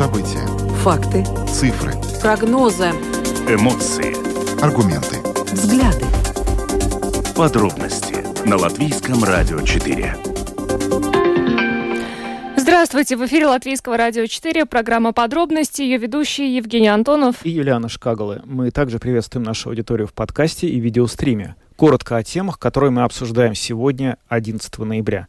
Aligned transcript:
События. 0.00 0.46
Факты. 0.76 1.26
Цифры. 1.46 1.92
Прогнозы. 2.22 2.86
Эмоции. 3.46 4.16
Аргументы. 4.64 5.18
Взгляды. 5.52 6.06
Подробности 7.36 8.48
на 8.48 8.56
Латвийском 8.56 9.22
радио 9.22 9.60
4. 9.60 10.16
Здравствуйте, 12.56 13.18
в 13.18 13.26
эфире 13.26 13.46
Латвийского 13.48 13.98
радио 13.98 14.24
4, 14.24 14.64
программа 14.64 15.12
«Подробности», 15.12 15.82
ее 15.82 15.98
ведущие 15.98 16.56
Евгений 16.56 16.88
Антонов 16.88 17.44
и 17.44 17.50
Юлиана 17.50 17.90
Шкагалы. 17.90 18.40
Мы 18.46 18.70
также 18.70 18.98
приветствуем 18.98 19.44
нашу 19.44 19.68
аудиторию 19.68 20.06
в 20.06 20.14
подкасте 20.14 20.66
и 20.66 20.80
видеостриме. 20.80 21.56
Коротко 21.76 22.16
о 22.16 22.22
темах, 22.22 22.58
которые 22.58 22.90
мы 22.90 23.02
обсуждаем 23.02 23.54
сегодня, 23.54 24.16
11 24.28 24.78
ноября. 24.78 25.28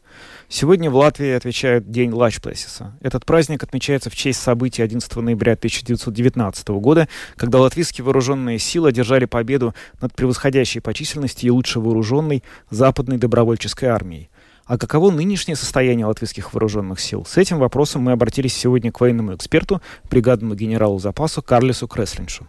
Сегодня 0.54 0.92
в 0.92 0.98
Латвии 0.98 1.30
отвечают 1.30 1.90
День 1.90 2.12
Лачплесиса. 2.12 2.94
Этот 3.00 3.26
праздник 3.26 3.64
отмечается 3.64 4.10
в 4.10 4.18
честь 4.18 4.42
событий 4.42 4.82
11 4.82 5.16
ноября 5.16 5.54
1919 5.54 6.68
года, 6.72 7.08
когда 7.38 7.60
латвийские 7.60 8.04
вооруженные 8.04 8.60
силы 8.60 8.90
одержали 8.90 9.24
победу 9.24 9.74
над 10.02 10.14
превосходящей 10.14 10.82
по 10.82 10.94
численности 10.94 11.46
и 11.46 11.50
лучше 11.50 11.80
вооруженной 11.80 12.44
западной 12.70 13.18
добровольческой 13.18 13.86
армией. 13.86 14.30
А 14.66 14.78
каково 14.78 15.12
нынешнее 15.12 15.56
состояние 15.56 16.06
латвийских 16.06 16.54
вооруженных 16.54 17.00
сил? 17.00 17.26
С 17.26 17.38
этим 17.38 17.58
вопросом 17.58 18.02
мы 18.02 18.12
обратились 18.12 18.54
сегодня 18.54 18.92
к 18.92 19.00
военному 19.00 19.34
эксперту, 19.34 19.82
бригадному 20.10 20.56
генералу 20.56 21.00
запаса 21.00 21.42
Карлису 21.42 21.88
Креслиншу. 21.88 22.46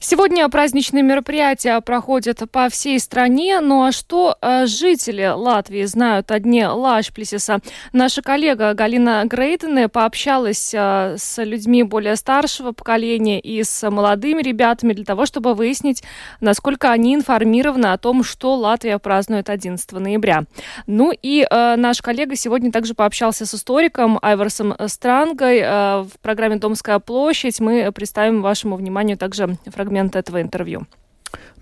Сегодня 0.00 0.48
праздничные 0.48 1.02
мероприятия 1.02 1.80
проходят 1.80 2.42
по 2.50 2.68
всей 2.68 3.00
стране. 3.00 3.60
Ну 3.60 3.84
а 3.84 3.92
что 3.92 4.36
э, 4.40 4.66
жители 4.66 5.26
Латвии 5.26 5.84
знают 5.84 6.30
о 6.30 6.38
дне 6.38 6.68
Лашплесиса? 6.68 7.60
Наша 7.92 8.22
коллега 8.22 8.74
Галина 8.74 9.22
Грейдене 9.24 9.88
пообщалась 9.88 10.72
э, 10.74 11.16
с 11.18 11.42
людьми 11.42 11.82
более 11.82 12.16
старшего 12.16 12.72
поколения 12.72 13.40
и 13.40 13.62
с 13.62 13.90
молодыми 13.90 14.42
ребятами 14.42 14.92
для 14.92 15.04
того, 15.04 15.26
чтобы 15.26 15.54
выяснить, 15.54 16.02
насколько 16.40 16.90
они 16.90 17.14
информированы 17.14 17.86
о 17.86 17.98
том, 17.98 18.22
что 18.22 18.54
Латвия 18.54 18.98
празднует 18.98 19.48
11 19.48 19.90
ноября. 19.92 20.44
Ну 20.86 21.12
и 21.22 21.46
э, 21.48 21.76
наш 21.76 22.02
коллега 22.02 22.36
сегодня 22.36 22.70
также 22.70 22.94
пообщался 22.94 23.46
с 23.46 23.54
историком 23.54 24.18
Айварсом 24.20 24.74
Странгой 24.86 25.62
в 25.62 26.10
программе 26.20 26.56
«Домская 26.56 26.98
площадь». 26.98 27.60
Мы 27.60 27.90
представим 27.92 28.42
вашему 28.42 28.76
вниманию 28.76 29.16
также 29.16 29.45
фрагмент 29.72 30.16
этого 30.16 30.42
интервью. 30.42 30.86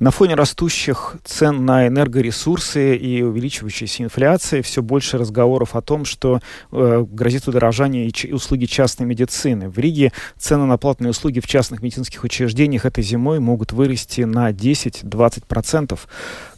На 0.00 0.10
фоне 0.10 0.34
растущих 0.34 1.16
цен 1.24 1.64
на 1.64 1.86
энергоресурсы 1.86 2.96
и 2.96 3.22
увеличивающейся 3.22 4.02
инфляции 4.02 4.60
все 4.60 4.82
больше 4.82 5.18
разговоров 5.18 5.76
о 5.76 5.82
том, 5.82 6.04
что 6.04 6.40
э, 6.72 7.04
грозит 7.08 7.46
удорожание 7.46 8.08
и 8.08 8.32
услуги 8.32 8.66
частной 8.66 9.06
медицины. 9.06 9.68
В 9.68 9.78
Риге 9.78 10.12
цены 10.36 10.66
на 10.66 10.78
платные 10.78 11.10
услуги 11.10 11.38
в 11.38 11.46
частных 11.46 11.80
медицинских 11.80 12.24
учреждениях 12.24 12.86
этой 12.86 13.04
зимой 13.04 13.38
могут 13.38 13.72
вырасти 13.72 14.22
на 14.22 14.50
10-20%. 14.50 15.98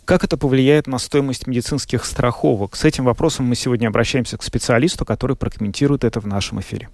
Как 0.06 0.24
это 0.24 0.38
повлияет 0.38 0.86
на 0.86 0.98
стоимость 0.98 1.46
медицинских 1.46 2.06
страховок? 2.06 2.74
С 2.74 2.84
этим 2.84 3.05
вопросом 3.05 3.46
мы 3.46 3.55
сегодня 3.55 3.88
обращаемся 3.88 4.38
к 4.38 4.42
специалисту, 4.42 5.05
который 5.05 5.36
прокомментирует 5.36 6.05
это 6.05 6.20
в 6.20 6.27
нашем 6.27 6.61
эфире. 6.61 6.88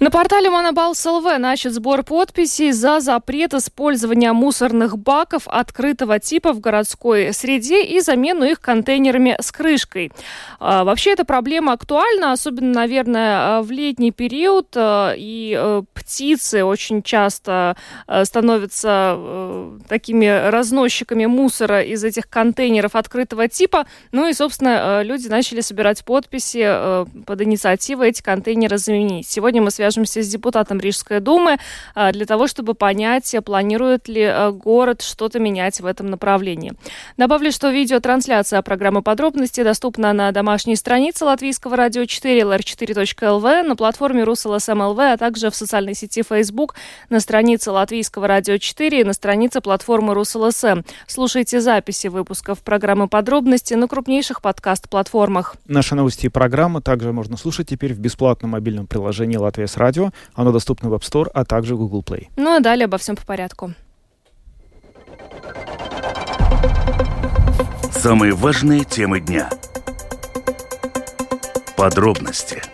На 0.00 0.10
портале 0.10 0.50
Монобалс 0.50 1.04
ЛВ 1.04 1.38
начат 1.38 1.72
сбор 1.72 2.02
подписей 2.02 2.72
за 2.72 3.00
запрет 3.00 3.54
использования 3.54 4.32
мусорных 4.32 4.98
баков 4.98 5.42
открытого 5.46 6.18
типа 6.18 6.52
в 6.52 6.60
городской 6.60 7.32
среде 7.32 7.84
и 7.84 8.00
замену 8.00 8.44
их 8.44 8.60
контейнерами 8.60 9.36
с 9.40 9.52
крышкой. 9.52 10.10
А, 10.58 10.84
вообще 10.84 11.12
эта 11.12 11.24
проблема 11.24 11.72
актуальна, 11.72 12.32
особенно, 12.32 12.72
наверное, 12.72 13.62
в 13.62 13.70
летний 13.70 14.10
период. 14.10 14.68
А, 14.76 15.14
и 15.16 15.56
э, 15.56 15.82
птицы 15.94 16.64
очень 16.64 17.02
часто 17.02 17.76
э, 18.06 18.24
становятся 18.24 19.14
э, 19.16 19.78
такими 19.88 20.48
разносчиками 20.50 21.26
мусора 21.26 21.82
из 21.82 22.02
этих 22.02 22.28
контейнеров 22.28 22.96
открытого 22.96 23.48
типа. 23.48 23.86
Ну 24.12 24.28
и, 24.28 24.32
собственно, 24.32 25.02
люди 25.02 25.28
начали 25.28 25.60
собирать 25.60 26.04
подписи 26.04 27.04
под 27.24 27.42
инициативой 27.42 28.08
эти 28.08 28.22
контейнеры 28.22 28.78
заменить. 28.78 29.28
Сегодня 29.44 29.60
мы 29.60 29.70
свяжемся 29.70 30.22
с 30.22 30.28
депутатом 30.28 30.80
Рижской 30.80 31.20
думы 31.20 31.58
а, 31.94 32.12
для 32.12 32.24
того, 32.24 32.46
чтобы 32.46 32.72
понять, 32.72 33.36
планирует 33.44 34.08
ли 34.08 34.22
а, 34.22 34.52
город 34.52 35.02
что-то 35.02 35.38
менять 35.38 35.82
в 35.82 35.84
этом 35.84 36.06
направлении. 36.06 36.72
Добавлю, 37.18 37.52
что 37.52 37.68
видеотрансляция 37.68 38.62
программы 38.62 39.02
подробности 39.02 39.62
доступна 39.62 40.14
на 40.14 40.32
домашней 40.32 40.76
странице 40.76 41.26
Латвийского 41.26 41.76
радио 41.76 42.06
4 42.06 42.40
lr4.lv, 42.40 43.62
на 43.64 43.76
платформе 43.76 44.24
РусЛСМЛВ, 44.24 44.98
а 44.98 45.18
также 45.18 45.50
в 45.50 45.54
социальной 45.54 45.92
сети 45.92 46.22
Facebook, 46.22 46.74
на 47.10 47.20
странице 47.20 47.70
Латвийского 47.70 48.26
радио 48.26 48.56
4 48.56 49.00
и 49.02 49.04
на 49.04 49.12
странице 49.12 49.60
платформы 49.60 50.14
РусЛСМ. 50.14 50.84
Слушайте 51.06 51.60
записи 51.60 52.06
выпусков 52.06 52.62
программы 52.62 53.08
подробности 53.08 53.74
на 53.74 53.88
крупнейших 53.88 54.40
подкаст-платформах. 54.40 55.56
Наши 55.66 55.94
новости 55.94 56.24
и 56.24 56.28
программы 56.30 56.80
также 56.80 57.12
можно 57.12 57.36
слушать 57.36 57.68
теперь 57.68 57.92
в 57.92 57.98
бесплатном 57.98 58.52
мобильном 58.52 58.86
приложении 58.86 59.33
приложение 59.34 59.38
«Латвия 59.38 59.66
с 59.66 59.76
радио». 59.76 60.10
Оно 60.34 60.52
доступно 60.52 60.88
в 60.88 60.94
App 60.94 61.02
Store, 61.02 61.28
а 61.32 61.44
также 61.44 61.76
Google 61.76 62.02
Play. 62.02 62.28
Ну 62.36 62.56
а 62.56 62.60
далее 62.60 62.84
обо 62.84 62.98
всем 62.98 63.16
по 63.16 63.24
порядку. 63.24 63.74
Самые 67.92 68.32
важные 68.32 68.84
темы 68.84 69.20
дня. 69.20 69.48
Подробности– 71.76 72.62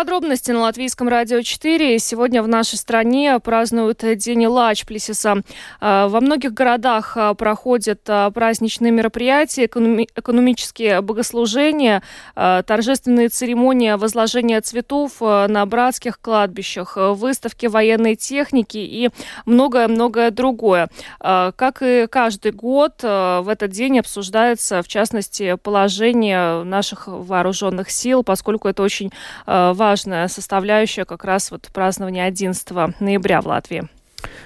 подробности 0.00 0.50
на 0.50 0.60
Латвийском 0.60 1.08
радио 1.08 1.42
4. 1.42 1.98
Сегодня 1.98 2.42
в 2.42 2.48
нашей 2.48 2.78
стране 2.78 3.38
празднуют 3.38 4.02
День 4.16 4.46
Лачплесиса. 4.46 5.42
А, 5.78 6.08
во 6.08 6.22
многих 6.22 6.54
городах 6.54 7.18
а, 7.18 7.34
проходят 7.34 8.00
а, 8.08 8.30
праздничные 8.30 8.92
мероприятия, 8.92 9.66
экономические 9.66 11.02
богослужения, 11.02 12.02
торжественные 12.34 13.28
церемонии 13.28 13.92
возложения 13.92 14.62
цветов 14.62 15.20
на 15.20 15.66
братских 15.66 16.18
кладбищах, 16.18 16.96
выставки 16.96 17.66
военной 17.66 18.16
техники 18.16 18.78
и 18.78 19.10
многое-многое 19.44 20.30
другое. 20.30 20.88
Как 21.18 21.82
и 21.82 22.06
каждый 22.10 22.52
год, 22.52 23.02
в 23.02 23.44
этот 23.50 23.70
день 23.70 23.98
обсуждается, 23.98 24.82
в 24.82 24.88
частности, 24.88 25.56
положение 25.62 26.62
наших 26.64 27.06
вооруженных 27.06 27.90
сил, 27.90 28.22
поскольку 28.22 28.66
это 28.66 28.82
очень 28.82 29.10
Э, 29.46 29.72
важная 29.90 30.28
составляющая 30.28 31.04
как 31.04 31.24
раз 31.24 31.50
вот 31.50 31.68
празднования 31.72 32.24
11 32.24 33.00
ноября 33.00 33.40
в 33.40 33.46
Латвии. 33.46 33.88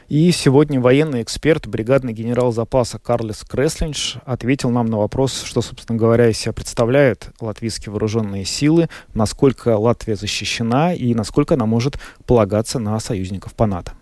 И 0.08 0.32
сегодня 0.32 0.80
военный 0.80 1.20
эксперт, 1.20 1.66
бригадный 1.66 2.14
генерал 2.14 2.50
запаса 2.50 2.98
Карлес 2.98 3.44
Креслинш 3.44 4.16
ответил 4.24 4.70
нам 4.70 4.86
на 4.86 4.96
вопрос, 4.96 5.42
что, 5.42 5.60
собственно 5.60 5.98
говоря, 5.98 6.30
из 6.30 6.38
себя 6.38 6.54
представляют 6.54 7.28
латвийские 7.42 7.92
вооруженные 7.92 8.46
силы, 8.46 8.88
насколько 9.12 9.76
Латвия 9.76 10.16
защищена 10.16 10.94
и 10.94 11.12
насколько 11.12 11.52
она 11.54 11.66
может 11.66 11.98
полагаться 12.24 12.78
на 12.78 12.98
союзников 12.98 13.52
по 13.52 13.66
НАТО. 13.66 13.92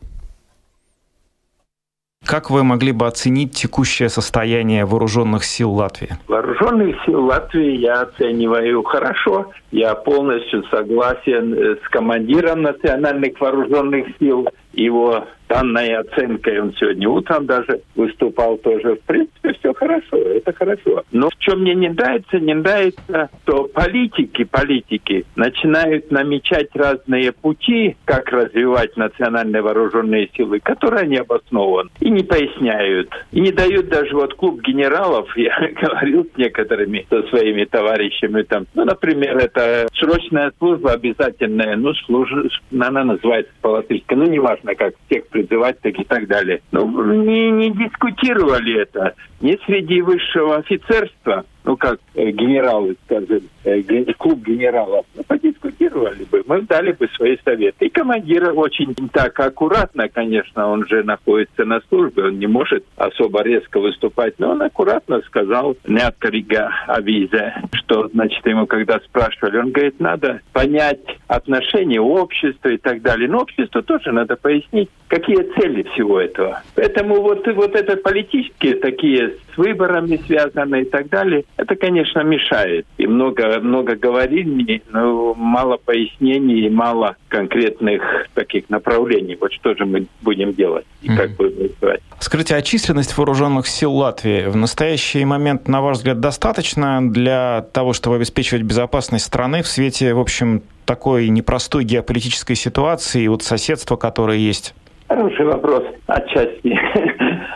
Как 2.24 2.50
вы 2.50 2.62
могли 2.62 2.92
бы 2.92 3.06
оценить 3.06 3.52
текущее 3.52 4.08
состояние 4.08 4.84
вооруженных 4.84 5.44
сил 5.44 5.72
Латвии? 5.72 6.10
Вооруженных 6.28 6.96
сил 7.04 7.24
Латвии 7.24 7.76
я 7.78 8.02
оцениваю 8.02 8.82
хорошо. 8.84 9.50
Я 9.72 9.94
полностью 9.94 10.62
согласен 10.70 11.52
э, 11.52 11.76
с 11.84 11.88
командиром 11.88 12.62
национальных 12.62 13.40
вооруженных 13.40 14.06
сил. 14.20 14.48
Его 14.72 15.26
данной 15.52 15.94
оценкой. 15.96 16.60
Он 16.60 16.74
сегодня 16.74 17.08
утром 17.08 17.46
даже 17.46 17.82
выступал 17.94 18.56
тоже. 18.56 18.96
В 18.96 19.00
принципе, 19.00 19.52
все 19.52 19.74
хорошо, 19.74 20.16
это 20.16 20.52
хорошо. 20.52 21.04
Но 21.12 21.28
в 21.28 21.36
чем 21.38 21.60
мне 21.60 21.74
не 21.74 21.90
нравится, 21.90 22.38
не 22.38 22.54
нравится, 22.54 23.28
что 23.42 23.64
политики, 23.64 24.44
политики 24.44 25.26
начинают 25.36 26.10
намечать 26.10 26.68
разные 26.74 27.32
пути, 27.32 27.96
как 28.04 28.30
развивать 28.30 28.96
национальные 28.96 29.62
вооруженные 29.62 30.30
силы, 30.34 30.60
которые 30.60 31.06
не 31.06 31.18
обоснованы 31.18 31.90
и 32.00 32.10
не 32.10 32.22
поясняют. 32.22 33.10
И 33.32 33.40
не 33.40 33.52
дают 33.52 33.88
даже 33.88 34.14
вот 34.14 34.34
клуб 34.34 34.62
генералов, 34.62 35.28
я 35.36 35.54
говорил 35.80 36.24
с 36.24 36.38
некоторыми, 36.38 37.06
со 37.10 37.22
своими 37.28 37.64
товарищами 37.64 38.42
там, 38.42 38.66
ну, 38.74 38.84
например, 38.84 39.36
это 39.36 39.86
срочная 39.94 40.52
служба 40.58 40.92
обязательная, 40.92 41.76
ну, 41.76 41.92
служба, 42.06 42.44
она 42.72 43.04
называется 43.04 43.52
по-латышски, 43.60 44.14
ну, 44.14 44.24
неважно, 44.24 44.74
как 44.74 44.94
всех 45.06 45.26
призывать 45.42 45.80
так 45.80 45.98
и 45.98 46.04
так 46.04 46.26
далее. 46.26 46.60
Ну, 46.70 47.14
не, 47.24 47.50
не 47.50 47.70
дискутировали 47.70 48.82
это 48.82 49.14
ни 49.42 49.58
среди 49.66 50.00
высшего 50.00 50.56
офицерства, 50.56 51.44
ну 51.64 51.76
как 51.76 51.98
э, 52.14 52.30
генералы, 52.30 52.96
скажем, 53.04 53.42
э, 53.64 53.82
клуб 54.16 54.44
генералов, 54.46 55.04
ну, 55.14 55.22
подискутировали 55.24 56.24
бы, 56.24 56.42
мы 56.46 56.62
дали 56.62 56.92
бы 56.92 57.08
свои 57.16 57.36
советы. 57.44 57.86
И 57.86 57.88
командир 57.88 58.52
очень 58.56 58.94
так 59.12 59.38
аккуратно, 59.38 60.08
конечно, 60.08 60.68
он 60.68 60.86
же 60.86 61.02
находится 61.02 61.64
на 61.64 61.80
службе, 61.88 62.24
он 62.24 62.38
не 62.38 62.46
может 62.46 62.84
особо 62.96 63.42
резко 63.42 63.80
выступать, 63.80 64.34
но 64.38 64.52
он 64.52 64.62
аккуратно 64.62 65.20
сказал, 65.22 65.76
не 65.86 66.00
откорига 66.00 66.70
авизе, 66.88 67.54
что, 67.72 68.08
значит, 68.08 68.46
ему 68.46 68.66
когда 68.66 69.00
спрашивали, 69.00 69.58
он 69.58 69.72
говорит, 69.72 69.98
надо 70.00 70.40
понять 70.52 71.00
отношения 71.26 72.00
общества 72.00 72.68
и 72.68 72.76
так 72.76 73.02
далее. 73.02 73.28
Но 73.28 73.40
обществу 73.40 73.82
тоже 73.82 74.12
надо 74.12 74.36
пояснить, 74.36 74.88
какие 75.08 75.42
цели 75.58 75.82
всего 75.94 76.20
этого. 76.20 76.62
Поэтому 76.74 77.20
вот, 77.20 77.46
вот 77.46 77.74
это 77.74 77.96
политические 77.96 78.76
такие 78.76 79.31
с 79.54 79.58
выборами 79.58 80.20
связаны 80.26 80.82
и 80.82 80.84
так 80.84 81.08
далее, 81.08 81.44
это, 81.56 81.76
конечно, 81.76 82.20
мешает. 82.20 82.86
И 82.98 83.06
много, 83.06 83.60
много 83.60 83.96
говорили, 83.96 84.82
но 84.90 85.34
мало 85.34 85.76
пояснений 85.76 86.66
и 86.66 86.70
мало 86.70 87.16
конкретных 87.28 88.02
таких 88.34 88.68
направлений. 88.70 89.36
Вот 89.40 89.52
что 89.52 89.74
же 89.74 89.84
мы 89.84 90.06
будем 90.22 90.52
делать 90.52 90.86
и 91.02 91.08
mm-hmm. 91.08 91.16
как 91.16 91.30
будем 91.36 91.62
называть. 91.62 92.00
Скажите, 92.18 92.56
а 92.56 92.62
численность 92.62 93.16
вооруженных 93.16 93.66
сил 93.66 93.92
Латвии 93.94 94.46
в 94.46 94.56
настоящий 94.56 95.24
момент, 95.24 95.68
на 95.68 95.82
ваш 95.82 95.98
взгляд, 95.98 96.20
достаточно 96.20 97.00
для 97.10 97.66
того, 97.72 97.92
чтобы 97.92 98.16
обеспечивать 98.16 98.62
безопасность 98.62 99.24
страны 99.24 99.62
в 99.62 99.66
свете, 99.66 100.14
в 100.14 100.20
общем, 100.20 100.62
такой 100.84 101.28
непростой 101.28 101.84
геополитической 101.84 102.54
ситуации 102.54 103.24
и 103.24 103.28
вот 103.28 103.42
соседства, 103.42 103.96
которое 103.96 104.38
есть? 104.38 104.74
Хороший 105.08 105.44
вопрос, 105.44 105.84
отчасти. 106.06 106.78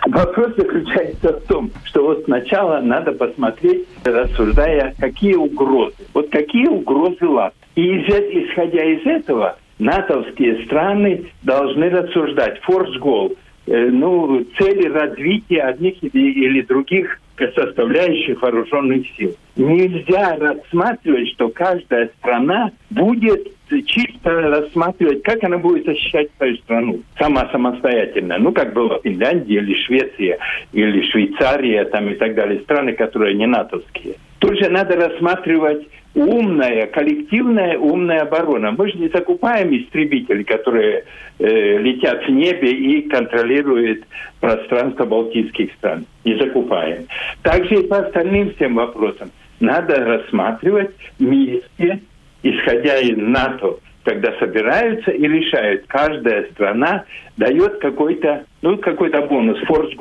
Вопрос 0.06 0.54
заключается 0.56 1.32
в 1.32 1.40
том, 1.46 1.70
что 1.84 2.04
вот 2.04 2.24
сначала 2.26 2.80
надо 2.80 3.12
посмотреть, 3.12 3.86
рассуждая, 4.04 4.94
какие 5.00 5.34
угрозы. 5.34 5.96
Вот 6.14 6.30
какие 6.30 6.68
угрозы 6.68 7.26
ЛАТ. 7.26 7.54
И 7.74 7.98
исходя 7.98 8.84
из 8.84 9.04
этого, 9.04 9.58
натовские 9.78 10.64
страны 10.64 11.24
должны 11.42 11.90
рассуждать. 11.90 12.60
Форс-гол. 12.62 13.34
Э, 13.66 13.88
ну, 13.90 14.44
цели 14.56 14.88
развития 14.88 15.62
одних 15.62 16.02
или 16.02 16.60
других 16.62 17.20
составляющих 17.54 18.40
вооруженных 18.40 19.06
сил. 19.16 19.36
Нельзя 19.56 20.36
рассматривать, 20.36 21.28
что 21.34 21.48
каждая 21.48 22.10
страна 22.18 22.70
будет 22.90 23.48
чисто 23.86 24.30
рассматривать, 24.30 25.22
как 25.22 25.42
она 25.42 25.58
будет 25.58 25.86
защищать 25.86 26.28
свою 26.36 26.56
страну 26.58 27.00
сама 27.18 27.48
самостоятельно. 27.50 28.38
Ну, 28.38 28.52
как 28.52 28.72
было 28.72 29.00
Финляндия 29.02 29.56
или 29.56 29.74
Швеция, 29.84 30.38
или 30.72 31.02
Швейцария 31.10 31.84
там, 31.86 32.08
и 32.10 32.14
так 32.14 32.34
далее, 32.34 32.60
страны, 32.60 32.92
которые 32.92 33.34
не 33.34 33.46
натовские. 33.46 34.14
Тут 34.38 34.58
же 34.58 34.68
надо 34.68 34.96
рассматривать 34.96 35.86
умная, 36.16 36.86
коллективная 36.86 37.78
умная 37.78 38.22
оборона. 38.22 38.72
Мы 38.72 38.90
же 38.90 38.98
не 38.98 39.08
закупаем 39.08 39.76
истребители, 39.76 40.42
которые 40.42 41.04
э, 41.38 41.78
летят 41.78 42.24
в 42.26 42.30
небе 42.30 42.70
и 42.70 43.02
контролируют 43.08 44.04
пространство 44.40 45.04
балтийских 45.04 45.72
стран. 45.74 46.06
Не 46.24 46.36
закупаем. 46.38 47.06
Также 47.42 47.76
и 47.76 47.86
по 47.86 47.98
остальным 47.98 48.54
всем 48.54 48.74
вопросам. 48.76 49.30
Надо 49.60 49.96
рассматривать 50.04 50.90
вместе, 51.18 52.00
исходя 52.42 52.98
из 52.98 53.16
НАТО, 53.18 53.76
когда 54.04 54.32
собираются 54.38 55.10
и 55.10 55.26
решают. 55.26 55.84
Каждая 55.86 56.44
страна 56.52 57.04
дает 57.36 57.78
какой-то, 57.78 58.44
ну, 58.62 58.78
какой-то 58.78 59.22
бонус, 59.22 59.58
форс 59.66 59.94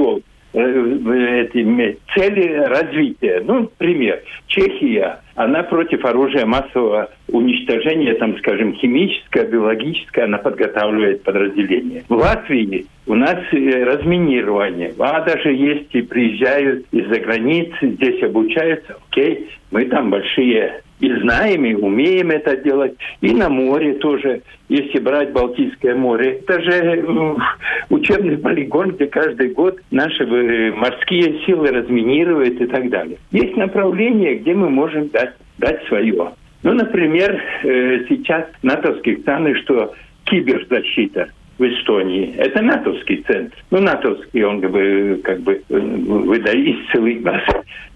Э, 0.56 1.48
эти 1.54 1.98
цели 2.16 2.54
развития. 2.54 3.42
Ну, 3.46 3.70
пример. 3.78 4.22
Чехия, 4.48 5.20
она 5.36 5.64
против 5.64 6.06
оружия 6.06 6.46
массового 6.46 7.10
уничтожения, 7.28 8.14
там, 8.14 8.38
скажем, 8.38 8.74
химическое, 8.76 9.46
биологическое, 9.46 10.26
она 10.26 10.38
подготавливает 10.38 11.24
подразделения. 11.24 12.04
В 12.08 12.14
Латвии 12.14 12.86
у 13.06 13.16
нас 13.16 13.38
э, 13.52 13.84
разминирование. 13.84 14.94
А 14.98 15.22
даже 15.22 15.52
если 15.52 16.02
приезжают 16.02 16.86
из-за 16.92 17.20
границы, 17.20 17.76
здесь 17.82 18.24
обучаются, 18.24 18.98
окей, 19.10 19.50
мы 19.72 19.84
там 19.86 20.10
большие 20.10 20.82
и 21.00 21.14
знаем, 21.22 21.66
и 21.66 21.74
умеем 21.74 22.32
это 22.32 22.56
делать. 22.58 22.94
И 23.22 23.32
на 23.34 23.50
море 23.50 23.96
тоже, 23.96 24.42
если 24.70 25.00
брать 25.00 25.32
Балтийское 25.34 25.96
море. 25.96 26.40
Это 26.48 26.62
же 26.62 26.72
э, 26.72 27.36
учебный 27.90 28.38
полигон, 28.38 28.92
где 28.92 29.08
каждый 29.08 29.50
год 29.50 29.80
наши 29.92 30.24
э, 30.24 30.72
морские 30.72 31.46
силы 31.46 31.68
разминируют 31.68 32.62
и 32.62 32.66
так 32.68 32.90
далее. 32.90 33.18
Есть 33.32 33.58
направления, 33.58 34.36
где 34.36 34.54
мы 34.54 34.70
можем 34.70 35.10
дать, 35.10 35.34
дать 35.58 35.84
свое. 35.88 36.32
Ну, 36.64 36.74
например, 36.74 37.42
э, 37.64 38.06
сейчас 38.08 38.46
натовские 38.64 39.18
страны, 39.18 39.56
что 39.56 39.94
киберзащита 40.24 41.30
в 41.58 41.64
Эстонии. 41.64 42.34
Это 42.38 42.62
натовский 42.62 43.24
центр. 43.28 43.56
Ну, 43.70 43.82
натовский, 43.82 44.44
он 44.44 44.62
как 44.62 44.72
бы, 44.72 45.22
как 45.24 45.42
бы 45.42 45.62
выдает 45.70 46.78
целый 46.92 47.24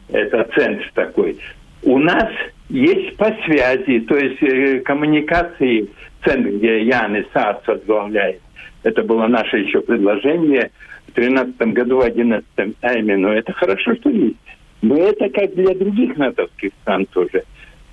Это 0.10 0.48
центр 0.56 0.92
такой. 0.94 1.38
У 1.84 1.98
нас 1.98 2.30
есть 2.69 3.18
по 3.18 3.25
связи, 3.45 4.00
то 4.01 4.16
есть 4.16 4.42
э, 4.42 4.80
коммуникации 4.81 5.89
центр, 6.24 6.50
где 6.51 6.83
Ян 6.83 7.19
Исац 7.19 7.57
возглавляет. 7.66 8.42
Это 8.83 9.04
было 9.04 9.27
наше 9.27 9.57
еще 9.57 9.81
предложение 9.81 10.71
в 11.07 11.13
2013 11.13 11.74
году, 11.74 11.98
в 11.98 12.04
2011 12.04 12.75
а 12.81 12.94
именно. 12.94 13.27
Это 13.27 13.51
хорошо, 13.54 13.95
что 13.95 14.10
есть. 14.10 14.38
Но 14.81 14.95
это 14.95 15.30
как 15.30 15.54
для 15.56 15.74
других 15.75 16.16
натовских 16.18 16.71
стран 16.81 17.06
тоже. 17.07 17.44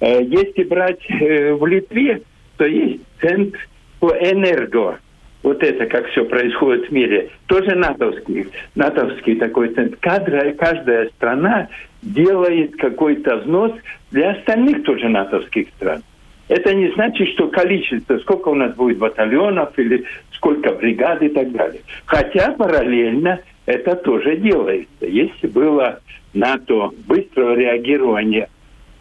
Э, 0.01 0.23
если 0.23 0.65
брать 0.65 1.01
э, 1.09 1.55
в 1.55 1.67
Литве, 1.67 2.23
то 2.57 2.67
есть 2.67 3.01
центр 3.21 3.59
по 3.99 4.11
энерго. 4.11 4.99
Вот 5.43 5.63
это, 5.63 5.87
как 5.87 6.09
все 6.09 6.25
происходит 6.25 6.89
в 6.89 6.93
мире, 6.93 7.31
тоже 7.47 7.77
натовский, 7.77 8.49
натовский 8.75 9.37
такой 9.37 9.69
центр. 9.75 9.97
Каждая, 10.01 10.53
каждая 10.55 11.09
страна 11.11 11.69
делает 12.03 12.77
какой-то 12.77 13.39
взнос 13.39 13.73
для 14.11 14.33
остальных 14.33 14.85
тоже 14.85 15.09
натовских 15.09 15.69
стран. 15.77 16.03
Это 16.49 16.73
не 16.75 16.93
значит, 16.93 17.29
что 17.31 17.49
количество, 17.49 18.19
сколько 18.19 18.49
у 18.51 18.55
нас 18.55 18.75
будет 18.77 18.99
батальонов 18.99 19.77
или 19.79 20.05
сколько 20.33 20.73
бригад 20.73 21.23
и 21.23 21.29
так 21.29 21.51
далее. 21.53 21.81
Хотя 22.05 22.53
параллельно 22.53 23.41
это 23.67 23.97
тоже 23.97 24.37
делается. 24.37 25.07
Если 25.07 25.49
было 25.49 26.01
НАТО 26.35 26.91
быстрого 27.09 27.57
реагирования 27.57 28.49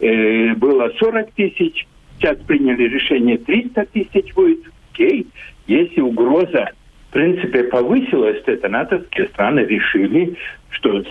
э, 0.00 0.54
было 0.54 0.90
40 0.98 1.30
тысяч, 1.32 1.86
сейчас 2.18 2.36
приняли 2.38 2.88
решение 2.88 3.38
300 3.38 3.86
тысяч 3.92 4.34
будет, 4.34 4.60
окей. 4.92 5.26
Если 5.68 6.00
угроза 6.00 6.70
в 7.10 7.12
принципе 7.12 7.64
повысилась, 7.64 8.42
то 8.42 8.52
это 8.52 8.68
натовские 8.68 9.28
страны 9.28 9.60
решили, 9.60 10.36
что, 10.76 11.02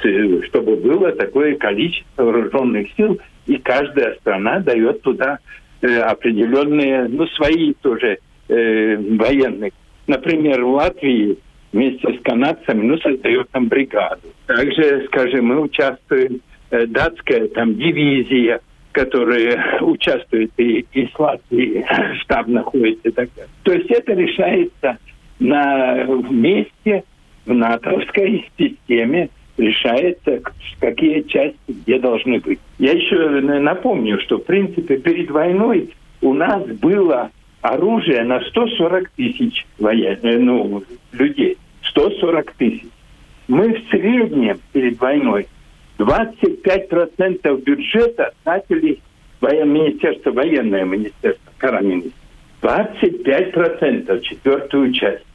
чтобы 0.48 0.76
было 0.78 1.12
такое 1.12 1.56
количество 1.56 2.24
вооруженных 2.24 2.88
сил, 2.96 3.20
и 3.48 3.58
каждая 3.58 4.16
страна 4.16 4.60
дает 4.60 5.02
туда 5.02 5.40
э, 5.82 6.00
определенные, 6.00 7.08
ну, 7.08 7.28
свои 7.28 7.74
тоже 7.82 8.20
э, 8.48 8.98
военных. 8.98 9.74
Например, 10.08 10.64
в 10.64 10.74
Латвии 10.74 11.38
вместе 11.72 12.14
с 12.14 12.22
канадцами, 12.24 12.86
ну, 12.86 12.98
создает 13.00 13.50
там 13.50 13.68
бригаду. 13.68 14.28
Также, 14.48 15.06
скажем, 15.08 15.46
мы 15.46 15.62
участвуем, 15.62 16.42
э, 16.72 16.86
датская 16.88 17.48
там 17.50 17.76
дивизия, 17.76 18.62
которая 18.92 19.80
участвует 19.82 20.52
и, 20.58 20.86
и 20.94 21.08
с 21.08 21.20
Латвии, 21.20 21.86
штаб 22.22 22.48
находится 22.48 23.12
так. 23.12 23.30
То 23.64 23.74
есть 23.74 23.90
это 23.92 24.14
решается 24.14 24.98
на 25.40 26.06
месте 26.30 27.04
в 27.46 27.54
натовской 27.54 28.50
системе 28.58 29.30
решается, 29.58 30.42
какие 30.80 31.22
части 31.22 31.58
где 31.68 32.00
должны 32.00 32.40
быть. 32.40 32.60
Я 32.78 32.92
еще 32.92 33.42
напомню, 33.42 34.20
что, 34.22 34.38
в 34.38 34.46
принципе, 34.46 34.98
перед 34.98 35.32
войной 35.32 35.94
у 36.22 36.34
нас 36.34 36.64
было 36.66 37.32
оружие 37.62 38.24
на 38.24 38.42
140 38.42 39.10
тысяч 39.12 39.66
воен... 39.80 40.20
Э, 40.22 40.38
ну, 40.38 40.84
людей. 41.14 41.58
140 41.84 42.52
тысяч. 42.54 42.86
Мы 43.48 43.74
в 43.74 43.90
среднем 43.90 44.60
перед 44.72 45.00
войной 45.00 45.48
25% 45.98 47.64
бюджета 47.64 48.34
тратили 48.44 49.00
воен... 49.42 49.72
Министерство 49.72 50.32
военное 50.32 50.84
министерство, 50.84 51.52
Караминис. 51.58 52.12
25%, 52.62 54.22
четвертую 54.22 54.94
часть. 54.94 55.26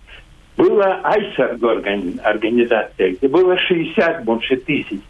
Была 0.56 1.00
Айсаргу 1.04 1.68
организация, 1.68 3.12
где 3.12 3.28
было 3.28 3.56
60 3.56 4.24
больше 4.24 4.56
тысяч 4.56 5.00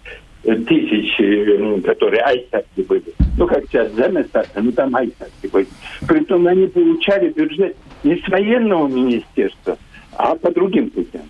э, 0.44 0.54
тысяч, 0.54 1.18
э, 1.18 1.80
которые 1.84 2.22
айсарки 2.22 2.82
были. 2.82 3.12
Ну, 3.36 3.46
как 3.46 3.64
сейчас 3.66 3.92
Земестарка, 3.92 4.60
ну, 4.60 4.70
там 4.72 4.94
айсарки 4.94 5.46
были. 5.52 5.66
Притом 6.06 6.46
они 6.46 6.66
получали 6.66 7.30
бюджет 7.30 7.76
не 8.04 8.16
с 8.16 8.28
военного 8.28 8.86
министерства, 8.86 9.76
а 10.16 10.34
по 10.36 10.52
другим 10.52 10.90
путям. 10.90 11.22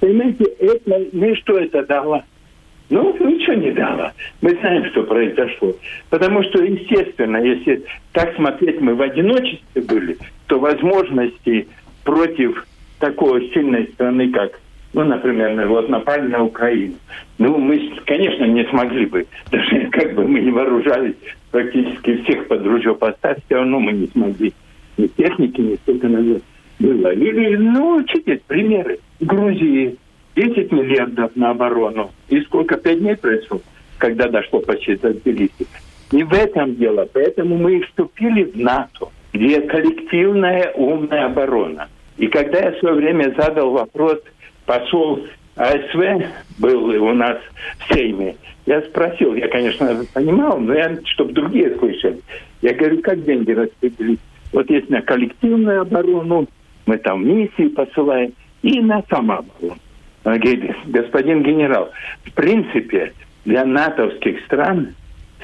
Понимаете, 0.00 0.44
это, 0.60 1.06
ну 1.12 1.34
что 1.36 1.58
это 1.58 1.84
дало? 1.84 2.22
Ну, 2.90 3.12
ничего 3.18 3.54
не 3.54 3.72
дало. 3.72 4.12
Мы 4.40 4.50
знаем, 4.60 4.84
что 4.86 5.02
произошло. 5.02 5.74
Потому 6.08 6.42
что, 6.44 6.62
естественно, 6.62 7.36
если 7.36 7.84
так 8.12 8.34
смотреть, 8.36 8.80
мы 8.80 8.94
в 8.94 9.02
одиночестве 9.02 9.82
были, 9.82 10.16
то 10.46 10.58
возможности 10.58 11.68
против 12.04 12.66
такой 12.98 13.50
сильной 13.52 13.88
страны, 13.94 14.30
как, 14.30 14.60
ну, 14.92 15.04
например, 15.04 15.66
вот 15.68 15.88
напали 15.88 16.28
на 16.28 16.44
Украину. 16.44 16.94
Ну, 17.38 17.58
мы, 17.58 17.92
конечно, 18.06 18.44
не 18.44 18.64
смогли 18.64 19.06
бы, 19.06 19.26
даже 19.50 19.88
как 19.90 20.14
бы 20.14 20.26
мы 20.26 20.40
не 20.40 20.50
вооружались 20.50 21.16
практически 21.50 22.22
всех 22.22 22.48
под 22.48 22.66
ружье 22.66 22.94
поставить, 22.94 23.44
все 23.44 23.56
равно 23.56 23.80
мы 23.80 23.92
не 23.92 24.06
смогли. 24.08 24.52
Ни 24.96 25.06
техники, 25.06 25.60
ни 25.60 25.74
столько, 25.76 26.08
наверное, 26.08 26.42
было. 26.80 27.12
Или, 27.12 27.56
ну, 27.56 28.02
читать 28.04 28.42
примеры. 28.44 28.98
Грузии 29.20 29.96
10 30.36 30.72
миллиардов 30.72 31.34
на 31.36 31.50
оборону. 31.50 32.10
И 32.28 32.40
сколько, 32.42 32.76
пять 32.76 33.00
дней 33.00 33.16
прошло? 33.16 33.60
когда 33.98 34.28
дошло 34.28 34.60
почти 34.60 34.96
до 34.96 35.12
Тбилиси. 35.12 35.66
Не 36.12 36.24
в 36.24 36.32
этом 36.32 36.76
дело. 36.76 37.06
Поэтому 37.12 37.58
мы 37.58 37.76
и 37.76 37.82
вступили 37.82 38.44
в 38.44 38.56
НАТО, 38.56 39.08
где 39.32 39.60
коллективная 39.60 40.72
умная 40.72 41.26
оборона. 41.26 41.88
И 42.18 42.26
когда 42.26 42.58
я 42.58 42.72
в 42.72 42.78
свое 42.78 42.96
время 42.96 43.34
задал 43.36 43.70
вопрос, 43.70 44.18
посол 44.66 45.24
АСВ 45.56 46.26
был 46.58 46.84
у 46.84 47.12
нас 47.14 47.38
в 47.78 47.94
Сейме, 47.94 48.36
я 48.66 48.82
спросил, 48.82 49.34
я, 49.34 49.48
конечно, 49.48 50.04
понимал, 50.12 50.58
но 50.58 50.74
я, 50.74 50.98
чтобы 51.04 51.32
другие 51.32 51.74
слышали. 51.78 52.20
Я 52.60 52.74
говорю, 52.74 53.00
как 53.00 53.24
деньги 53.24 53.52
распределить? 53.52 54.20
Вот 54.52 54.68
есть 54.68 54.90
на 54.90 55.00
коллективную 55.00 55.82
оборону, 55.82 56.46
мы 56.86 56.98
там 56.98 57.26
миссии 57.26 57.68
посылаем, 57.68 58.32
и 58.62 58.80
на 58.80 59.02
самооборону. 59.08 59.78
Он 60.24 60.38
говорит, 60.38 60.74
господин 60.86 61.42
генерал, 61.42 61.90
в 62.24 62.32
принципе, 62.32 63.12
для 63.44 63.64
натовских 63.64 64.44
стран 64.44 64.94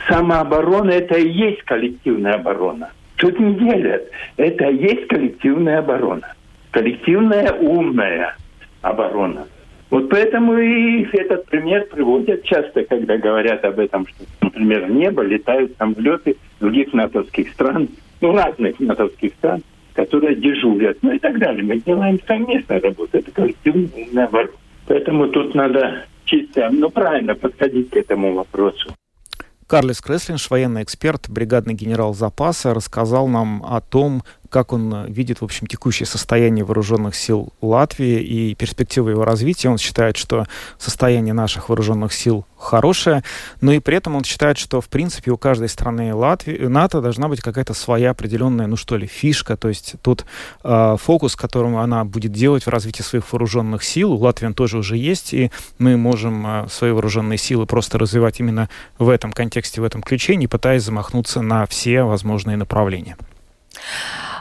самооборона– 0.09 0.91
это 0.93 1.19
и 1.19 1.31
есть 1.31 1.63
коллективная 1.63 2.35
оборона. 2.35 2.91
Тут 3.17 3.39
не 3.39 3.55
делят. 3.55 4.11
Это 4.37 4.69
и 4.69 4.83
есть 4.83 5.07
коллективная 5.07 5.79
оборона. 5.79 6.35
Коллективная 6.75 7.53
умная 7.53 8.37
оборона. 8.83 9.47
Вот 9.91 10.11
поэтому 10.11 10.59
и 10.59 11.07
этот 11.13 11.47
пример 11.47 11.87
приводят 11.87 12.43
часто, 12.43 12.85
когда 12.85 13.17
говорят 13.17 13.65
об 13.65 13.79
этом, 13.79 14.09
что, 14.09 14.25
например, 14.41 14.91
небо 14.91 15.23
летают 15.23 15.77
самолеты 15.79 16.37
других 16.59 16.93
натовских 16.93 17.53
стран, 17.53 17.91
ну, 18.21 18.35
разных 18.37 18.81
натовских 18.81 19.35
стран, 19.35 19.63
которые 19.93 20.35
дежурят, 20.35 20.99
ну 21.03 21.13
и 21.13 21.21
так 21.21 21.39
далее. 21.39 21.63
Мы 21.63 21.79
делаем 21.79 22.19
совместную 22.27 22.83
работу. 22.83 23.19
Это 23.19 23.31
коллективная 23.31 24.27
оборона. 24.27 24.51
Поэтому 24.89 25.29
тут 25.29 25.55
надо 25.55 26.07
чисто, 26.25 26.71
ну, 26.73 26.91
правильно 26.91 27.37
подходить 27.37 27.91
к 27.91 27.97
этому 27.97 28.35
вопросу. 28.35 28.93
Карлис 29.67 30.01
Креслинш, 30.03 30.51
военный 30.51 30.83
эксперт, 30.83 31.31
бригадный 31.31 31.75
генерал 31.75 32.15
запаса, 32.15 32.75
рассказал 32.75 33.29
нам 33.29 33.65
о 33.65 33.81
том, 33.81 34.23
как 34.55 34.73
он 34.73 34.95
э, 34.95 35.07
видит, 35.09 35.41
в 35.41 35.45
общем, 35.45 35.67
текущее 35.67 36.07
состояние 36.07 36.65
вооруженных 36.65 37.17
сил 37.17 37.53
Латвии 37.61 38.23
и 38.23 38.55
перспективы 38.55 39.11
его 39.11 39.25
развития. 39.25 39.69
Он 39.69 39.79
считает, 39.79 40.17
что 40.17 40.47
состояние 40.79 41.35
наших 41.35 41.69
вооруженных 41.69 42.13
сил 42.13 42.47
хорошее, 42.57 43.25
но 43.61 43.73
и 43.73 43.81
при 43.81 43.97
этом 43.97 44.15
он 44.15 44.23
считает, 44.23 44.57
что, 44.57 44.81
в 44.81 44.89
принципе, 44.89 45.33
у 45.33 45.37
каждой 45.37 45.69
страны 45.69 46.15
Латвии, 46.15 46.67
НАТО 46.67 47.01
должна 47.01 47.27
быть 47.27 47.41
какая-то 47.41 47.75
своя 47.75 48.11
определенная, 48.11 48.69
ну 48.69 48.77
что 48.77 48.97
ли, 48.97 49.09
фишка, 49.09 49.57
то 49.57 49.69
есть 49.69 49.97
тут 50.03 50.25
э, 50.63 50.97
фокус, 51.03 51.35
которым 51.35 51.77
она 51.77 52.05
будет 52.05 52.31
делать 52.31 52.63
в 52.65 52.69
развитии 52.69 53.03
своих 53.03 53.33
вооруженных 53.33 53.83
сил. 53.83 54.13
У 54.13 54.19
Латвии 54.19 54.47
он 54.47 54.55
тоже 54.55 54.79
уже 54.79 54.97
есть, 54.97 55.35
и 55.35 55.51
мы 55.79 55.97
можем 55.97 56.47
э, 56.47 56.69
свои 56.71 56.93
вооруженные 56.93 57.39
силы 57.39 57.67
просто 57.67 57.99
развивать 57.99 58.39
именно 58.39 58.69
в 58.99 59.09
этом 59.09 59.33
контексте, 59.33 59.81
в 59.81 59.85
этом 59.85 60.01
ключе, 60.01 60.37
не 60.37 60.47
пытаясь 60.47 60.85
замахнуться 60.85 61.43
на 61.43 61.67
все 61.67 62.05
возможные 62.05 62.57
направления. 62.57 63.17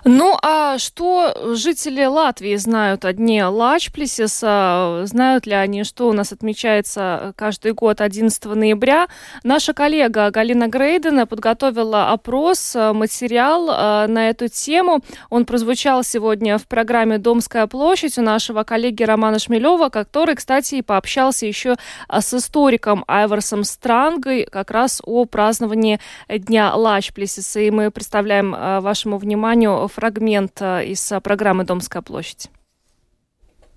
Ну, 0.05 0.38
а 0.41 0.77
что 0.79 1.33
жители 1.55 2.03
Латвии 2.03 2.57
знают 2.57 3.05
о 3.05 3.13
дне 3.13 3.45
Лачплесиса? 3.45 5.03
Знают 5.05 5.45
ли 5.45 5.53
они, 5.53 5.86
что 5.86 6.10
у 6.10 6.13
нас 6.13 6.33
отмечается 6.33 7.33
каждый 7.38 7.72
год 7.72 8.01
11 8.01 8.43
ноября? 8.43 9.07
Наша 9.45 9.74
коллега 9.74 10.29
Галина 10.29 10.67
Грейдена 10.67 11.25
подготовила 11.25 12.12
опрос, 12.12 12.75
э, 12.75 12.91
материал 12.91 13.69
э, 13.69 14.07
на 14.07 14.29
эту 14.29 14.50
тему. 14.50 15.00
Он 15.29 15.45
прозвучал 15.45 16.03
сегодня 16.03 16.57
в 16.57 16.67
программе 16.67 17.17
«Домская 17.17 17.65
площадь» 17.67 18.17
у 18.17 18.22
нашего 18.22 18.63
коллеги 18.63 19.03
Романа 19.03 19.39
Шмелева, 19.39 19.88
который, 19.88 20.36
кстати, 20.36 20.75
и 20.75 20.81
пообщался 20.81 21.45
еще 21.45 21.77
э, 22.10 22.19
с 22.19 22.33
историком 22.33 23.05
Айварсом 23.07 23.63
Странгой 23.63 24.50
как 24.51 24.69
раз 24.69 25.01
о 25.05 25.24
праздновании 25.24 26.01
Дня 26.27 26.75
Лачплесиса. 26.75 27.62
И 27.62 27.72
мы 27.72 27.89
представляем 27.89 28.51
вашему 28.51 29.17
вниманию 29.17 29.88
фрагмент 29.94 30.62
э, 30.62 30.86
из 30.86 31.12
э, 31.12 31.22
программы 31.22 31.64
«Домская 31.64 32.02
площадь». 32.02 32.50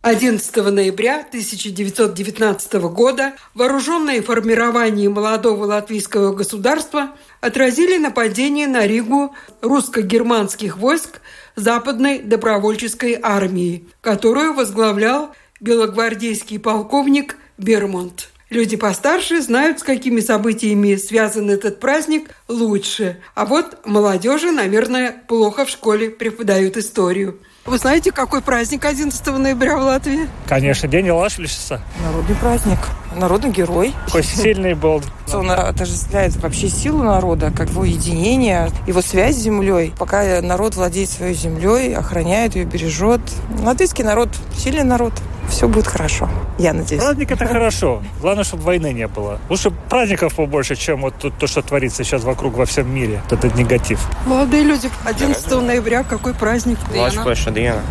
11 0.02 0.56
ноября 0.70 1.18
1919 1.20 2.74
года 2.74 3.32
вооруженные 3.54 4.22
формирования 4.22 5.08
молодого 5.08 5.64
латвийского 5.64 6.32
государства 6.32 7.16
отразили 7.40 7.98
нападение 7.98 8.68
на 8.68 8.86
Ригу 8.86 9.34
русско-германских 9.62 10.76
войск 10.76 11.20
Западной 11.56 12.20
добровольческой 12.20 13.18
армии, 13.20 13.88
которую 14.00 14.54
возглавлял 14.54 15.34
белогвардейский 15.60 16.60
полковник 16.60 17.36
Бермонт. 17.58 18.28
Люди 18.48 18.76
постарше 18.76 19.42
знают, 19.42 19.80
с 19.80 19.82
какими 19.82 20.20
событиями 20.20 20.94
связан 20.94 21.50
этот 21.50 21.80
праздник 21.80 22.30
лучше. 22.46 23.18
А 23.34 23.44
вот 23.44 23.84
молодежи, 23.84 24.52
наверное, 24.52 25.12
плохо 25.26 25.64
в 25.64 25.70
школе 25.70 26.10
преподают 26.10 26.76
историю. 26.76 27.40
Вы 27.64 27.78
знаете, 27.78 28.12
какой 28.12 28.42
праздник 28.42 28.84
11 28.84 29.26
ноября 29.38 29.76
в 29.76 29.82
Латвии? 29.82 30.28
Конечно, 30.48 30.88
День 30.88 31.10
Лашлиса. 31.10 31.80
Народный 32.04 32.36
праздник. 32.36 32.78
Народный 33.16 33.50
герой. 33.50 33.92
Какой 34.06 34.22
сильный 34.22 34.74
был. 34.74 35.02
Он 35.34 35.50
отождествляет 35.50 36.36
вообще 36.36 36.68
силу 36.68 37.02
народа, 37.02 37.50
как 37.50 37.70
его 37.70 37.84
единение, 37.84 38.70
его 38.86 39.02
связь 39.02 39.34
с 39.34 39.40
землей. 39.40 39.92
Пока 39.98 40.40
народ 40.40 40.76
владеет 40.76 41.10
своей 41.10 41.34
землей, 41.34 41.96
охраняет 41.96 42.54
ее, 42.54 42.64
бережет. 42.64 43.22
Латвийский 43.60 44.04
народ– 44.04 44.28
сильный 44.56 44.84
народ 44.84 45.14
все 45.48 45.68
будет 45.68 45.86
хорошо. 45.86 46.28
Я 46.58 46.72
надеюсь. 46.72 47.02
Праздник 47.02 47.30
это 47.30 47.46
хорошо. 47.46 48.02
Главное, 48.20 48.44
чтобы 48.44 48.62
войны 48.64 48.92
не 48.92 49.06
было. 49.06 49.38
Лучше 49.48 49.70
праздников 49.70 50.34
побольше, 50.34 50.76
чем 50.76 51.02
вот 51.02 51.14
тут 51.18 51.36
то, 51.38 51.46
что 51.46 51.62
творится 51.62 52.04
сейчас 52.04 52.24
вокруг 52.24 52.54
во 52.56 52.66
всем 52.66 52.92
мире. 52.92 53.22
Вот 53.28 53.38
этот 53.38 53.56
негатив. 53.56 54.00
Молодые 54.26 54.62
люди, 54.62 54.90
11 55.04 55.50
ноября 55.62 56.02
какой 56.02 56.34
праздник? 56.34 56.78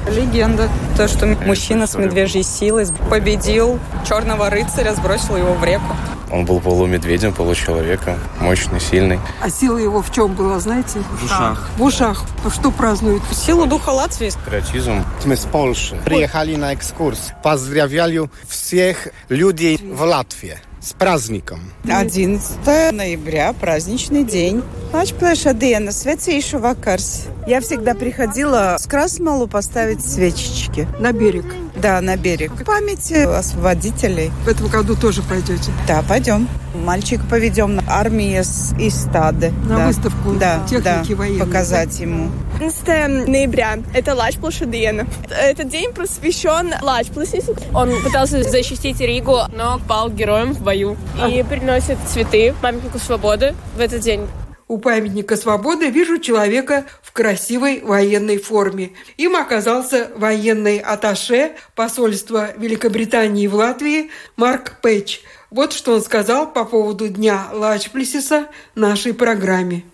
Легенда. 0.10 0.70
То, 0.98 1.08
что 1.08 1.26
мужчина 1.26 1.88
с 1.88 1.96
медвежьей 1.96 2.44
силой 2.44 2.88
победил 3.10 3.80
черного 4.08 4.50
рыцаря, 4.50 4.94
сбросил 4.94 5.38
его 5.38 5.54
в 5.54 5.64
реку. 5.64 5.96
Он 6.32 6.46
был 6.46 6.60
полумедведем, 6.60 7.34
получеловеком, 7.34 8.18
мощный, 8.40 8.80
сильный. 8.80 9.20
А 9.42 9.50
сила 9.50 9.78
его 9.78 10.02
в 10.02 10.12
чем 10.12 10.34
была, 10.34 10.60
знаете? 10.60 11.00
В 11.20 11.26
ушах. 11.26 11.70
В 11.78 11.84
ушах. 11.84 12.26
Что 12.54 12.72
празднуют? 12.72 13.24
Силу 13.32 13.66
духа 13.66 13.90
Латвии. 13.90 14.32
Патриотизм. 14.46 15.04
Мы 15.26 15.36
с 15.36 15.46
Польши. 15.46 15.96
Приехали 16.06 16.56
на 16.56 16.74
экскурс. 16.74 17.32
Поздравляю 17.44 18.32
всех 18.48 19.08
людей 19.30 19.78
в 19.78 20.02
Латвии 20.02 20.58
с 20.86 20.94
праздником. 20.94 21.60
11 21.84 22.92
ноября, 22.92 23.54
праздничный 23.54 24.24
день. 24.24 24.62
Atšplēša 24.94 25.52
diena, 25.58 25.92
свecīšu 25.92 26.62
vakars. 26.62 27.28
Я 27.48 27.60
всегда 27.60 27.96
приходила 27.96 28.78
с 28.80 28.86
Красмалу 28.86 29.48
поставить 29.48 30.06
свечечки. 30.06 30.88
На 31.00 31.12
берег? 31.12 31.46
Да, 31.76 32.02
на 32.02 32.16
берег. 32.18 32.52
В 32.52 32.64
памяти 32.64 33.14
освободителей. 33.14 34.32
В 34.46 34.48
этом 34.48 34.68
году 34.68 34.96
тоже 34.96 35.22
пойдете? 35.22 35.72
Да, 35.88 36.04
пойдем. 36.08 36.48
Мальчика 36.74 37.24
поведем 37.30 37.76
на 37.76 37.84
армии 37.88 38.38
из 38.40 39.02
стады. 39.02 39.52
На 39.68 39.78
да. 39.78 39.88
выставку 39.88 40.34
да, 40.34 40.66
техники 40.70 41.12
да, 41.12 41.16
военной. 41.16 41.40
Показать 41.46 42.00
ему. 42.00 42.30
11 42.56 43.28
ноября. 43.28 43.80
Это 43.94 44.16
Лачплаша 44.16 44.66
Диена. 44.66 45.08
Этот 45.30 45.70
день 45.70 45.94
посвящен 45.94 46.74
Лачпласису. 46.82 47.56
Он 47.74 47.92
пытался 48.02 48.44
защитить 48.44 49.00
Ригу, 49.00 49.40
но 49.54 49.80
пал 49.88 50.10
героем 50.10 50.54
в 50.54 50.62
бою. 50.62 50.98
И 51.30 51.44
приносит 51.44 51.98
цветы 52.08 52.54
памятнику 52.62 53.00
свободы 53.00 53.54
в 53.76 53.80
этот 53.80 54.02
день. 54.02 54.28
У 54.68 54.80
памятника 54.80 55.38
свободы 55.38 55.92
вижу 55.92 56.18
человека 56.18 56.86
красивой 57.16 57.80
военной 57.80 58.38
форме. 58.38 58.92
Им 59.16 59.38
оказался 59.38 60.12
военный 60.18 60.80
аташе 60.80 61.54
посольства 61.74 62.52
Великобритании 62.58 63.48
в 63.48 63.56
Латвии 63.56 64.12
Марк 64.36 64.82
Пэтч. 64.82 65.22
Вот 65.50 65.72
что 65.72 65.94
он 65.94 66.02
сказал 66.02 66.52
по 66.52 66.66
поводу 66.66 67.08
Дня 67.08 67.48
Лачплесиса 67.54 68.48
нашей 68.76 69.14
программе. 69.14 69.86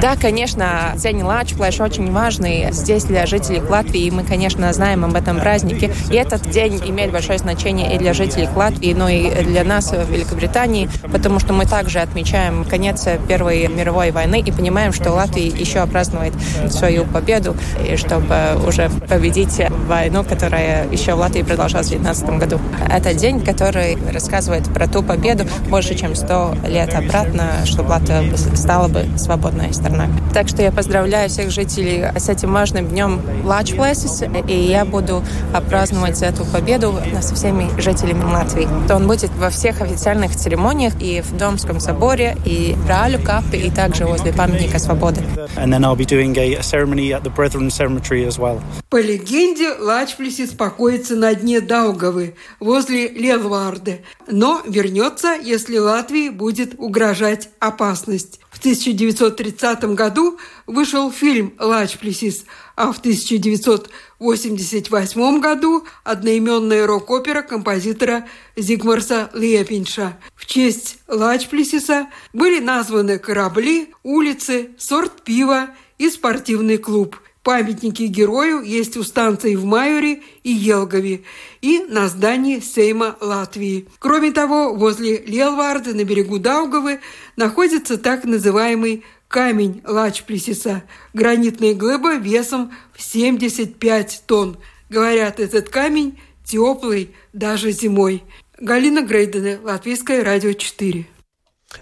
Да, 0.00 0.16
конечно, 0.16 0.92
День 0.96 1.22
Лачплэш 1.22 1.80
очень 1.80 2.10
важный 2.10 2.68
здесь 2.72 3.04
для 3.04 3.26
жителей 3.26 3.60
Латвии, 3.60 4.10
мы, 4.10 4.24
конечно, 4.24 4.72
знаем 4.72 5.04
об 5.04 5.14
этом 5.14 5.40
празднике. 5.40 5.92
И 6.10 6.14
этот 6.14 6.48
день 6.50 6.80
имеет 6.86 7.12
большое 7.12 7.38
значение 7.38 7.94
и 7.94 7.98
для 7.98 8.14
жителей 8.14 8.48
Латвии, 8.54 8.92
но 8.94 9.08
и 9.08 9.30
для 9.44 9.64
нас 9.64 9.92
в 9.92 10.10
Великобритании, 10.10 10.88
потому 11.10 11.38
что 11.38 11.52
мы 11.52 11.66
также 11.66 11.98
отмечаем 11.98 12.64
конец 12.64 13.06
Первой 13.28 13.68
мировой 13.68 14.10
войны 14.10 14.40
и 14.40 14.52
понимаем, 14.52 14.92
что 14.92 15.12
Латвия 15.12 15.46
еще 15.46 15.86
празднует 15.86 16.32
свою 16.70 17.04
победу, 17.04 17.56
и 17.86 17.96
чтобы 17.96 18.36
уже 18.66 18.90
победить 19.08 19.60
войну, 19.86 20.24
которая 20.24 20.88
еще 20.88 21.14
в 21.14 21.18
Латвии 21.18 21.42
продолжалась 21.42 21.88
в 21.88 21.90
19 21.90 22.30
году. 22.38 22.58
Это 22.88 23.12
день, 23.14 23.40
который 23.40 23.98
рассказывает 24.12 24.64
про 24.72 24.86
ту 24.86 25.02
победу 25.02 25.31
больше, 25.68 25.94
чем 25.94 26.14
100 26.14 26.56
лет 26.68 26.94
обратно, 26.94 27.64
чтобы 27.64 27.90
Латвия 27.90 28.36
стала 28.56 28.88
бы 28.88 29.06
свободной 29.16 29.72
страной. 29.74 30.08
Так 30.32 30.48
что 30.48 30.62
я 30.62 30.72
поздравляю 30.72 31.28
всех 31.28 31.50
жителей 31.50 32.04
с 32.16 32.28
этим 32.28 32.52
важным 32.52 32.88
днем 32.88 33.20
Places, 33.42 34.46
и 34.48 34.54
я 34.54 34.84
буду 34.84 35.22
праздновать 35.68 36.22
эту 36.22 36.44
победу 36.44 36.94
со 37.20 37.34
всеми 37.34 37.68
жителями 37.80 38.24
Латвии. 38.24 38.68
То 38.88 38.96
он 38.96 39.06
будет 39.06 39.30
во 39.38 39.50
всех 39.50 39.80
официальных 39.80 40.34
церемониях 40.36 40.94
и 41.00 41.20
в 41.20 41.36
Домском 41.36 41.80
соборе, 41.80 42.36
и 42.44 42.74
в 42.76 42.88
Ралю 42.88 43.20
капе, 43.20 43.58
и 43.58 43.70
также 43.70 44.06
возле 44.06 44.32
памятника 44.32 44.78
свободы. 44.78 45.20
And 45.56 45.72
then 45.72 45.84
I'll 45.84 45.96
be 45.96 46.06
doing 46.06 46.36
a, 46.38 46.54
a 46.54 46.62
ceremony 46.62 47.12
at 47.12 47.22
the 47.22 47.30
Brethren 47.30 47.70
Cemetery 47.70 48.26
as 48.26 48.38
well. 48.38 48.60
По 48.90 49.00
легенде, 49.00 49.72
Лачплесис 49.78 50.50
покоится 50.50 51.16
на 51.16 51.34
дне 51.34 51.60
Даугавы, 51.60 52.34
возле 52.60 53.08
Лелварде, 53.08 54.02
но 54.30 54.60
вернется, 54.66 55.21
если 55.30 55.78
Латвии 55.78 56.28
будет 56.28 56.74
угрожать 56.78 57.48
опасность. 57.58 58.40
В 58.50 58.58
1930 58.58 59.84
году 59.94 60.38
вышел 60.66 61.10
фильм 61.10 61.54
«Лачплесис», 61.58 62.44
а 62.76 62.92
в 62.92 62.98
1988 62.98 65.40
году 65.40 65.86
одноименная 66.04 66.86
рок-опера 66.86 67.40
композитора 67.42 68.28
Зигмарса 68.56 69.30
Лепинша. 69.34 70.18
В 70.34 70.46
честь 70.46 70.98
Лачплесиса 71.08 72.06
были 72.32 72.60
названы 72.60 73.18
корабли, 73.18 73.92
улицы, 74.02 74.70
сорт 74.78 75.20
пива 75.22 75.68
и 75.98 76.08
спортивный 76.10 76.78
клуб. 76.78 77.18
Памятники 77.42 78.04
герою 78.04 78.62
есть 78.62 78.96
у 78.96 79.02
станций 79.02 79.56
в 79.56 79.64
Майоре 79.64 80.22
и 80.44 80.52
Елгове 80.52 81.22
и 81.60 81.80
на 81.88 82.08
здании 82.08 82.60
Сейма 82.60 83.16
Латвии. 83.20 83.88
Кроме 83.98 84.30
того, 84.30 84.74
возле 84.74 85.18
Лелварда 85.18 85.92
на 85.92 86.04
берегу 86.04 86.38
Даугавы 86.38 87.00
находится 87.36 87.98
так 87.98 88.24
называемый 88.24 89.02
камень 89.26 89.82
Лачплесиса– 89.84 90.84
гранитная 91.14 91.74
глыба 91.74 92.14
весом 92.14 92.72
в 92.92 93.02
75 93.02 94.22
тонн. 94.26 94.58
Говорят, 94.88 95.40
этот 95.40 95.68
камень 95.68 96.18
теплый 96.44 97.10
даже 97.32 97.72
зимой. 97.72 98.22
Галина 98.60 99.02
Грейдене, 99.02 99.58
Латвийское 99.64 100.22
радио 100.22 100.52
4. 100.52 101.06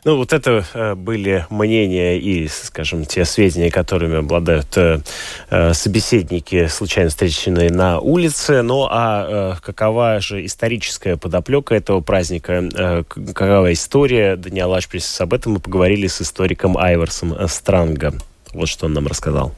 Ну, 0.04 0.16
вот 0.16 0.32
это 0.32 0.64
э, 0.72 0.94
были 0.94 1.46
мнения 1.50 2.18
и, 2.18 2.48
скажем, 2.48 3.04
те 3.04 3.24
сведения, 3.24 3.70
которыми 3.70 4.18
обладают 4.18 4.76
э, 4.76 5.00
э, 5.50 5.72
собеседники, 5.74 6.66
случайно 6.66 7.10
встреченные 7.10 7.70
на 7.70 8.00
улице. 8.00 8.62
Ну, 8.62 8.86
а 8.90 9.56
какова 9.62 10.20
же 10.20 10.44
историческая 10.44 11.16
подоплека 11.16 11.74
этого 11.74 12.00
праздника? 12.00 13.04
Какова 13.08 13.72
история 13.72 14.36
Дня 14.36 14.66
Лачприсис? 14.66 15.20
Об 15.20 15.34
этом 15.34 15.54
мы 15.54 15.60
поговорили 15.60 16.06
с 16.06 16.22
историком 16.22 16.78
Айверсом 16.78 17.48
Странго. 17.48 18.14
Вот 18.52 18.68
что 18.68 18.86
он 18.86 18.94
нам 18.94 19.06
рассказал. 19.06 19.54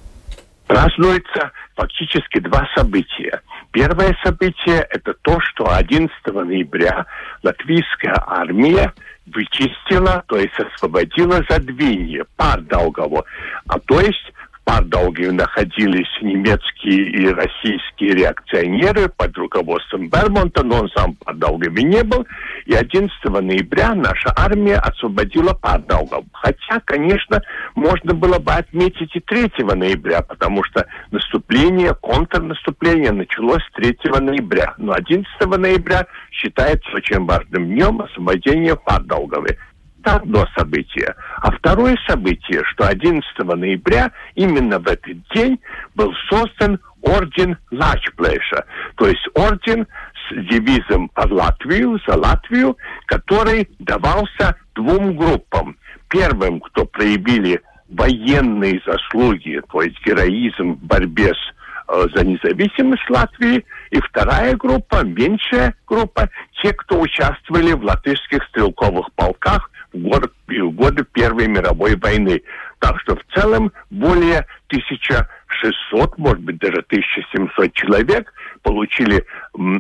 Празднуется 0.67 1.53
фактически 1.75 2.39
два 2.39 2.67
события. 2.75 3.41
Первое 3.73 4.17
событие– 4.23 4.87
это 4.91 5.15
то, 5.23 5.39
что 5.41 5.75
11 5.75 6.11
ноября 6.27 7.07
латвийская 7.43 8.15
армия 8.27 8.93
вычистила, 9.27 10.25
то 10.27 10.37
есть 10.37 10.59
освободила 10.59 11.43
задвинье, 11.49 12.25
пар 12.37 12.61
Долгово. 12.63 13.25
А 13.67 13.79
то 13.79 14.01
есть 14.01 14.33
Пардаугаве 14.65 15.33
находились 15.33 16.09
немецкие 16.21 17.11
и 17.11 17.27
российские 17.29 18.15
реакционеры 18.15 19.09
под 19.09 19.37
руководством 19.37 20.09
Бермонта, 20.09 20.63
но 20.63 20.81
он 20.81 20.89
сам 20.91 21.15
в 21.15 21.25
Пардаугаве 21.25 21.83
не 21.83 22.03
был. 22.05 22.27
И 22.67 22.75
11 22.75 23.11
ноября 23.25 23.95
наша 23.95 24.33
армия 24.37 24.77
освободила 24.77 25.53
Пардаугав. 25.55 26.25
Хотя, 26.33 26.81
конечно, 26.85 27.43
можно 27.75 28.15
было 28.15 28.39
бы 28.39 28.53
отметить 28.53 29.15
и 29.15 29.21
3 29.21 29.51
ноября, 29.75 30.23
потому 30.23 30.63
что 30.65 30.87
наступление, 31.11 31.95
контрнаступление 32.01 33.13
началось 33.13 33.63
3 33.75 33.99
ноября. 34.21 34.75
Но 34.79 34.93
11 34.93 35.27
ноября 35.59 36.07
считается 36.31 36.89
очень 36.95 37.25
важным 37.25 37.67
днем 37.67 38.01
освобождения 38.01 38.77
Пардаугавы. 38.77 39.59
Это 40.03 40.17
одно 40.17 40.45
событие. 40.57 41.15
А 41.43 41.53
второе 41.53 41.97
событие, 42.09 42.63
что 42.73 42.89
11 42.89 43.25
ноября 43.39 44.11
именно 44.35 44.79
в 44.81 44.89
этот 44.89 45.17
день 45.33 45.61
был 45.95 46.13
создан 46.29 46.81
орден 47.03 47.57
Лачплеша, 47.71 48.65
то 48.97 49.07
есть 49.07 49.25
орден 49.35 49.87
с 50.29 50.35
девизом 50.51 51.09
«Под 51.11 51.31
Латвию», 51.31 52.01
«За 52.07 52.17
Латвию», 52.17 52.77
который 53.07 53.69
давался 53.79 54.57
двум 54.75 55.17
группам. 55.17 55.77
Первым, 56.09 56.61
кто 56.61 56.85
проявили 56.85 57.61
военные 57.89 58.81
заслуги, 58.85 59.61
то 59.71 59.83
есть 59.83 60.05
героизм 60.05 60.75
в 60.75 60.85
борьбе 60.85 61.33
с 61.33 61.93
э, 61.93 62.07
за 62.15 62.25
независимость 62.25 63.09
Латвии, 63.09 63.65
и 63.91 64.01
вторая 64.01 64.57
группа, 64.57 65.05
меньшая 65.05 65.75
группа, 65.87 66.29
те, 66.61 66.73
кто 66.73 67.01
участвовали 67.01 67.73
в 67.73 67.85
латышских 67.85 68.43
стрелковых 68.49 69.13
полках 69.15 69.72
год, 69.93 70.33
в 70.47 70.71
годы 70.71 71.05
Первой 71.13 71.47
мировой 71.47 71.97
войны. 71.97 72.43
Так 72.79 73.01
что 73.01 73.17
в 73.17 73.23
целом 73.35 73.73
более 73.91 74.47
1600, 74.69 76.19
может 76.19 76.43
быть, 76.43 76.59
даже 76.59 76.85
1700 76.89 77.73
человек 77.75 78.33
получили 78.63 79.25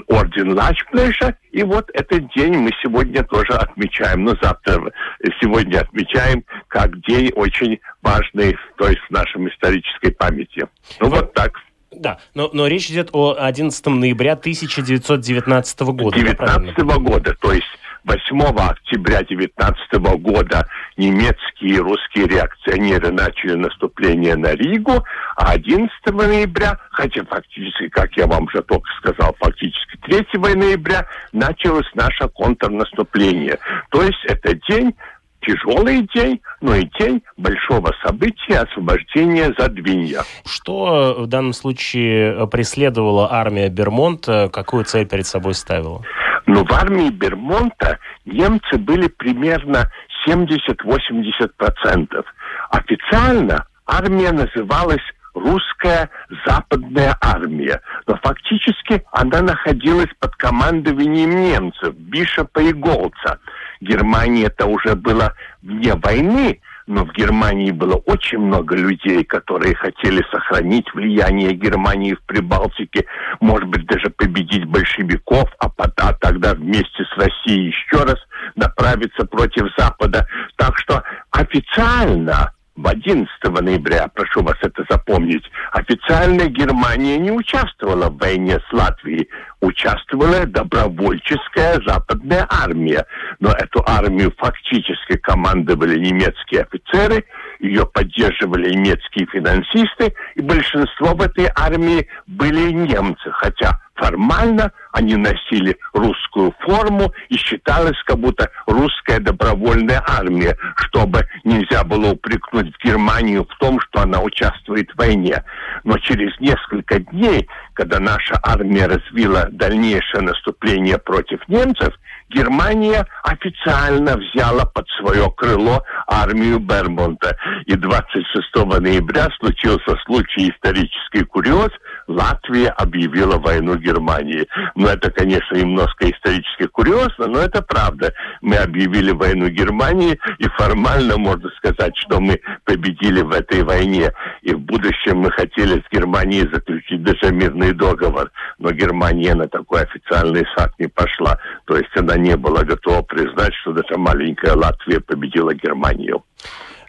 орден 0.06 0.52
Лачплеша, 0.52 1.36
и 1.50 1.62
вот 1.62 1.90
этот 1.94 2.32
день 2.34 2.54
мы 2.56 2.70
сегодня 2.82 3.22
тоже 3.24 3.52
отмечаем, 3.54 4.24
но 4.24 4.36
завтра 4.40 4.92
сегодня 5.40 5.80
отмечаем 5.80 6.44
как 6.68 7.00
день 7.02 7.30
очень 7.34 7.80
важный, 8.02 8.56
то 8.76 8.88
есть 8.88 9.02
в 9.08 9.10
нашем 9.10 9.48
исторической 9.48 10.12
памяти. 10.12 10.66
Ну 11.00 11.08
вот 11.08 11.32
так. 11.34 11.52
Да, 11.90 12.18
но, 12.34 12.48
но 12.52 12.66
речь 12.66 12.88
идет 12.90 13.10
о 13.12 13.36
11 13.38 13.86
ноября 13.86 14.32
1919 14.32 15.80
года. 15.80 16.16
19 16.16 16.78
года, 16.78 17.36
то 17.40 17.52
есть 17.52 17.66
8 18.04 18.40
октября 18.58 19.22
19 19.22 19.92
года 20.20 20.66
немецкие 20.96 21.76
и 21.76 21.78
русские 21.78 22.26
реакционеры 22.26 23.12
начали 23.12 23.54
наступление 23.54 24.36
на 24.36 24.54
Ригу, 24.54 25.04
а 25.36 25.52
11 25.52 25.90
ноября, 26.06 26.78
хотя 26.90 27.24
фактически, 27.24 27.88
как 27.88 28.16
я 28.16 28.26
вам 28.26 28.44
уже 28.44 28.62
только 28.62 28.88
сказал, 28.98 29.36
фактически 29.38 29.96
3 30.02 30.54
ноября 30.54 31.06
началось 31.32 31.90
наше 31.94 32.28
контрнаступление. 32.28 33.58
То 33.90 34.02
есть 34.02 34.24
это 34.24 34.54
день 34.68 34.94
тяжелый 35.42 36.08
день, 36.14 36.40
но 36.60 36.76
и 36.76 36.88
день 36.98 37.22
большого 37.36 37.92
события 38.04 38.60
освобождения 38.60 39.52
Задвинья. 39.58 40.22
Что 40.46 41.16
в 41.18 41.26
данном 41.26 41.52
случае 41.52 42.46
преследовала 42.48 43.32
армия 43.32 43.68
Бермонта? 43.68 44.48
Какую 44.52 44.84
цель 44.84 45.06
перед 45.06 45.26
собой 45.26 45.54
ставила? 45.54 46.02
Но 46.46 46.64
в 46.64 46.72
армии 46.72 47.10
Бермонта 47.10 47.98
немцы 48.24 48.78
были 48.78 49.08
примерно 49.08 49.90
70-80%. 50.26 52.24
Официально 52.70 53.66
армия 53.86 54.32
называлась 54.32 55.02
русская 55.34 56.10
западная 56.46 57.16
армия, 57.20 57.80
но 58.06 58.16
фактически 58.22 59.02
она 59.12 59.40
находилась 59.40 60.10
под 60.18 60.36
командованием 60.36 61.30
немцев, 61.30 61.94
Бишопа 61.94 62.60
и 62.60 62.72
Голца. 62.72 63.38
Германия 63.80 64.44
это 64.44 64.66
уже 64.66 64.94
была 64.94 65.32
вне 65.62 65.94
войны, 65.94 66.60
но 66.92 67.06
в 67.06 67.12
Германии 67.12 67.70
было 67.70 67.96
очень 67.96 68.38
много 68.38 68.76
людей, 68.76 69.24
которые 69.24 69.74
хотели 69.74 70.22
сохранить 70.30 70.92
влияние 70.92 71.54
Германии 71.54 72.12
в 72.12 72.20
Прибалтике, 72.26 73.06
может 73.40 73.66
быть, 73.68 73.86
даже 73.86 74.10
победить 74.10 74.66
большевиков, 74.66 75.48
а, 75.58 75.70
а 75.78 76.12
тогда 76.12 76.52
вместе 76.52 77.04
с 77.04 77.16
Россией 77.16 77.68
еще 77.68 78.04
раз 78.04 78.18
направиться 78.56 79.24
против 79.24 79.72
Запада. 79.78 80.28
Так 80.56 80.78
что 80.78 81.02
официально 81.30 82.52
в 82.74 82.88
11 82.88 83.28
ноября, 83.60 84.08
прошу 84.08 84.42
вас 84.42 84.56
это 84.62 84.84
запомнить, 84.88 85.44
официальная 85.72 86.46
Германия 86.46 87.18
не 87.18 87.30
участвовала 87.30 88.08
в 88.08 88.16
войне 88.16 88.58
с 88.58 88.72
Латвией, 88.72 89.28
участвовала 89.60 90.46
добровольческая 90.46 91.80
западная 91.86 92.46
армия. 92.50 93.04
Но 93.40 93.50
эту 93.50 93.84
армию 93.86 94.32
фактически 94.38 95.16
командовали 95.18 95.98
немецкие 95.98 96.62
офицеры, 96.62 97.24
ее 97.60 97.84
поддерживали 97.86 98.74
немецкие 98.74 99.26
финансисты, 99.26 100.14
и 100.34 100.40
большинство 100.40 101.14
в 101.14 101.20
этой 101.20 101.48
армии 101.54 102.08
были 102.26 102.70
немцы, 102.72 103.30
хотя 103.32 103.81
формально 103.94 104.72
они 104.92 105.16
носили 105.16 105.76
русскую 105.92 106.54
форму 106.60 107.12
и 107.28 107.36
считалось 107.36 108.00
как 108.04 108.18
будто 108.18 108.50
русская 108.66 109.18
добровольная 109.20 110.02
армия, 110.06 110.56
чтобы 110.76 111.26
нельзя 111.44 111.84
было 111.84 112.12
упрекнуть 112.12 112.74
Германию 112.84 113.44
в 113.44 113.58
том, 113.58 113.80
что 113.80 114.02
она 114.02 114.20
участвует 114.20 114.90
в 114.90 114.98
войне. 114.98 115.42
Но 115.84 115.98
через 115.98 116.38
несколько 116.40 117.00
дней, 117.00 117.48
когда 117.74 117.98
наша 118.00 118.38
армия 118.42 118.86
развила 118.86 119.48
дальнейшее 119.50 120.22
наступление 120.22 120.98
против 120.98 121.40
немцев, 121.48 121.94
Германия 122.34 123.06
официально 123.24 124.16
взяла 124.16 124.64
под 124.64 124.86
свое 124.98 125.30
крыло 125.36 125.82
армию 126.06 126.58
Бермонта. 126.58 127.36
И 127.66 127.74
26 127.74 128.80
ноября 128.80 129.28
случился 129.38 129.96
случай 130.06 130.50
исторический 130.50 131.24
курьез. 131.24 131.70
Латвия 132.06 132.68
объявила 132.70 133.38
войну 133.38 133.76
Германии. 133.76 134.46
Но 134.74 134.88
это, 134.88 135.10
конечно, 135.10 135.56
немножко 135.56 136.10
исторически 136.10 136.66
курьезно, 136.66 137.26
но 137.26 137.38
это 137.40 137.62
правда. 137.62 138.12
Мы 138.40 138.56
объявили 138.56 139.12
войну 139.12 139.48
Германии, 139.48 140.18
и 140.38 140.48
формально 140.58 141.16
можно 141.18 141.50
сказать, 141.56 141.96
что 141.96 142.20
мы 142.20 142.40
победили 142.64 143.22
в 143.22 143.32
этой 143.32 143.62
войне. 143.62 144.10
И 144.42 144.52
в 144.54 144.60
будущем 144.60 145.18
мы 145.18 145.30
хотели 145.30 145.80
с 145.80 145.92
Германией 145.92 146.48
заключить 146.52 147.02
даже 147.02 147.32
мирный 147.32 147.72
договор. 147.72 148.30
Но 148.62 148.70
Германия 148.70 149.34
на 149.34 149.48
такой 149.48 149.82
официальный 149.82 150.44
шаг 150.56 150.72
не 150.78 150.86
пошла. 150.86 151.36
То 151.64 151.76
есть 151.76 151.90
она 151.96 152.16
не 152.16 152.36
была 152.36 152.62
готова 152.62 153.02
признать, 153.02 153.52
что 153.60 153.72
даже 153.72 153.96
маленькая 153.98 154.54
Латвия 154.54 155.00
победила 155.00 155.52
Германию. 155.52 156.22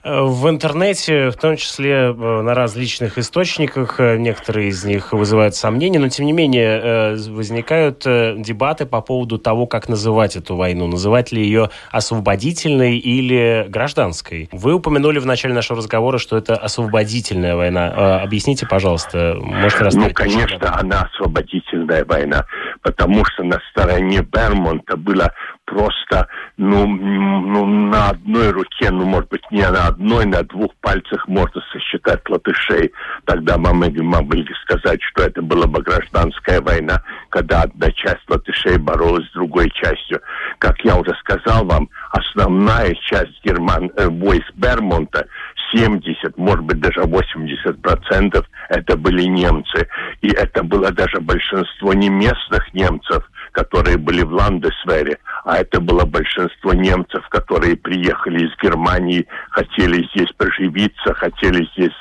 В 0.04 0.50
интернете, 0.50 1.30
в 1.30 1.38
том 1.38 1.56
числе 1.56 1.94
э, 1.94 2.12
на 2.14 2.54
различных 2.54 3.18
источниках, 3.18 4.02
э, 4.02 4.18
некоторые 4.18 4.68
из 4.68 4.84
них 4.84 5.14
вызывают 5.14 5.56
сомнения, 5.56 5.98
но 5.98 6.10
тем 6.10 6.26
не 6.26 6.34
менее 6.34 6.82
э, 6.84 7.16
возникают 7.30 8.00
дебаты 8.00 8.86
по 8.86 9.00
поводу 9.00 9.38
того, 9.38 9.66
как 9.66 9.88
называть 9.88 10.36
эту 10.36 10.58
войну. 10.58 10.88
Называть 10.88 11.32
ли 11.32 11.42
ее 11.42 11.70
освободительной 11.90 12.98
или 12.98 13.66
гражданской. 13.70 14.50
Вы 14.52 14.74
упомянули 14.74 15.20
в 15.20 15.26
начале 15.26 15.54
нашего 15.54 15.78
разговора, 15.78 16.18
что 16.18 16.36
это 16.36 16.58
освободительная 16.58 17.56
война. 17.56 18.22
Объясните, 18.22 18.68
пожалуйста, 18.68 19.38
можете 19.40 19.98
Ну, 19.98 20.10
конечно, 20.14 20.80
она 20.80 21.04
освободительная 21.14 22.04
война, 22.04 22.46
потому 22.82 23.24
что 23.24 23.44
на 23.44 23.62
стороне 23.72 24.22
Бермонта 24.22 24.98
было 24.98 25.32
просто, 25.66 26.28
ну, 26.58 26.86
ну, 26.88 27.66
на 27.66 28.10
одной 28.10 28.52
руке, 28.52 28.90
ну, 28.92 29.06
может 29.06 29.30
быть, 29.30 29.44
не 29.52 29.68
на 29.70 29.88
одной, 29.88 30.26
на 30.26 30.44
двух 30.44 30.74
пальцах 30.82 31.28
можно 31.28 31.62
сосчитать 31.72 32.22
латышей. 32.30 32.92
Тогда 33.26 33.58
мы 33.58 33.74
могли 33.74 34.46
сказать, 34.64 35.02
что 35.02 35.24
это 35.24 35.42
была 35.42 35.68
бы 35.68 35.82
гражданская 35.82 36.62
война, 36.62 37.02
когда 37.30 37.64
одна 37.64 37.92
часть 37.92 38.30
латышей 38.30 38.78
боролась 38.78 39.28
с 39.30 39.34
другой 39.34 39.70
частью. 39.72 40.22
Как 40.60 40.80
я 40.84 40.96
уже 40.96 41.14
сказал 41.20 41.66
вам, 41.66 41.90
основная 42.12 42.94
часть 43.10 43.44
герман, 43.44 43.92
э, 43.96 44.08
войск 44.08 44.52
Бермонта 44.56 45.28
70, 45.74 46.38
может 46.38 46.66
быть, 46.66 46.80
даже 46.80 47.02
80 47.02 47.82
процентов 47.82 48.46
это 48.70 48.96
были 48.98 49.24
немцы. 49.24 49.88
И 50.22 50.30
это 50.30 50.64
было 50.64 50.92
даже 50.92 51.20
большинство 51.20 51.94
не 51.94 52.10
местных 52.10 52.74
немцев, 52.74 53.24
которые 53.54 53.98
были 53.98 54.24
в 54.24 54.34
Ландесвере, 54.34 55.20
а 55.46 55.58
это 55.58 55.80
было 55.80 56.06
большинство 56.06 56.74
немцев, 56.74 57.28
которые 57.30 57.78
приехали 57.78 58.46
из 58.48 58.52
Германии, 58.62 59.26
хотели 59.50 60.08
здесь 60.14 60.32
поживиться, 60.38 61.14
хотели 61.14 61.68
здесь 61.76 61.94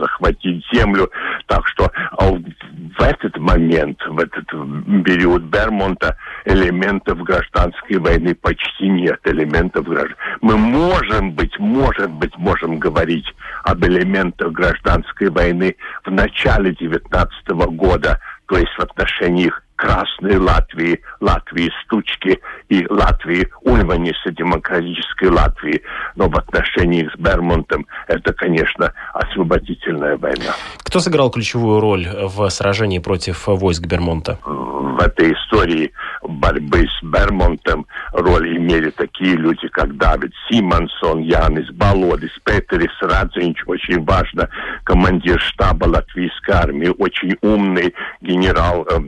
захватить 0.00 0.64
землю. 0.72 1.10
Так 1.46 1.66
что 1.68 1.90
а 2.18 2.30
в 2.30 3.02
этот 3.02 3.36
момент, 3.38 4.00
в 4.06 4.18
этот 4.18 4.46
период 5.04 5.42
Бермонта, 5.42 6.16
элементов 6.44 7.22
гражданской 7.22 7.98
войны 7.98 8.34
почти 8.34 8.88
нет. 8.88 9.20
Элементов 9.24 9.86
граждан. 9.86 10.16
Мы 10.40 10.56
можем 10.56 11.32
быть, 11.32 11.58
может 11.58 12.10
быть, 12.10 12.36
можем 12.38 12.78
говорить 12.78 13.26
об 13.64 13.84
элементах 13.84 14.52
гражданской 14.52 15.28
войны 15.28 15.76
в 16.04 16.10
начале 16.10 16.74
19 16.74 17.48
года, 17.76 18.20
то 18.46 18.56
есть 18.56 18.72
в 18.78 18.80
отношении 18.80 19.46
их 19.46 19.63
Красной 19.76 20.38
Латвии, 20.38 21.00
Латвии 21.20 21.70
Стучки 21.84 22.40
и 22.68 22.86
Латвии 22.88 23.48
Ульваниса, 23.62 24.30
демократической 24.30 25.28
Латвии. 25.28 25.82
Но 26.16 26.28
в 26.28 26.36
отношении 26.36 27.08
с 27.12 27.18
Бермонтом 27.18 27.86
это, 28.06 28.32
конечно, 28.32 28.92
освободительная 29.12 30.16
война. 30.16 30.54
Кто 30.78 31.00
сыграл 31.00 31.30
ключевую 31.30 31.80
роль 31.80 32.06
в 32.08 32.48
сражении 32.50 32.98
против 32.98 33.46
войск 33.46 33.86
Бермонта? 33.86 34.38
В 34.44 35.00
этой 35.00 35.32
истории 35.32 35.92
борьбы 36.22 36.86
с 36.86 37.04
Бермонтом 37.04 37.86
роль 38.12 38.56
имели 38.56 38.90
такие 38.90 39.34
люди, 39.36 39.66
как 39.68 39.96
Давид 39.96 40.32
Симонсон, 40.48 41.20
Янис 41.20 41.68
Балодис, 41.70 42.30
Петерис 42.44 42.92
Радзинч, 43.00 43.62
очень 43.66 44.04
важно, 44.04 44.48
командир 44.84 45.40
штаба 45.40 45.86
латвийской 45.86 46.54
армии, 46.54 46.94
очень 46.96 47.36
умный 47.42 47.92
генерал, 48.20 48.86
э, 48.88 48.98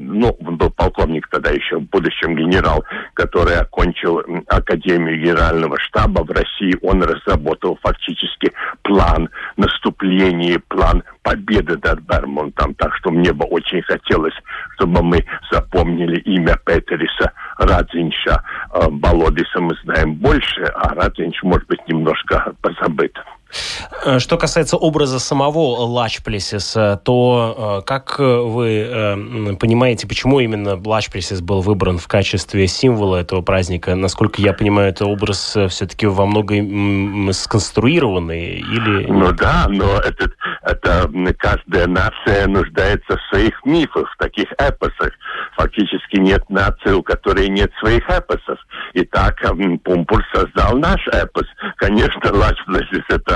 был 0.56 0.70
полковник 0.70 1.28
тогда 1.28 1.50
еще, 1.50 1.78
в 1.78 1.88
будущем 1.90 2.36
генерал, 2.36 2.84
который 3.14 3.56
окончил 3.56 4.22
Академию 4.48 5.20
Генерального 5.20 5.78
штаба 5.78 6.22
в 6.22 6.30
России. 6.30 6.76
Он 6.82 7.02
разработал 7.02 7.78
фактически 7.82 8.52
план 8.82 9.28
наступления, 9.56 10.60
план 10.68 11.02
победы 11.22 11.78
над 11.82 12.00
Бермонтом. 12.00 12.74
Так 12.74 12.94
что 12.96 13.10
мне 13.10 13.32
бы 13.32 13.44
очень 13.46 13.82
хотелось, 13.82 14.34
чтобы 14.74 15.02
мы 15.02 15.24
запомнили 15.50 16.20
имя 16.20 16.56
Петериса 16.64 17.32
Радзинча. 17.58 18.42
Э, 18.72 18.88
Болодиса 18.90 19.60
мы 19.60 19.74
знаем 19.84 20.14
больше, 20.14 20.62
а 20.74 20.94
Радзинч, 20.94 21.42
может 21.42 21.66
быть, 21.68 21.86
немножко 21.88 22.54
позабыт. 22.60 23.12
Э, 24.04 24.18
что 24.18 24.36
касается 24.36 24.76
образа 24.76 25.18
самого 25.18 25.84
Лачплесиса, 25.86 27.00
то 27.04 27.80
э, 27.80 27.86
как 27.86 28.18
вы 28.18 28.88
э, 28.88 29.56
понимаете, 29.56 30.06
почему 30.06 30.40
именно 30.40 30.80
Лачплесис 30.82 31.40
был 31.40 31.60
выбран 31.60 31.98
в 31.98 32.08
качестве 32.08 32.66
символа 32.66 33.16
этого 33.16 33.42
праздника? 33.42 33.94
Насколько 33.94 34.42
я 34.42 34.52
понимаю, 34.52 34.90
это 34.90 35.06
образ 35.06 35.56
все-таки 35.68 36.06
во 36.06 36.26
многом 36.26 37.32
сконструированный 37.32 38.58
или... 38.58 39.06
Ну 39.06 39.32
да, 39.32 39.66
но 39.68 39.98
этот, 39.98 40.32
это 40.62 41.10
каждая 41.38 41.86
нация 41.86 42.46
нуждается 42.46 43.16
в 43.16 43.34
своих 43.34 43.54
мифах, 43.64 44.12
в 44.12 44.16
таких 44.18 44.46
эпосах. 44.58 45.12
Фактически 45.56 46.16
нет 46.18 46.48
нации, 46.50 46.92
у 46.92 47.02
которой 47.02 47.48
нет 47.48 47.72
своих 47.80 48.08
эпосов. 48.08 48.58
И 48.92 49.04
так 49.04 49.40
Пумпур 49.84 50.22
создал 50.34 50.76
наш 50.76 51.06
эпос. 51.08 51.46
Конечно, 51.76 52.32
Лачплесис 52.32 53.04
это 53.08 53.35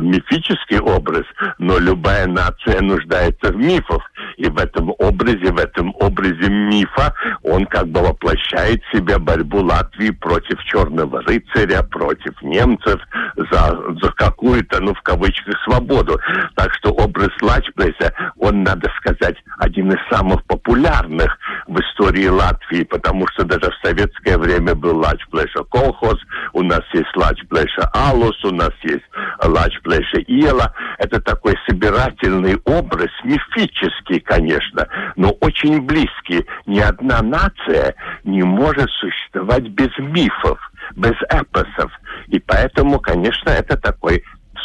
мифический 0.00 0.78
образ, 0.78 1.24
но 1.58 1.78
любая 1.78 2.26
нация 2.26 2.80
нуждается 2.80 3.52
в 3.52 3.56
мифах. 3.56 4.10
И 4.36 4.48
в 4.48 4.58
этом 4.58 4.92
образе, 4.98 5.52
в 5.52 5.58
этом 5.58 5.94
образе 6.00 6.48
мифа 6.50 7.14
он 7.42 7.66
как 7.66 7.88
бы 7.88 8.00
воплощает 8.00 8.82
в 8.84 8.96
себя 8.96 9.18
борьбу 9.18 9.62
Латвии 9.62 10.10
против 10.10 10.62
черного 10.64 11.22
рыцаря, 11.22 11.82
против 11.82 12.40
немцев 12.42 13.00
за, 13.36 13.78
за 14.02 14.12
какую-то, 14.12 14.80
ну, 14.80 14.94
в 14.94 15.02
кавычках, 15.02 15.54
свободу. 15.64 16.20
Так 16.54 16.74
что 16.74 16.90
образ 16.92 17.30
Лачплеса, 17.40 18.12
он, 18.38 18.62
надо 18.62 18.90
сказать, 18.98 19.36
один 19.58 19.92
из 19.92 19.98
самых 20.10 20.44
популярных 20.44 21.36
в 21.66 21.78
истории 21.80 22.28
Латвии, 22.28 22.84
потому 22.84 23.26
что 23.28 23.44
даже 23.44 23.70
в 23.70 23.86
советское 23.86 24.38
время 24.38 24.74
был 24.74 24.98
Лачплеша 24.98 25.64
колхоз, 25.70 26.18
у 26.52 26.62
нас 26.62 26.82
есть 26.92 27.14
Лачплеша 27.16 27.90
Алус, 27.94 28.36
у 28.44 28.54
нас 28.54 28.72
есть 28.82 29.04
Лачплеша 29.42 30.20
Иела. 30.26 30.72
Это 30.98 31.20
такой 31.20 31.54
собирательный 31.68 32.56
образ, 32.64 33.10
мифический, 33.24 34.20
конечно, 34.26 34.86
но 35.16 35.30
очень 35.40 35.80
близкий. 35.80 36.46
Ни 36.66 36.80
одна 36.80 37.22
нация 37.22 37.94
не 38.24 38.42
может 38.42 38.90
существовать 38.90 39.68
без 39.68 39.90
мифов, 39.98 40.58
без 40.94 41.14
эпосов. 41.30 41.90
И 42.28 42.38
поэтому, 42.38 42.98
конечно, 43.00 43.50
это 43.50 43.76
такой 43.76 44.22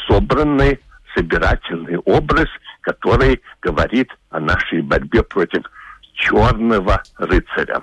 собранный, 0.08 0.80
собирательный 1.15 1.97
образ, 2.00 2.47
который 2.82 3.41
говорит 3.62 4.10
о 4.32 4.39
нашей 4.39 4.82
борьбе 4.82 5.24
против 5.24 5.63
черного 6.13 7.02
рыцаря. 7.17 7.82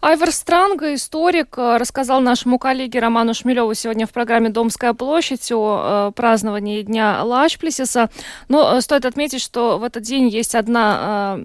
Айвар 0.00 0.30
Странга, 0.30 0.94
историк, 0.94 1.56
э, 1.56 1.78
рассказал 1.78 2.20
нашему 2.20 2.58
коллеге 2.58 3.00
Роману 3.00 3.32
Шмелеву 3.34 3.72
сегодня 3.74 4.06
в 4.06 4.10
программе 4.12 4.50
«Домская 4.50 4.92
площадь» 4.92 5.50
о 5.50 6.10
э, 6.10 6.12
праздновании 6.14 6.82
Дня 6.82 7.24
Лачплесиса. 7.24 8.10
Но 8.48 8.80
стоит 8.80 9.06
отметить, 9.06 9.40
что 9.40 9.78
в 9.78 9.84
этот 9.84 10.02
день 10.02 10.28
есть 10.28 10.54
одна 10.54 11.38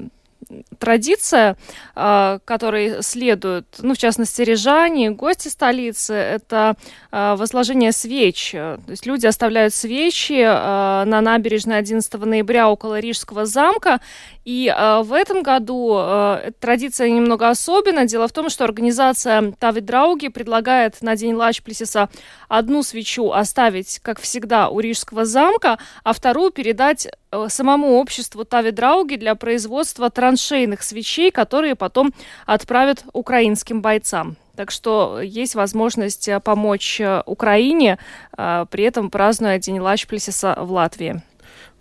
традиция, 0.80 1.56
которой 1.94 3.04
следуют, 3.04 3.68
ну, 3.80 3.94
в 3.94 3.98
частности, 3.98 4.42
рижане, 4.42 5.12
гости 5.12 5.48
столицы, 5.48 6.14
это 6.14 6.76
возложение 7.12 7.92
свеч. 7.92 8.52
То 8.52 8.82
есть 8.88 9.06
люди 9.06 9.28
оставляют 9.28 9.74
свечи 9.74 10.44
на 10.44 11.22
набережной 11.22 11.78
11 11.78 12.14
ноября 12.26 12.70
около 12.70 13.00
Рижского 13.00 13.46
замка, 13.46 14.02
и 14.44 14.74
э, 14.76 15.02
в 15.04 15.14
этом 15.14 15.44
году 15.44 15.96
э, 15.98 16.52
традиция 16.60 17.10
немного 17.10 17.50
особенная. 17.50 18.06
Дело 18.06 18.28
в 18.28 18.32
том, 18.32 18.50
что 18.50 18.64
организация 18.64 19.52
Тави 19.60 19.82
Драуги 19.82 20.30
предлагает 20.30 21.02
на 21.02 21.16
День 21.16 21.36
Лачплесиса 21.36 22.10
одну 22.48 22.82
свечу 22.82 23.32
оставить, 23.32 24.00
как 24.00 24.20
всегда, 24.20 24.70
у 24.70 24.80
Рижского 24.80 25.26
замка, 25.26 25.78
а 26.04 26.14
вторую 26.14 26.52
передать 26.52 27.08
э, 27.32 27.46
самому 27.50 28.00
обществу 28.00 28.44
Тави 28.44 28.72
Драуги 28.72 29.16
для 29.16 29.36
производства 29.36 30.10
траншейных 30.10 30.82
свечей, 30.82 31.30
которые 31.30 31.76
потом 31.76 32.12
отправят 32.48 33.04
украинским 33.14 33.82
бойцам. 33.82 34.38
Так 34.56 34.72
что 34.72 35.22
есть 35.22 35.54
возможность 35.54 36.28
э, 36.28 36.40
помочь 36.40 37.00
э, 37.00 37.22
Украине, 37.26 38.00
при 38.36 38.84
этом 38.84 39.10
празднуя 39.12 39.60
День 39.60 39.80
Лачплесиса 39.80 40.58
в 40.60 40.72
Латвии. 40.72 41.22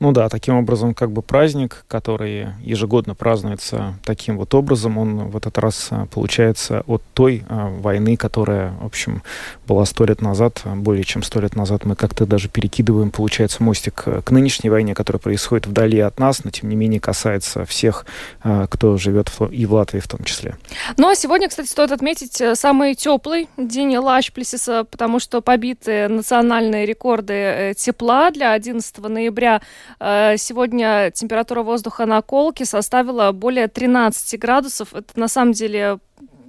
Ну 0.00 0.12
да, 0.12 0.30
таким 0.30 0.56
образом, 0.56 0.94
как 0.94 1.12
бы 1.12 1.20
праздник, 1.20 1.84
который 1.86 2.48
ежегодно 2.62 3.14
празднуется 3.14 3.94
таким 4.02 4.38
вот 4.38 4.54
образом, 4.54 4.96
он 4.96 5.28
в 5.28 5.36
этот 5.36 5.58
раз 5.58 5.88
а, 5.90 6.06
получается 6.06 6.82
от 6.86 7.02
той 7.12 7.44
а, 7.50 7.68
войны, 7.68 8.16
которая, 8.16 8.72
в 8.80 8.86
общем, 8.86 9.22
была 9.66 9.84
сто 9.84 10.06
лет 10.06 10.22
назад, 10.22 10.62
а, 10.64 10.74
более 10.74 11.04
чем 11.04 11.22
сто 11.22 11.38
лет 11.40 11.54
назад. 11.54 11.84
Мы 11.84 11.96
как-то 11.96 12.24
даже 12.24 12.48
перекидываем, 12.48 13.10
получается, 13.10 13.62
мостик 13.62 14.04
к 14.24 14.30
нынешней 14.30 14.70
войне, 14.70 14.94
которая 14.94 15.20
происходит 15.20 15.66
вдали 15.66 15.98
от 15.98 16.18
нас, 16.18 16.44
но 16.44 16.50
тем 16.50 16.70
не 16.70 16.76
менее 16.76 16.98
касается 16.98 17.66
всех, 17.66 18.06
кто 18.42 18.96
живет 18.96 19.30
и 19.50 19.66
в 19.66 19.74
Латвии 19.74 20.00
в 20.00 20.08
том 20.08 20.24
числе. 20.24 20.56
Ну 20.96 21.10
а 21.10 21.14
сегодня, 21.14 21.50
кстати, 21.50 21.68
стоит 21.68 21.92
отметить 21.92 22.40
э, 22.40 22.54
самый 22.54 22.94
теплый 22.94 23.48
день 23.58 23.94
Лачплесиса, 23.98 24.84
потому 24.84 25.20
что 25.20 25.42
побиты 25.42 26.08
национальные 26.08 26.86
рекорды 26.86 27.34
э, 27.34 27.74
тепла 27.74 28.30
для 28.30 28.52
11 28.52 28.98
ноября 28.98 29.60
Э, 29.89 29.89
сегодня 29.98 31.10
температура 31.10 31.62
воздуха 31.62 32.06
на 32.06 32.22
Колке 32.22 32.64
составила 32.64 33.32
более 33.32 33.68
13 33.68 34.38
градусов. 34.38 34.94
Это 34.94 35.18
на 35.18 35.28
самом 35.28 35.52
деле 35.52 35.98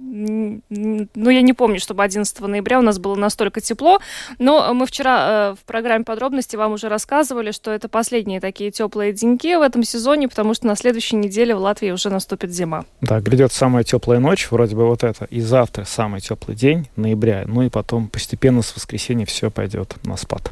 ну, 0.04 1.30
я 1.30 1.42
не 1.42 1.52
помню, 1.52 1.78
чтобы 1.78 2.02
11 2.02 2.40
ноября 2.40 2.80
у 2.80 2.82
нас 2.82 2.98
было 2.98 3.14
настолько 3.14 3.60
тепло, 3.60 4.00
но 4.38 4.74
мы 4.74 4.86
вчера 4.86 5.52
э, 5.52 5.54
в 5.54 5.64
программе 5.64 6.04
подробности 6.04 6.56
вам 6.56 6.72
уже 6.72 6.88
рассказывали, 6.88 7.52
что 7.52 7.70
это 7.70 7.88
последние 7.88 8.40
такие 8.40 8.70
теплые 8.70 9.12
деньки 9.12 9.54
в 9.54 9.60
этом 9.60 9.84
сезоне, 9.84 10.28
потому 10.28 10.54
что 10.54 10.66
на 10.66 10.74
следующей 10.76 11.16
неделе 11.16 11.54
в 11.54 11.60
Латвии 11.60 11.90
уже 11.90 12.10
наступит 12.10 12.50
зима. 12.50 12.84
Да, 13.00 13.20
грядет 13.20 13.52
самая 13.52 13.84
теплая 13.84 14.18
ночь, 14.18 14.48
вроде 14.50 14.74
бы 14.74 14.86
вот 14.86 15.04
это, 15.04 15.26
и 15.26 15.40
завтра 15.40 15.84
самый 15.84 16.20
теплый 16.20 16.56
день, 16.56 16.88
ноября, 16.96 17.44
ну 17.46 17.62
и 17.62 17.68
потом 17.68 18.08
постепенно 18.08 18.62
с 18.62 18.74
воскресенья 18.74 19.26
все 19.26 19.50
пойдет 19.50 19.94
на 20.04 20.16
спад. 20.16 20.50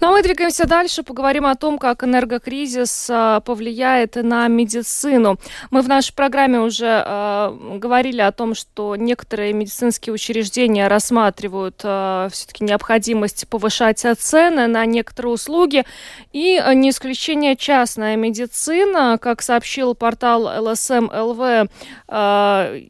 Ну 0.00 0.08
а 0.08 0.12
мы 0.12 0.22
двигаемся 0.22 0.66
дальше, 0.66 1.02
поговорим 1.02 1.46
о 1.46 1.56
том, 1.56 1.78
как 1.78 2.04
энергокризис 2.04 3.08
э, 3.10 3.40
повлияет 3.44 4.16
на 4.16 4.46
медицину. 4.48 5.38
Мы 5.70 5.82
в 5.82 5.88
нашей 5.88 6.14
программе 6.14 6.60
уже 6.60 7.02
э, 7.04 7.78
говорили 7.78 8.20
о 8.20 8.30
том, 8.30 8.54
что 8.54 8.83
некоторые 8.96 9.52
медицинские 9.52 10.12
учреждения 10.12 10.88
рассматривают 10.88 11.80
э, 11.82 12.28
все-таки 12.30 12.64
необходимость 12.64 13.48
повышать 13.48 14.04
цены 14.18 14.66
на 14.66 14.84
некоторые 14.86 15.32
услуги. 15.32 15.84
И 16.32 16.60
э, 16.62 16.74
не 16.74 16.90
исключение 16.90 17.56
частная 17.56 18.16
медицина. 18.16 19.18
Как 19.20 19.42
сообщил 19.42 19.94
портал 19.94 20.42
ЛСМ 20.62 21.08
ЛВ, 21.12 21.70
э, 22.08 22.82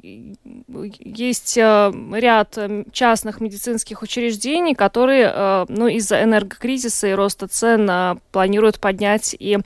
есть 1.00 1.56
э, 1.56 1.92
ряд 2.12 2.58
частных 2.92 3.40
медицинских 3.40 4.02
учреждений, 4.02 4.74
которые 4.74 5.30
э, 5.32 5.66
ну, 5.68 5.88
из-за 5.88 6.22
энергокризиса 6.22 7.08
и 7.08 7.12
роста 7.12 7.48
цен 7.48 7.88
э, 7.88 8.16
планируют 8.32 8.80
поднять 8.80 9.34
и 9.38 9.58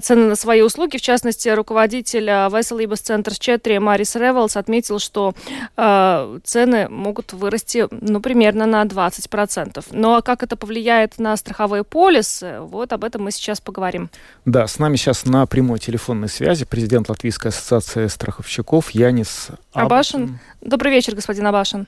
цены 0.00 0.26
на 0.26 0.36
свои 0.36 0.62
услуги. 0.62 0.96
В 0.96 1.02
частности, 1.02 1.48
руководитель 1.48 2.26
Веселибас 2.26 3.00
Центр 3.00 3.34
4 3.38 3.80
Марис 3.80 4.16
Ревелс 4.16 4.56
отметил, 4.56 4.98
что 4.98 5.34
Э, 5.76 6.38
цены 6.44 6.88
могут 6.88 7.32
вырасти, 7.32 7.86
ну, 7.90 8.20
примерно 8.20 8.66
на 8.66 8.84
20%. 8.84 9.84
Ну, 9.92 10.14
а 10.14 10.22
как 10.22 10.42
это 10.42 10.56
повлияет 10.56 11.18
на 11.18 11.36
страховые 11.36 11.82
полисы, 11.82 12.60
вот 12.60 12.92
об 12.92 13.04
этом 13.04 13.22
мы 13.22 13.30
сейчас 13.30 13.60
поговорим. 13.60 14.10
Да, 14.44 14.66
с 14.66 14.78
нами 14.78 14.96
сейчас 14.96 15.24
на 15.24 15.46
прямой 15.46 15.78
телефонной 15.78 16.28
связи 16.28 16.66
президент 16.66 17.08
Латвийской 17.08 17.48
ассоциации 17.48 18.06
страховщиков 18.08 18.90
Янис 18.90 19.48
Абашин. 19.72 20.38
Добрый 20.60 20.92
вечер, 20.92 21.14
господин 21.14 21.46
Абашин. 21.46 21.86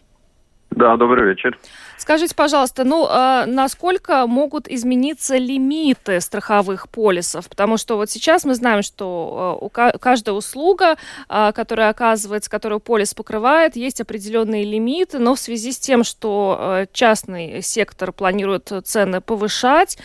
Да, 0.70 0.96
добрый 0.96 1.28
вечер. 1.28 1.58
Скажите, 1.96 2.34
пожалуйста, 2.34 2.84
ну, 2.84 3.06
а 3.08 3.46
насколько 3.46 4.26
могут 4.26 4.68
измениться 4.68 5.36
лимиты 5.36 6.20
страховых 6.20 6.88
полисов? 6.88 7.48
Потому 7.48 7.76
что 7.76 7.96
вот 7.96 8.10
сейчас 8.10 8.44
мы 8.44 8.54
знаем, 8.54 8.82
что 8.82 9.58
а, 9.60 9.64
у 9.64 9.68
каждая 9.68 10.34
услуга, 10.34 10.96
а, 11.28 11.52
которая 11.52 11.90
оказывается, 11.90 12.50
которую 12.50 12.80
полис 12.80 13.14
покрывает, 13.14 13.76
есть 13.76 14.00
определенные 14.00 14.64
лимиты, 14.64 15.18
но 15.18 15.34
в 15.34 15.40
связи 15.40 15.72
с 15.72 15.78
тем, 15.78 16.04
что 16.04 16.86
частный 16.92 17.62
сектор 17.62 18.12
планирует 18.12 18.72
цены 18.84 19.20
повышать, 19.20 19.98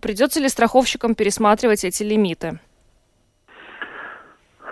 придется 0.00 0.40
ли 0.40 0.48
страховщикам 0.48 1.14
пересматривать 1.14 1.84
эти 1.84 2.02
лимиты? 2.02 2.58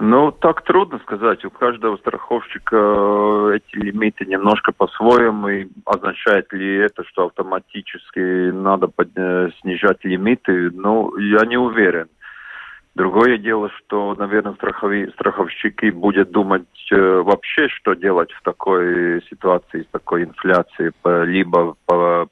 Ну, 0.07 0.33
так 0.33 0.61
трудно 0.65 0.99
сказать. 0.99 1.47
У 1.47 1.51
каждого 1.51 1.97
страховщика 1.97 2.77
э, 2.77 3.57
эти 3.57 3.77
лимиты 3.83 4.27
немножко 4.27 4.71
по-своему. 4.73 5.49
И 5.49 5.67
означает 5.87 6.53
ли 6.53 6.77
это, 6.77 7.05
что 7.05 7.27
автоматически 7.27 8.51
надо 8.51 8.89
под... 8.89 9.09
Э, 9.17 9.49
снижать 9.63 10.05
лимиты? 10.05 10.71
Ну, 10.73 11.17
я 11.17 11.47
не 11.47 11.57
уверен. 11.57 12.09
Другое 12.95 13.39
дело, 13.39 13.71
что, 13.79 14.15
наверное, 14.19 14.53
страхови... 14.55 15.11
страховщики 15.15 15.89
будут 15.89 16.31
думать 16.31 16.69
э, 16.93 17.23
вообще, 17.23 17.69
что 17.69 17.95
делать 17.95 18.31
в 18.33 18.43
такой 18.43 19.23
ситуации, 19.31 19.85
с 19.85 19.91
такой 19.91 20.25
инфляцией. 20.25 20.93
Либо 21.25 21.77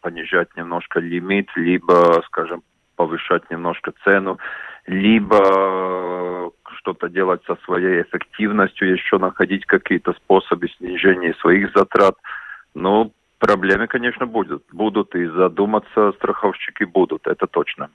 понижать 0.03 0.55
немножко 0.57 1.01
лимит, 1.01 1.49
либо, 1.57 2.23
скажем, 2.27 2.63
повышать 2.97 3.51
немножко 3.51 3.95
цену, 4.05 4.39
либо 4.87 6.51
что-то 6.83 7.09
делать 7.09 7.41
со 7.47 7.57
своей 7.65 8.03
эффективностью, 8.03 8.93
еще 8.93 9.19
находить 9.19 9.65
какие-то 9.67 10.13
способы 10.15 10.69
снижения 10.69 11.35
своих 11.41 11.71
затрат. 11.75 12.17
Но 12.75 13.11
проблемы, 13.39 13.87
конечно, 13.87 14.27
будут. 14.27 14.65
Будут 14.73 15.15
и 15.15 15.27
задуматься 15.27 16.13
страховщики 16.13 16.85
будут, 16.85 17.27
это 17.27 17.47
точно. 17.47 17.89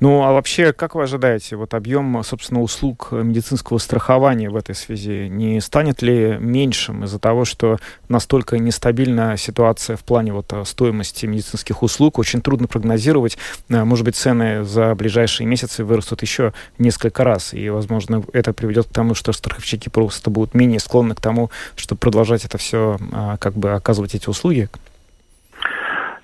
Ну, 0.00 0.22
а 0.22 0.32
вообще, 0.32 0.72
как 0.72 0.94
вы 0.94 1.04
ожидаете, 1.04 1.56
вот 1.56 1.74
объем, 1.74 2.22
собственно, 2.22 2.60
услуг 2.60 3.08
медицинского 3.12 3.78
страхования 3.78 4.50
в 4.50 4.56
этой 4.56 4.74
связи 4.74 5.28
не 5.28 5.60
станет 5.60 6.02
ли 6.02 6.36
меньшим 6.38 7.04
из-за 7.04 7.18
того, 7.18 7.44
что 7.44 7.78
настолько 8.08 8.58
нестабильна 8.58 9.36
ситуация 9.36 9.96
в 9.96 10.04
плане 10.04 10.32
вот 10.32 10.52
э, 10.52 10.64
стоимости 10.64 11.26
медицинских 11.26 11.82
услуг? 11.82 12.18
Очень 12.18 12.42
трудно 12.42 12.68
прогнозировать. 12.68 13.38
Э, 13.68 13.84
может 13.84 14.04
быть, 14.04 14.16
цены 14.16 14.64
за 14.64 14.94
ближайшие 14.94 15.46
месяцы 15.46 15.84
вырастут 15.84 16.22
еще 16.22 16.52
несколько 16.78 17.24
раз, 17.24 17.54
и, 17.54 17.70
возможно, 17.70 18.22
это 18.32 18.52
приведет 18.52 18.86
к 18.86 18.92
тому, 18.92 19.14
что 19.14 19.32
страховщики 19.32 19.88
просто 19.88 20.30
будут 20.30 20.54
менее 20.54 20.78
склонны 20.78 21.14
к 21.14 21.20
тому, 21.20 21.50
чтобы 21.76 21.98
продолжать 21.98 22.44
это 22.44 22.58
все, 22.58 22.98
а, 23.12 23.36
как 23.38 23.54
бы 23.54 23.72
оказывать 23.72 24.14
эти 24.14 24.28
услуги. 24.28 24.68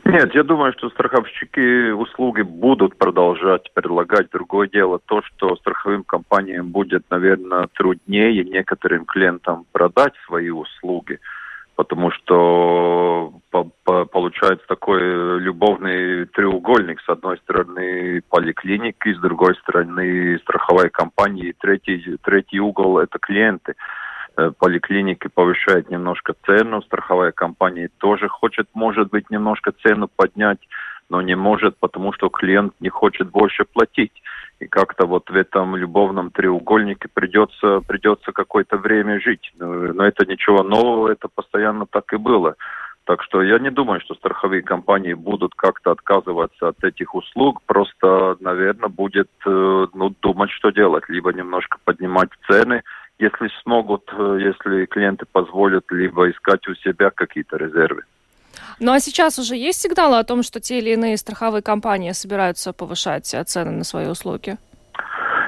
Нет, 0.08 0.34
я 0.34 0.42
думаю, 0.42 0.72
что 0.72 0.88
страховщики 0.88 1.90
услуги 1.90 2.40
будут 2.40 2.96
продолжать 2.96 3.70
предлагать. 3.74 4.30
Другое 4.30 4.66
дело 4.66 4.98
то, 5.04 5.20
что 5.20 5.54
страховым 5.56 6.02
компаниям 6.02 6.68
будет, 6.68 7.04
наверное, 7.10 7.68
труднее 7.74 8.42
некоторым 8.42 9.04
клиентам 9.04 9.66
продать 9.70 10.14
свои 10.26 10.48
услуги, 10.48 11.18
потому 11.76 12.10
что 12.10 13.34
по 13.50 13.70
по 13.84 14.06
получается 14.06 14.66
такой 14.66 15.40
любовный 15.40 16.24
треугольник. 16.24 17.02
С 17.02 17.08
одной 17.10 17.36
стороны 17.36 18.22
поликлиники, 18.30 19.12
с 19.12 19.18
другой 19.18 19.56
стороны 19.56 20.38
страховая 20.38 20.88
компания, 20.88 21.50
и 21.50 21.52
третий, 21.52 22.16
третий 22.24 22.60
угол– 22.60 22.98
это 23.00 23.18
клиенты. 23.18 23.74
Э, 24.38 24.52
поликлиники 24.56 25.26
повышают 25.26 25.90
немножко 25.90 26.32
цену, 26.46 26.80
страховая 26.82 27.32
компания 27.32 27.90
тоже 27.98 28.28
хочет, 28.28 28.68
может 28.72 29.10
быть, 29.10 29.30
немножко 29.30 29.72
цену 29.82 30.06
поднять, 30.06 30.60
но 31.08 31.20
не 31.20 31.34
может, 31.34 31.76
потому 31.78 32.12
что 32.12 32.28
клиент 32.28 32.72
не 32.78 32.88
хочет 32.88 33.30
больше 33.30 33.64
платить. 33.64 34.12
и 34.60 34.66
как-то 34.66 35.06
вот 35.06 35.30
в 35.30 35.34
этом 35.34 35.76
любовном 35.76 36.30
треугольнике 36.30 37.08
придется, 37.12 37.80
придется 37.80 38.32
какое-то 38.32 38.76
время 38.76 39.20
жить. 39.20 39.52
Но, 39.58 40.04
это 40.04 40.24
ничего 40.26 40.62
нового, 40.62 41.08
это 41.10 41.28
постоянно 41.28 41.86
так 41.86 42.12
и 42.12 42.16
было. 42.16 42.54
Так 43.04 43.22
что 43.22 43.42
я 43.42 43.58
не 43.58 43.70
думаю, 43.70 44.00
что 44.00 44.14
страховые 44.14 44.62
компании 44.62 45.14
будут 45.14 45.54
как-то 45.54 45.92
отказываться 45.92 46.68
от 46.68 46.84
этих 46.84 47.14
услуг. 47.14 47.62
Просто, 47.66 48.36
наверное, 48.40 48.88
будет 48.88 49.30
э, 49.46 49.86
ну, 49.94 50.14
думать, 50.22 50.50
что 50.50 50.70
делать. 50.70 51.04
Либо 51.08 51.32
немножко 51.32 51.78
поднимать 51.84 52.30
цены, 52.46 52.82
если 53.18 53.48
смогут, 53.62 54.08
э, 54.12 54.38
если 54.40 54.86
клиенты 54.86 55.26
позволят, 55.30 55.84
либо 55.90 56.30
искать 56.30 56.66
у 56.68 56.74
себя 56.76 57.10
какие-то 57.10 57.56
резервы. 57.56 58.02
Ну 58.80 58.92
а 58.92 59.00
сейчас 59.00 59.38
уже 59.38 59.56
есть 59.56 59.80
сигналы 59.80 60.18
о 60.18 60.24
том, 60.24 60.42
что 60.42 60.60
те 60.60 60.78
или 60.78 60.90
иные 60.90 61.16
страховые 61.16 61.62
компании 61.62 62.12
собираются 62.12 62.72
повышать 62.72 63.26
цены 63.26 63.72
на 63.72 63.84
свои 63.84 64.06
услуги? 64.06 64.56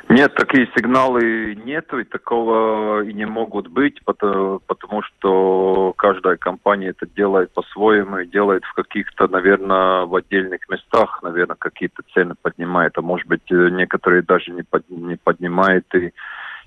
Нет, 0.08 0.34
такие 0.34 0.68
сигналы 0.76 1.54
нету, 1.64 2.00
и 2.00 2.04
такого 2.04 3.02
и 3.04 3.12
не 3.12 3.26
могут 3.26 3.68
быть, 3.68 4.04
потому, 4.04 4.58
потому 4.66 5.02
что 5.02 5.94
каждая 5.96 6.36
компания 6.36 6.88
это 6.88 7.06
делает 7.06 7.52
по-своему 7.52 8.18
и 8.18 8.26
делает 8.26 8.64
в 8.64 8.72
каких-то, 8.74 9.28
наверное, 9.28 10.06
в 10.06 10.14
отдельных 10.16 10.68
местах, 10.68 11.20
наверное, 11.22 11.54
какие-то 11.54 12.02
цены 12.12 12.34
поднимает, 12.42 12.98
а 12.98 13.02
может 13.02 13.28
быть, 13.28 13.52
э, 13.52 13.68
некоторые 13.70 14.22
даже 14.22 14.50
не, 14.50 14.64
под, 14.64 14.90
не 14.90 15.14
поднимает 15.14 15.86
и, 15.94 16.12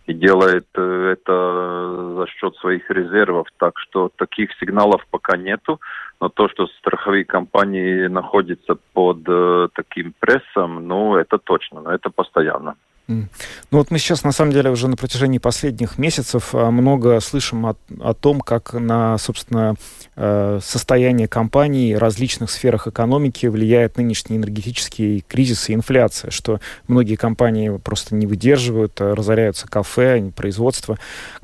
и 0.05 0.13
делает 0.13 0.67
э, 0.75 1.13
это 1.13 2.15
за 2.17 2.27
счет 2.27 2.55
своих 2.57 2.89
резервов. 2.89 3.47
Так 3.57 3.79
что 3.79 4.09
таких 4.15 4.51
сигналов 4.59 5.05
пока 5.09 5.37
нету, 5.37 5.79
но 6.19 6.29
то, 6.29 6.49
что 6.49 6.67
страховые 6.67 7.25
компании 7.25 8.07
находятся 8.07 8.75
под 8.93 9.19
э, 9.27 9.69
таким 9.73 10.13
прессом, 10.19 10.87
ну, 10.87 11.15
это 11.15 11.37
точно, 11.37 11.81
но 11.81 11.91
это 11.91 12.09
постоянно. 12.09 12.75
Ну 13.07 13.27
вот 13.71 13.91
мы 13.91 13.99
сейчас, 13.99 14.23
на 14.23 14.31
самом 14.31 14.53
деле, 14.53 14.69
уже 14.69 14.87
на 14.87 14.95
протяжении 14.95 15.37
последних 15.37 15.97
месяцев 15.97 16.55
а, 16.55 16.71
много 16.71 17.19
слышим 17.19 17.65
о, 17.65 17.75
о 17.99 18.13
том, 18.13 18.39
как 18.39 18.73
на, 18.73 19.17
собственно, 19.17 19.75
э, 20.15 20.59
состояние 20.63 21.27
компаний 21.27 21.95
в 21.95 21.97
различных 21.97 22.49
сферах 22.49 22.87
экономики 22.87 23.47
влияет 23.47 23.97
нынешний 23.97 24.37
энергетический 24.37 25.25
кризис 25.27 25.69
и 25.69 25.73
инфляция, 25.73 26.31
что 26.31 26.61
многие 26.87 27.15
компании 27.15 27.77
просто 27.77 28.15
не 28.15 28.25
выдерживают, 28.25 29.01
а 29.01 29.15
разоряются 29.15 29.67
кафе, 29.67 30.31
производство. 30.33 30.97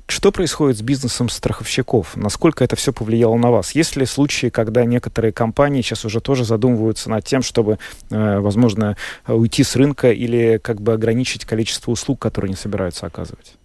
Что 0.07 0.31
происходит 0.31 0.77
с 0.77 0.81
бизнесом 0.81 1.27
страховщиков? 1.27 2.15
Насколько 2.15 2.63
это 2.63 2.77
все 2.77 2.93
повлияло 2.93 3.35
на 3.35 3.51
вас? 3.51 3.75
Есть 3.75 3.97
ли 3.97 4.05
случаи, 4.05 4.47
когда 4.47 4.85
некоторые 4.85 5.33
компании 5.33 5.81
сейчас 5.81 6.05
уже 6.05 6.21
тоже 6.21 6.45
задумываются 6.45 7.09
над 7.09 7.25
тем, 7.25 7.41
чтобы, 7.41 7.79
э, 8.11 8.39
возможно, 8.39 8.95
уйти 9.27 9.63
с 9.63 9.75
рынка 9.75 10.11
или 10.11 10.57
как 10.63 10.81
бы 10.81 10.93
ограничить 10.93 11.48
количество 11.49 11.91
услуг, 11.91 12.21
которые 12.21 12.49
они 12.49 12.55
собираются 12.55 13.07
оказывать? 13.07 13.57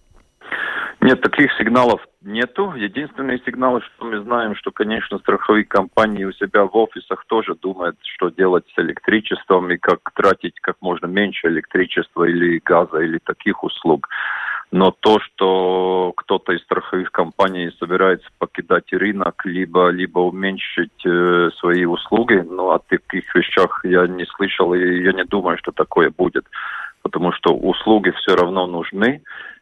Нет, 1.01 1.21
таких 1.21 1.51
сигналов 1.59 2.01
нету. 2.21 2.73
Единственные 2.75 3.39
сигналы, 3.45 3.81
что 3.81 4.05
мы 4.05 4.23
знаем, 4.23 4.55
что, 4.55 4.71
конечно, 4.71 5.19
страховые 5.19 5.63
компании 5.63 6.23
у 6.23 6.31
себя 6.31 6.65
в 6.65 6.75
офисах 6.75 7.25
тоже 7.27 7.53
думают, 7.53 7.95
что 8.15 8.29
делать 8.29 8.65
с 8.75 8.79
электричеством 8.79 9.69
и 9.69 9.77
как 9.77 9.99
тратить 10.15 10.59
как 10.61 10.77
можно 10.81 11.05
меньше 11.05 11.47
электричества 11.47 12.23
или 12.23 12.59
газа 12.65 12.97
или 12.97 13.19
таких 13.19 13.63
услуг. 13.63 14.09
Но 14.71 14.91
то, 14.91 15.19
что 15.19 16.13
кто-то 16.17 16.51
из 16.51 16.61
страховых 16.63 17.11
компаний 17.11 17.71
собирается 17.79 18.27
покидать 18.39 18.91
рынок, 18.91 19.45
либо, 19.45 19.89
либо 19.89 20.19
уменьшить 20.19 21.05
э, 21.05 21.49
свои 21.59 21.85
услуги, 21.85 22.43
ну, 22.45 22.71
о 22.71 22.79
таких 22.79 23.33
вещах 23.35 23.81
я 23.85 24.07
не 24.07 24.25
слышал, 24.25 24.73
и 24.73 25.03
я 25.03 25.13
не 25.13 25.23
думаю, 25.23 25.57
что 25.57 25.71
такое 25.71 26.09
будет 26.09 26.45
потому 27.05 27.31
что 27.33 27.53
услуги 27.53 28.11
все 28.17 28.35
равно 28.35 28.65
нужны. 28.65 29.21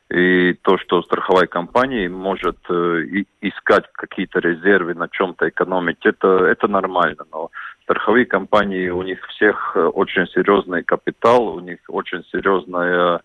И 0.09 0.53
то, 0.61 0.77
что 0.77 1.01
страховая 1.01 1.47
компания 1.47 2.07
может 2.07 2.57
э, 2.69 3.23
искать 3.41 3.83
какие-то 3.91 4.39
резервы, 4.39 4.93
на 4.93 5.09
чем-то 5.09 5.49
экономить, 5.49 6.05
это, 6.05 6.27
это 6.45 6.69
нормально. 6.69 7.25
Но 7.33 7.51
страховые 7.83 8.25
компании, 8.25 8.87
у 8.89 9.01
них 9.01 9.19
всех 9.27 9.73
э, 9.75 9.83
очень 9.83 10.25
серьезный 10.27 10.83
капитал, 10.83 11.47
у 11.47 11.59
них 11.59 11.79
очень 11.89 12.23
серьезная 12.31 13.21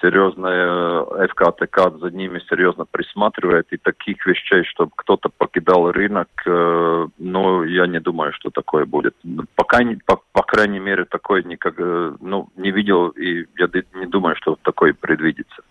серьезная 0.00 1.04
э, 1.04 1.28
ФКТК 1.28 1.90
за 1.90 2.10
ними 2.10 2.40
серьезно 2.48 2.84
присматривает, 2.84 3.66
и 3.70 3.76
таких 3.76 4.24
вещей, 4.26 4.64
чтобы 4.64 4.92
кто-то 4.96 5.28
покидал 5.28 5.90
рынок, 5.92 6.28
э, 6.46 7.06
ну, 7.18 7.64
я 7.64 7.86
не 7.86 8.00
думаю, 8.00 8.32
что 8.32 8.50
такое 8.50 8.86
будет. 8.86 9.14
Пока, 9.54 9.82
не, 9.82 9.96
по, 9.96 10.20
по 10.32 10.42
крайней 10.42 10.78
мере, 10.78 11.04
такое 11.04 11.42
никак, 11.42 11.74
э, 11.78 12.12
ну, 12.20 12.48
не 12.56 12.70
видел, 12.70 13.08
и 13.08 13.46
я 13.58 13.68
не 13.94 14.06
думаю, 14.06 14.36
что 14.36 14.56
такое 14.62 14.94
предвидится. 14.94 15.62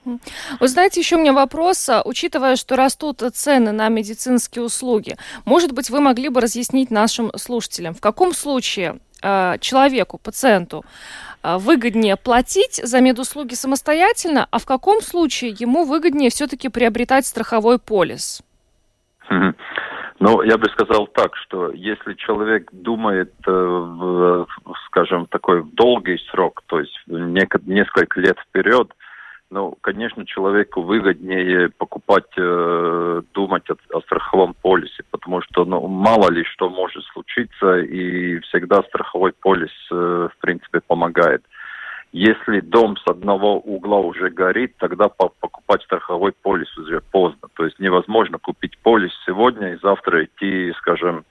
Вы 0.59 0.67
знаете, 0.67 0.99
еще 0.99 1.15
у 1.15 1.19
меня 1.19 1.33
вопрос, 1.33 1.89
а, 1.89 2.01
учитывая, 2.03 2.55
что 2.55 2.75
растут 2.75 3.21
цены 3.33 3.71
на 3.71 3.89
медицинские 3.89 4.63
услуги, 4.63 5.15
может 5.45 5.73
быть, 5.73 5.89
вы 5.89 6.01
могли 6.01 6.29
бы 6.29 6.41
разъяснить 6.41 6.91
нашим 6.91 7.31
слушателям, 7.35 7.93
в 7.93 8.01
каком 8.01 8.33
случае 8.33 8.99
человеку, 9.59 10.17
пациенту, 10.17 10.83
а, 11.41 11.57
выгоднее 11.57 12.17
платить 12.17 12.75
за 12.83 12.99
медуслуги 12.99 13.53
самостоятельно, 13.53 14.47
а 14.51 14.59
в 14.59 14.65
каком 14.65 15.01
случае 15.01 15.55
ему 15.57 15.85
выгоднее 15.85 16.29
все-таки 16.29 16.69
приобретать 16.69 17.25
страховой 17.25 17.79
полис? 17.79 18.41
Ну, 20.21 20.41
я 20.41 20.57
бы 20.57 20.67
сказал 20.71 21.07
так, 21.07 21.33
что 21.37 21.71
если 21.71 22.13
человек 22.15 22.69
думает, 22.73 23.33
э, 23.47 24.45
скажем, 24.87 25.27
такой 25.27 25.63
долгий 25.63 26.17
срок, 26.29 26.61
то 26.65 26.81
есть 26.81 26.93
несколько 27.07 28.19
лет 28.19 28.37
вперед, 28.39 28.91
ну, 29.51 29.75
конечно, 29.81 30.25
человеку 30.25 30.81
выгоднее 30.81 31.69
покупать, 31.69 32.31
э, 32.37 33.21
думать 33.33 33.63
о, 33.69 33.97
о 33.97 34.01
страховом 34.01 34.53
полисе, 34.53 35.03
потому 35.09 35.41
что, 35.41 35.65
ну, 35.65 35.87
мало 35.87 36.29
ли 36.29 36.43
что 36.43 36.69
может 36.69 37.03
случиться, 37.05 37.79
и 37.79 38.39
всегда 38.39 38.83
страховой 38.83 39.33
полис, 39.33 39.71
э, 39.91 40.29
в 40.31 40.41
принципе, 40.41 40.81
помогает. 40.81 41.43
Если 42.11 42.59
дом 42.59 42.97
с 42.97 43.07
одного 43.07 43.59
угла 43.59 43.99
уже 43.99 44.29
горит, 44.29 44.75
тогда 44.77 45.09
покупать 45.09 45.83
страховой 45.83 46.31
полис 46.31 46.75
уже 46.77 47.01
поздно. 47.11 47.49
То 47.53 47.65
есть 47.65 47.79
невозможно 47.79 48.39
купить 48.39 48.77
полис 48.79 49.11
сегодня 49.25 49.73
и 49.73 49.79
завтра 49.81 50.25
идти, 50.25 50.73
скажем, 50.79 51.23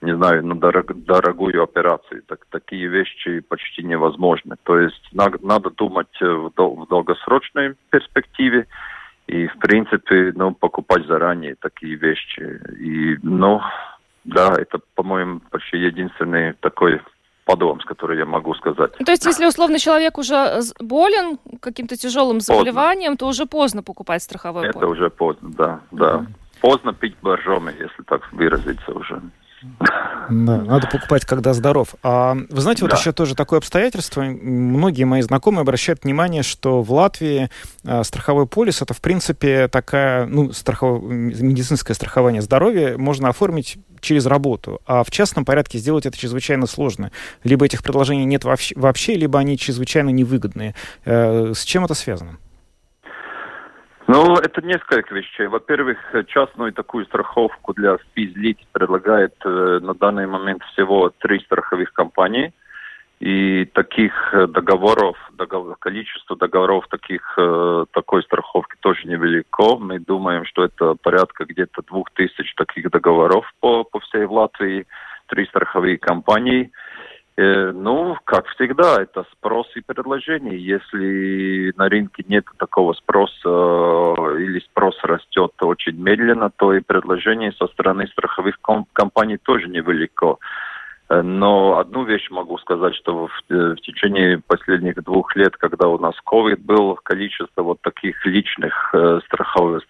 не 0.00 0.16
знаю, 0.16 0.44
на 0.44 0.54
дорог, 0.54 1.04
дорогую 1.04 1.62
операцию. 1.62 2.22
Так, 2.26 2.46
такие 2.50 2.88
вещи 2.88 3.40
почти 3.40 3.82
невозможны. 3.82 4.56
То 4.62 4.78
есть 4.78 5.08
надо, 5.12 5.38
надо 5.42 5.70
думать 5.70 6.20
в, 6.20 6.50
дол, 6.54 6.84
в 6.84 6.88
долгосрочной 6.88 7.74
перспективе 7.90 8.66
и, 9.26 9.46
в 9.46 9.58
принципе, 9.58 10.32
ну, 10.34 10.52
покупать 10.52 11.06
заранее 11.06 11.54
такие 11.54 11.94
вещи. 11.94 12.60
И, 12.78 13.18
ну, 13.22 13.60
да, 14.24 14.54
это, 14.58 14.80
по-моему, 14.94 15.40
почти 15.50 15.78
единственный 15.78 16.52
такой 16.54 17.00
подъем, 17.44 17.80
с 17.80 17.84
которым 17.84 18.18
я 18.18 18.26
могу 18.26 18.54
сказать. 18.54 18.92
То 18.92 19.12
есть, 19.12 19.24
если 19.26 19.46
условно 19.46 19.78
человек 19.78 20.18
уже 20.18 20.60
болен 20.80 21.38
каким-то 21.60 21.96
тяжелым 21.96 22.40
заболеванием, 22.40 23.12
поздно. 23.12 23.26
то 23.26 23.28
уже 23.28 23.46
поздно 23.46 23.82
покупать 23.82 24.22
страховой 24.22 24.68
Это 24.68 24.78
полис. 24.78 24.92
уже 24.92 25.10
поздно, 25.10 25.50
да, 25.56 25.80
да. 25.90 26.14
Mm-hmm. 26.14 26.26
Поздно 26.60 26.94
пить 26.94 27.16
боржоми, 27.20 27.72
если 27.78 28.02
так 28.06 28.32
выразиться 28.32 28.92
уже. 28.92 29.20
Да, 30.30 30.58
надо 30.58 30.86
покупать, 30.86 31.24
когда 31.24 31.52
здоров. 31.52 31.94
А 32.02 32.34
вы 32.48 32.60
знаете, 32.60 32.82
вот 32.82 32.90
да. 32.90 32.96
еще 32.96 33.12
тоже 33.12 33.34
такое 33.34 33.58
обстоятельство. 33.58 34.22
Многие 34.22 35.04
мои 35.04 35.22
знакомые 35.22 35.62
обращают 35.62 36.04
внимание, 36.04 36.42
что 36.42 36.82
в 36.82 36.92
Латвии 36.92 37.50
а, 37.84 38.02
страховой 38.04 38.46
полис 38.46 38.80
это, 38.82 38.94
в 38.94 39.00
принципе, 39.00 39.68
такая, 39.68 40.26
ну, 40.26 40.52
страхов... 40.52 41.02
медицинское 41.02 41.94
страхование 41.94 42.42
здоровья 42.42 42.96
можно 42.96 43.28
оформить 43.28 43.76
через 44.00 44.26
работу. 44.26 44.80
А 44.86 45.02
в 45.04 45.10
частном 45.10 45.44
порядке 45.44 45.78
сделать 45.78 46.06
это 46.06 46.16
чрезвычайно 46.16 46.66
сложно. 46.66 47.10
Либо 47.42 47.66
этих 47.66 47.82
предложений 47.82 48.26
нет 48.26 48.44
вообще, 48.44 48.74
вообще 48.76 49.14
либо 49.14 49.38
они 49.38 49.58
чрезвычайно 49.58 50.10
невыгодные. 50.10 50.74
Э, 51.04 51.52
с 51.54 51.64
чем 51.64 51.84
это 51.84 51.94
связано? 51.94 52.38
Ну, 54.06 54.34
это 54.34 54.60
несколько 54.60 55.14
вещей. 55.14 55.46
Во-первых, 55.46 55.98
частную 56.26 56.72
такую 56.74 57.06
страховку 57.06 57.72
для 57.72 57.96
физлиц 58.14 58.58
предлагает 58.72 59.34
э, 59.44 59.78
на 59.80 59.94
данный 59.94 60.26
момент 60.26 60.62
всего 60.72 61.10
три 61.18 61.40
страховых 61.40 61.90
компании. 61.94 62.52
И 63.20 63.64
таких 63.72 64.12
э, 64.34 64.46
договоров, 64.46 65.16
договор, 65.32 65.76
количество 65.78 66.36
договоров 66.36 66.86
таких, 66.90 67.22
э, 67.38 67.86
такой 67.92 68.22
страховки 68.24 68.76
тоже 68.80 69.06
невелико. 69.06 69.76
Мы 69.78 69.98
думаем, 70.00 70.44
что 70.44 70.64
это 70.64 70.96
порядка 71.02 71.46
где-то 71.46 71.80
двух 71.86 72.10
тысяч 72.10 72.54
таких 72.56 72.90
договоров 72.90 73.50
по, 73.60 73.84
по 73.84 74.00
всей 74.00 74.26
Латвии. 74.26 74.86
Три 75.28 75.46
страховые 75.46 75.96
компании. 75.96 76.70
Э, 77.36 77.72
ну, 77.72 78.16
как 78.24 78.46
всегда, 78.48 79.02
это 79.02 79.24
спрос 79.32 79.66
и 79.74 79.80
предложение. 79.80 80.56
Если 80.56 81.72
на 81.76 81.88
рынке 81.88 82.24
нет 82.28 82.44
такого 82.58 82.92
спроса 82.92 83.48
э, 83.48 84.40
или 84.40 84.60
спрос 84.60 84.96
растет 85.02 85.50
очень 85.60 86.00
медленно, 86.00 86.50
то 86.50 86.72
и 86.72 86.80
предложение 86.80 87.52
со 87.52 87.66
стороны 87.68 88.06
страховых 88.06 88.58
компаний 88.92 89.38
тоже 89.38 89.68
невелико. 89.68 90.36
Но 91.10 91.78
одну 91.78 92.04
вещь 92.04 92.30
могу 92.30 92.56
сказать, 92.58 92.94
что 92.94 93.26
в, 93.26 93.30
в 93.48 93.76
течение 93.76 94.40
последних 94.46 95.02
двух 95.04 95.36
лет, 95.36 95.54
когда 95.56 95.86
у 95.88 95.98
нас 95.98 96.14
COVID 96.26 96.60
был, 96.60 96.98
количество 97.02 97.62
вот 97.62 97.80
таких 97.82 98.24
личных 98.24 98.94
страховых, 99.26 99.82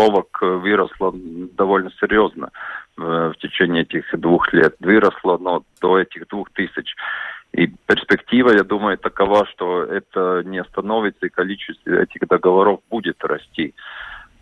страховок 0.00 0.38
выросло 0.40 1.12
довольно 1.14 1.90
серьезно 2.00 2.50
в 2.96 3.34
течение 3.40 3.82
этих 3.82 4.04
двух 4.18 4.52
лет. 4.52 4.74
Выросло 4.80 5.38
но 5.38 5.62
до 5.80 5.98
этих 5.98 6.28
двух 6.28 6.50
тысяч. 6.50 6.94
И 7.52 7.66
перспектива, 7.86 8.50
я 8.50 8.62
думаю, 8.62 8.98
такова, 8.98 9.46
что 9.46 9.82
это 9.82 10.42
не 10.44 10.58
остановится, 10.58 11.26
и 11.26 11.30
количество 11.30 11.90
этих 11.90 12.28
договоров 12.28 12.80
будет 12.90 13.24
расти. 13.24 13.74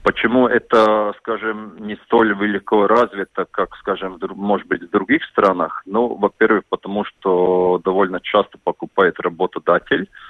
Почему 0.02 0.46
это, 0.46 1.14
скажем, 1.18 1.76
не 1.78 1.96
столь 2.04 2.34
велико 2.34 2.86
развито, 2.86 3.46
как, 3.50 3.74
скажем, 3.76 4.18
может 4.34 4.66
быть, 4.66 4.82
в 4.82 4.90
других 4.90 5.24
странах? 5.24 5.82
Ну, 5.86 6.14
во-первых, 6.14 6.64
потому 6.68 7.04
что 7.04 7.80
довольно 7.84 8.20
часто 8.20 8.58
покупает 8.62 9.18
работодатель, 9.20 10.08
Э, 10.08 10.28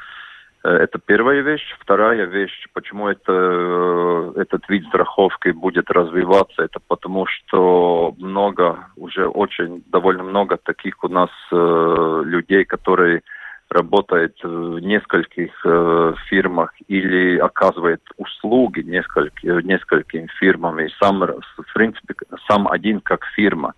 это 0.63 0.99
первая 0.99 1.41
вещь. 1.41 1.65
Вторая 1.81 2.25
вещь, 2.27 2.67
почему 2.73 3.09
это, 3.09 3.33
э, 3.33 4.33
этот 4.37 4.69
вид 4.69 4.85
страховки 4.87 5.51
будет 5.51 5.91
развиваться, 5.91 6.63
это 6.63 6.81
потому 6.89 7.27
что 7.27 8.15
много, 8.19 8.87
уже 8.97 9.27
очень 9.27 9.85
довольно 9.87 10.25
много 10.25 10.57
таких 10.57 11.03
у 11.05 11.09
нас 11.09 11.31
э, 11.53 12.23
людей, 12.25 12.65
которые 12.65 13.23
работают 13.71 14.35
в 14.43 14.79
нескольких 14.79 15.53
э, 15.65 16.15
фирмах 16.29 16.73
или 16.89 17.37
оказывает 17.39 18.01
услуги 18.17 18.81
нескольким, 18.81 19.59
нескольким 19.61 20.27
фирмам 20.41 20.81
и 20.81 20.89
сам, 21.01 21.21
в 21.21 21.75
принципе, 21.75 22.15
сам 22.49 22.67
один 22.67 23.01
как 23.01 23.25
фирма 23.37 23.75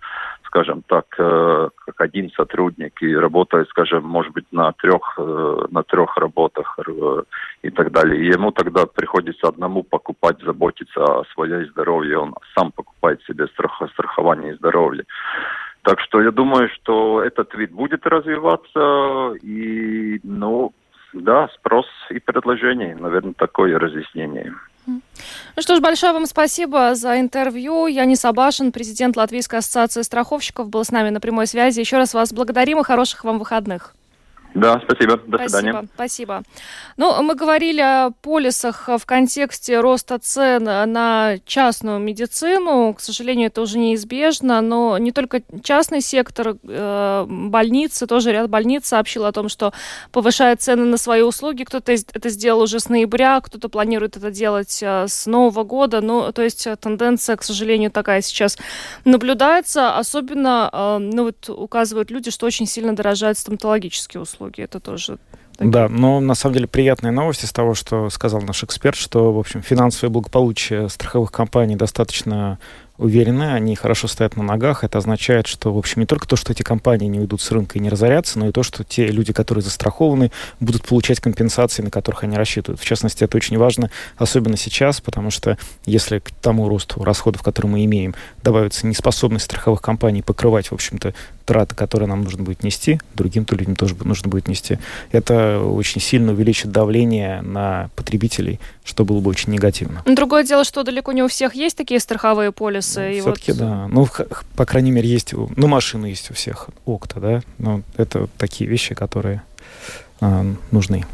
скажем 0.50 0.82
так, 0.82 1.06
э, 1.18 1.68
как 1.86 2.00
один 2.00 2.30
сотрудник 2.32 3.00
и 3.02 3.14
работает, 3.16 3.68
скажем, 3.68 4.04
может 4.04 4.32
быть, 4.32 4.46
на 4.50 4.72
трех, 4.72 5.14
э, 5.16 5.66
на 5.70 5.82
трех 5.84 6.16
работах 6.16 6.76
э, 6.78 7.22
и 7.62 7.70
так 7.70 7.92
далее. 7.92 8.26
Ему 8.26 8.50
тогда 8.50 8.86
приходится 8.86 9.46
одному 9.46 9.84
покупать, 9.84 10.42
заботиться 10.42 11.04
о 11.04 11.24
своей 11.34 11.66
здоровье. 11.70 12.18
Он 12.18 12.34
сам 12.56 12.72
покупает 12.72 13.22
себе 13.22 13.46
страх, 13.46 13.80
страхование 13.92 14.56
здоровья. 14.56 15.04
Так 15.82 16.00
что 16.00 16.20
я 16.20 16.32
думаю, 16.32 16.68
что 16.68 17.22
этот 17.22 17.54
вид 17.54 17.70
будет 17.70 18.04
развиваться, 18.06 19.34
и, 19.42 20.18
ну, 20.24 20.72
да, 21.12 21.48
спрос 21.54 21.86
и 22.10 22.18
предложение, 22.18 22.96
наверное, 22.96 23.34
такое 23.34 23.78
разъяснение. 23.78 24.52
Ну 24.86 25.62
что 25.62 25.76
ж, 25.76 25.80
большое 25.80 26.12
вам 26.12 26.26
спасибо 26.26 26.94
за 26.94 27.20
интервью. 27.20 27.86
Янис 27.86 28.24
Абашин, 28.24 28.72
президент 28.72 29.16
Латвийской 29.16 29.56
ассоциации 29.56 30.02
страховщиков, 30.02 30.68
был 30.68 30.84
с 30.84 30.90
нами 30.90 31.10
на 31.10 31.20
прямой 31.20 31.46
связи. 31.46 31.80
Еще 31.80 31.96
раз 31.96 32.14
вас 32.14 32.32
благодарим 32.32 32.80
и 32.80 32.84
хороших 32.84 33.24
вам 33.24 33.38
выходных. 33.38 33.94
Да, 34.54 34.80
спасибо. 34.84 35.16
До 35.16 35.38
спасибо, 35.38 35.48
свидания. 35.48 35.88
Спасибо. 35.94 36.42
Ну, 36.96 37.22
мы 37.22 37.34
говорили 37.34 37.80
о 37.80 38.10
полисах 38.22 38.88
в 38.88 39.06
контексте 39.06 39.80
роста 39.80 40.18
цен 40.18 40.64
на 40.64 41.36
частную 41.44 42.00
медицину. 42.00 42.92
К 42.94 43.00
сожалению, 43.00 43.46
это 43.46 43.60
уже 43.60 43.78
неизбежно, 43.78 44.60
но 44.60 44.98
не 44.98 45.12
только 45.12 45.42
частный 45.62 46.00
сектор, 46.00 46.56
э, 46.62 47.26
больницы, 47.28 48.06
тоже 48.06 48.32
ряд 48.32 48.50
больниц 48.50 48.88
сообщил 48.88 49.24
о 49.24 49.32
том, 49.32 49.48
что 49.48 49.72
повышает 50.10 50.60
цены 50.60 50.84
на 50.84 50.96
свои 50.96 51.22
услуги. 51.22 51.62
Кто-то 51.62 51.92
это 51.92 52.28
сделал 52.28 52.62
уже 52.62 52.80
с 52.80 52.88
ноября, 52.88 53.40
кто-то 53.40 53.68
планирует 53.68 54.16
это 54.16 54.32
делать 54.32 54.80
э, 54.82 55.06
с 55.06 55.26
Нового 55.26 55.62
года. 55.62 56.00
Ну, 56.00 56.32
то 56.32 56.42
есть 56.42 56.66
тенденция, 56.80 57.36
к 57.36 57.44
сожалению, 57.44 57.92
такая 57.92 58.20
сейчас 58.20 58.58
наблюдается. 59.04 59.96
Особенно, 59.96 60.68
э, 60.72 60.98
ну, 60.98 61.24
вот 61.24 61.48
указывают 61.48 62.10
люди, 62.10 62.32
что 62.32 62.46
очень 62.46 62.66
сильно 62.66 62.96
дорожают 62.96 63.38
стоматологические 63.38 64.20
услуги 64.20 64.39
услуги. 64.40 64.62
Это 64.62 64.80
тоже 64.80 65.18
да, 65.58 65.90
но 65.90 66.20
на 66.20 66.34
самом 66.34 66.54
деле 66.54 66.66
приятная 66.66 67.10
новость 67.10 67.44
из 67.44 67.52
того, 67.52 67.74
что 67.74 68.08
сказал 68.08 68.40
наш 68.40 68.64
эксперт, 68.64 68.96
что, 68.96 69.30
в 69.30 69.38
общем, 69.38 69.60
финансовое 69.60 70.10
благополучие 70.10 70.88
страховых 70.88 71.30
компаний 71.30 71.76
достаточно 71.76 72.58
уверены, 72.96 73.52
они 73.52 73.76
хорошо 73.76 74.08
стоят 74.08 74.36
на 74.36 74.42
ногах. 74.42 74.84
Это 74.84 74.96
означает, 74.98 75.46
что, 75.46 75.72
в 75.72 75.78
общем, 75.78 76.00
не 76.00 76.06
только 76.06 76.26
то, 76.26 76.36
что 76.36 76.52
эти 76.52 76.62
компании 76.62 77.08
не 77.08 77.20
уйдут 77.20 77.42
с 77.42 77.50
рынка 77.50 77.78
и 77.78 77.80
не 77.80 77.90
разорятся, 77.90 78.38
но 78.38 78.48
и 78.48 78.52
то, 78.52 78.62
что 78.62 78.84
те 78.84 79.08
люди, 79.08 79.34
которые 79.34 79.62
застрахованы, 79.62 80.30
будут 80.60 80.86
получать 80.86 81.20
компенсации, 81.20 81.82
на 81.82 81.90
которых 81.90 82.24
они 82.24 82.36
рассчитывают. 82.36 82.80
В 82.80 82.84
частности, 82.84 83.24
это 83.24 83.36
очень 83.36 83.58
важно, 83.58 83.90
особенно 84.16 84.56
сейчас, 84.56 85.02
потому 85.02 85.30
что 85.30 85.58
если 85.84 86.20
к 86.20 86.30
тому 86.30 86.68
росту 86.70 87.04
расходов, 87.04 87.42
которые 87.42 87.72
мы 87.72 87.84
имеем, 87.84 88.14
добавится 88.42 88.86
неспособность 88.86 89.44
страховых 89.44 89.82
компаний 89.82 90.22
покрывать, 90.22 90.68
в 90.70 90.74
общем-то, 90.74 91.14
траты, 91.50 91.74
которые 91.74 92.08
нам 92.08 92.22
нужно 92.22 92.44
будет 92.44 92.62
нести, 92.62 93.00
другим-то 93.14 93.56
людям 93.56 93.74
тоже 93.74 93.96
нужно 94.04 94.28
будет 94.28 94.46
нести, 94.46 94.78
это 95.10 95.58
очень 95.58 96.00
сильно 96.00 96.30
увеличит 96.30 96.70
давление 96.70 97.42
на 97.42 97.90
потребителей, 97.96 98.60
что 98.84 99.04
было 99.04 99.18
бы 99.18 99.30
очень 99.30 99.52
негативно. 99.52 100.04
Другое 100.06 100.44
дело, 100.44 100.62
что 100.62 100.84
далеко 100.84 101.10
не 101.10 101.24
у 101.24 101.26
всех 101.26 101.56
есть 101.56 101.76
такие 101.76 101.98
страховые 101.98 102.52
полисы, 102.52 103.14
ну, 103.16 103.20
все-таки, 103.32 103.50
вот... 103.50 103.58
да. 103.58 103.88
Ну, 103.88 104.06
по 104.54 104.64
крайней 104.64 104.92
мере, 104.92 105.08
есть... 105.08 105.32
Ну, 105.32 105.66
машины 105.66 106.06
есть 106.06 106.30
у 106.30 106.34
всех. 106.34 106.68
Окта, 106.86 107.18
да? 107.18 107.42
Ну, 107.58 107.82
это 107.96 108.28
такие 108.38 108.70
вещи, 108.70 108.94
которые 108.94 109.42
э, 110.20 110.54
нужны. 110.70 111.04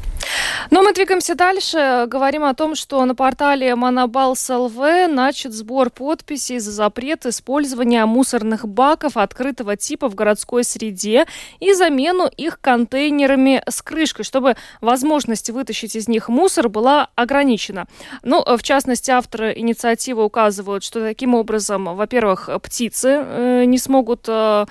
Но 0.70 0.82
мы 0.82 0.92
двигаемся 0.92 1.34
дальше. 1.34 2.06
Говорим 2.08 2.44
о 2.44 2.54
том, 2.54 2.74
что 2.74 3.04
на 3.04 3.14
портале 3.14 3.74
Монобалс 3.74 4.48
ЛВ 4.48 4.76
начат 5.08 5.52
сбор 5.52 5.90
подписей 5.90 6.58
за 6.58 6.72
запрет 6.72 7.26
использования 7.26 8.04
мусорных 8.06 8.68
баков 8.68 9.16
открытого 9.16 9.76
типа 9.76 10.08
в 10.08 10.14
городской 10.14 10.64
среде 10.64 11.26
и 11.60 11.72
замену 11.74 12.26
их 12.26 12.60
контейнерами 12.60 13.62
с 13.68 13.82
крышкой, 13.82 14.24
чтобы 14.24 14.56
возможность 14.80 15.50
вытащить 15.50 15.96
из 15.96 16.08
них 16.08 16.28
мусор 16.28 16.68
была 16.68 17.08
ограничена. 17.14 17.86
Ну, 18.22 18.44
в 18.44 18.62
частности, 18.62 19.10
авторы 19.10 19.54
инициативы 19.56 20.24
указывают, 20.24 20.84
что 20.84 21.00
таким 21.00 21.34
образом, 21.34 21.96
во-первых, 21.96 22.50
птицы 22.62 23.08
э, 23.08 23.64
не 23.64 23.78
смогут 23.78 24.26
э, 24.28 24.66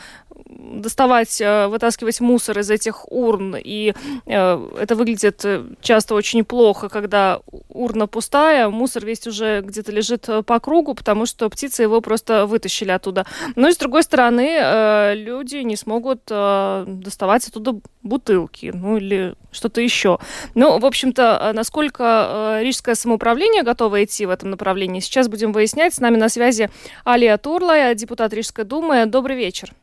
доставать, 0.45 1.41
э, 1.41 1.67
вытаскивать 1.67 2.19
мусор 2.21 2.59
из 2.59 2.69
этих 2.69 3.11
урн, 3.11 3.55
и 3.57 3.93
э, 4.25 4.69
это 4.79 4.95
выглядит 4.95 5.43
э, 5.45 5.63
часто 5.81 6.15
очень 6.15 6.43
плохо, 6.43 6.89
когда 6.89 7.39
урна 7.69 8.07
пустая, 8.07 8.69
мусор 8.69 9.05
весь 9.05 9.25
уже 9.27 9.61
где-то 9.61 9.91
лежит 9.91 10.29
по 10.45 10.59
кругу, 10.59 10.93
потому 10.93 11.25
что 11.25 11.49
птицы 11.49 11.83
его 11.83 12.01
просто 12.01 12.45
вытащили 12.45 12.91
оттуда. 12.91 13.25
Ну 13.55 13.67
и 13.67 13.71
с 13.71 13.77
другой 13.77 14.03
стороны, 14.03 15.13
люди 15.15 15.57
не 15.57 15.75
смогут 15.75 16.21
доставать 16.25 17.47
оттуда 17.47 17.79
бутылки, 18.03 18.71
ну 18.73 18.97
или 18.97 19.35
что-то 19.51 19.81
еще. 19.81 20.19
Ну, 20.53 20.79
в 20.79 20.85
общем-то, 20.85 21.51
насколько 21.53 22.59
Рижское 22.61 22.95
самоуправление 22.95 23.63
готово 23.63 24.03
идти 24.03 24.25
в 24.25 24.29
этом 24.29 24.51
направлении, 24.51 24.99
сейчас 24.99 25.27
будем 25.27 25.51
выяснять. 25.51 25.93
С 25.93 25.99
нами 25.99 26.17
на 26.17 26.29
связи 26.29 26.69
Алия 27.03 27.37
Турлая, 27.37 27.93
депутат 27.95 28.33
Рижской 28.33 28.65
думы. 28.65 29.05
Добрый 29.05 29.35
вечер. 29.35 29.73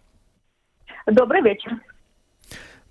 Добрый 1.07 1.43
вечер. 1.43 1.81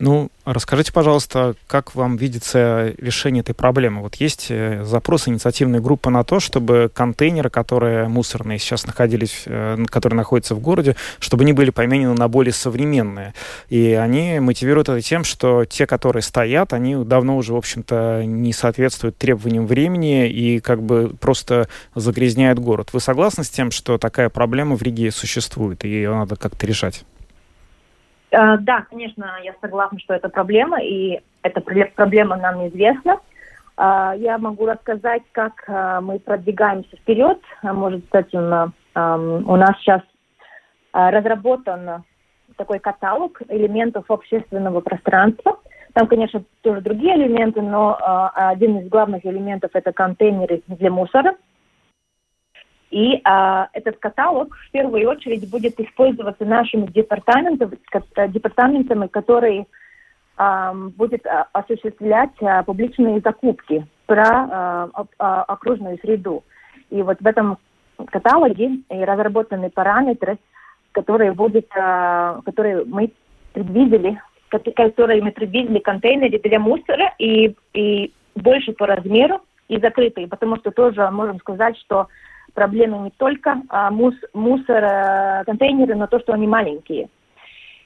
Ну, 0.01 0.31
расскажите, 0.45 0.91
пожалуйста, 0.91 1.53
как 1.67 1.93
вам 1.93 2.17
видится 2.17 2.91
решение 2.97 3.41
этой 3.41 3.53
проблемы? 3.53 4.01
Вот 4.01 4.15
есть 4.15 4.47
э, 4.49 4.83
запрос 4.83 5.27
инициативной 5.27 5.79
группы 5.79 6.09
на 6.09 6.23
то, 6.23 6.39
чтобы 6.39 6.89
контейнеры, 6.91 7.51
которые 7.51 8.07
мусорные 8.07 8.57
сейчас 8.57 8.87
находились, 8.87 9.43
э, 9.45 9.77
которые 9.85 10.17
находятся 10.17 10.55
в 10.55 10.59
городе, 10.59 10.95
чтобы 11.19 11.43
они 11.43 11.53
были 11.53 11.69
поменены 11.69 12.15
на 12.15 12.27
более 12.27 12.51
современные. 12.51 13.35
И 13.69 13.93
они 13.93 14.39
мотивируют 14.39 14.89
это 14.89 15.01
тем, 15.01 15.23
что 15.23 15.65
те, 15.65 15.85
которые 15.85 16.23
стоят, 16.23 16.73
они 16.73 16.95
давно 16.95 17.37
уже, 17.37 17.53
в 17.53 17.57
общем-то, 17.57 18.23
не 18.25 18.53
соответствуют 18.53 19.19
требованиям 19.19 19.67
времени 19.67 20.27
и 20.27 20.61
как 20.61 20.81
бы 20.81 21.15
просто 21.19 21.67
загрязняют 21.93 22.57
город. 22.57 22.89
Вы 22.91 23.01
согласны 23.01 23.43
с 23.43 23.51
тем, 23.51 23.69
что 23.69 23.99
такая 23.99 24.29
проблема 24.29 24.75
в 24.75 24.81
Риге 24.81 25.11
существует, 25.11 25.85
и 25.85 25.89
ее 25.89 26.09
надо 26.09 26.37
как-то 26.37 26.65
решать? 26.65 27.05
Э, 28.31 28.57
да, 28.57 28.85
конечно, 28.89 29.29
я 29.43 29.53
согласна, 29.61 29.99
что 29.99 30.13
это 30.13 30.29
проблема, 30.29 30.81
и 30.81 31.19
эта 31.43 31.61
проблема 31.95 32.37
нам 32.37 32.67
известна. 32.69 33.19
Э, 33.77 34.13
я 34.17 34.37
могу 34.37 34.65
рассказать, 34.65 35.23
как 35.33 35.63
э, 35.67 35.99
мы 36.01 36.19
продвигаемся 36.19 36.95
вперед. 36.95 37.39
Может, 37.61 38.05
кстати, 38.05 38.35
эм, 38.35 39.49
у 39.49 39.55
нас 39.55 39.77
сейчас 39.79 40.01
разработан 40.93 42.03
такой 42.57 42.79
каталог 42.79 43.41
элементов 43.47 44.05
общественного 44.09 44.81
пространства. 44.81 45.57
Там, 45.93 46.07
конечно, 46.07 46.43
тоже 46.61 46.81
другие 46.81 47.15
элементы, 47.15 47.61
но 47.61 47.97
один 48.33 48.79
из 48.79 48.89
главных 48.89 49.25
элементов 49.25 49.71
это 49.73 49.93
контейнеры 49.93 50.61
для 50.67 50.91
мусора. 50.91 51.35
И 52.91 53.21
а, 53.23 53.69
этот 53.71 53.97
каталог 53.97 54.53
в 54.53 54.71
первую 54.71 55.09
очередь 55.09 55.49
будет 55.49 55.79
использоваться 55.79 56.43
нашими 56.43 56.87
департаментами, 56.87 57.77
департаментами 58.27 59.07
которые 59.07 59.65
а, 60.35 60.73
будет 60.73 61.25
а, 61.25 61.47
осуществлять 61.53 62.31
а, 62.41 62.63
публичные 62.63 63.21
закупки 63.21 63.87
про 64.07 64.89
а, 65.17 65.43
окружную 65.43 65.99
среду. 65.99 66.43
И 66.89 67.01
вот 67.01 67.17
в 67.21 67.25
этом 67.25 67.57
каталоге 68.07 68.79
разработаны 68.89 69.69
параметры, 69.69 70.37
которые, 70.91 71.31
будет, 71.31 71.69
которые 71.69 72.83
мы 72.85 73.13
предвидели, 73.53 74.19
которые 74.49 75.21
мы 75.21 75.31
предвидели 75.31 75.79
контейнеры 75.79 76.39
для 76.39 76.59
мусора 76.59 77.13
и, 77.19 77.55
и 77.73 78.11
больше 78.35 78.73
по 78.73 78.85
размеру 78.85 79.41
и 79.69 79.79
закрытые, 79.79 80.27
потому 80.27 80.57
что 80.57 80.71
тоже 80.71 81.09
можем 81.11 81.39
сказать, 81.39 81.77
что 81.77 82.07
проблема 82.53 82.99
не 82.99 83.11
только 83.11 83.61
а, 83.69 83.91
мус, 83.91 84.15
мусор, 84.33 84.83
а, 84.83 85.43
контейнеры, 85.45 85.95
но 85.95 86.07
то, 86.07 86.19
что 86.19 86.33
они 86.33 86.47
маленькие. 86.47 87.09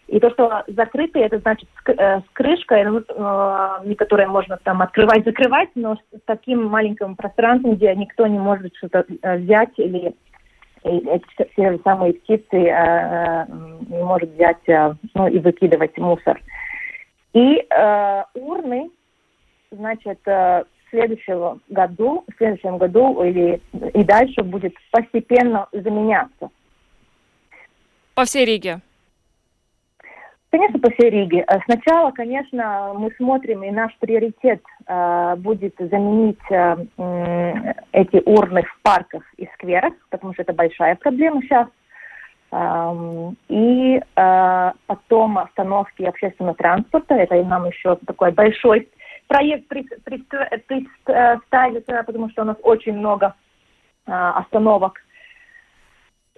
И 0.07 0.19
то, 0.19 0.29
что 0.29 0.63
закрытые, 0.67 1.25
это 1.25 1.39
значит 1.39 1.67
э, 1.87 2.19
с 2.19 2.23
крышкой, 2.33 2.83
э, 2.83 3.95
которые 3.95 4.27
можно 4.27 4.57
там 4.57 4.83
открывать, 4.83 5.25
закрывать, 5.25 5.69
но 5.73 5.95
с 5.95 6.19
таким 6.25 6.65
маленьким 6.65 7.15
пространством, 7.15 7.75
где 7.75 7.95
никто 7.95 8.27
не 8.27 8.37
может 8.37 8.75
что-то 8.75 9.05
э, 9.23 9.37
взять 9.37 9.71
или 9.77 10.13
эти 10.83 11.25
все 11.53 11.71
же 11.71 11.79
самые 11.83 12.13
птицы 12.13 12.55
э, 12.55 12.69
э, 12.69 13.45
не 13.87 14.03
может 14.03 14.29
взять 14.33 14.69
э, 14.69 14.93
ну, 15.15 15.27
и 15.27 15.39
выкидывать 15.39 15.97
мусор. 15.97 16.39
И 17.33 17.65
э, 17.67 18.23
урны, 18.35 18.91
значит, 19.71 20.19
э, 20.85 20.87
в 20.87 20.89
следующем 20.89 21.61
году, 21.69 22.23
в 22.27 22.37
следующем 22.37 22.77
году 22.77 23.23
или 23.23 23.61
и 23.93 24.03
дальше 24.03 24.43
будет 24.43 24.73
постепенно 24.91 25.67
заменяться. 25.71 26.49
По 28.13 28.25
всей 28.25 28.45
Риге? 28.45 28.79
Конечно, 30.49 30.79
по 30.79 30.89
всей 30.91 31.09
Риге. 31.09 31.43
Э, 31.47 31.59
сначала, 31.65 32.11
конечно, 32.11 32.93
мы 32.97 33.11
смотрим, 33.17 33.63
и 33.63 33.71
наш 33.71 33.93
приоритет 33.99 34.61
э, 34.87 35.35
будет 35.37 35.75
заменить 35.77 36.39
э, 36.49 37.73
эти 37.91 38.21
урны 38.25 38.63
в 38.63 38.81
парках 38.81 39.23
и 39.35 39.49
скверах, 39.55 39.93
потому 40.09 40.33
что 40.33 40.43
это 40.43 40.53
большая 40.53 40.95
проблема 40.95 41.41
сейчас. 41.41 41.67
Э, 42.53 43.31
и 43.49 43.99
э, 44.15 44.71
потом 44.87 45.37
остановки 45.39 46.03
общественного 46.03 46.55
транспорта. 46.55 47.15
Это 47.15 47.43
нам 47.43 47.65
еще 47.65 47.97
такой 48.07 48.31
большой 48.31 48.87
проект 49.27 49.67
представится, 49.67 52.03
потому 52.03 52.29
что 52.29 52.43
у 52.43 52.45
нас 52.45 52.57
очень 52.63 52.97
много 52.97 53.35
э, 54.07 54.11
остановок. 54.11 55.01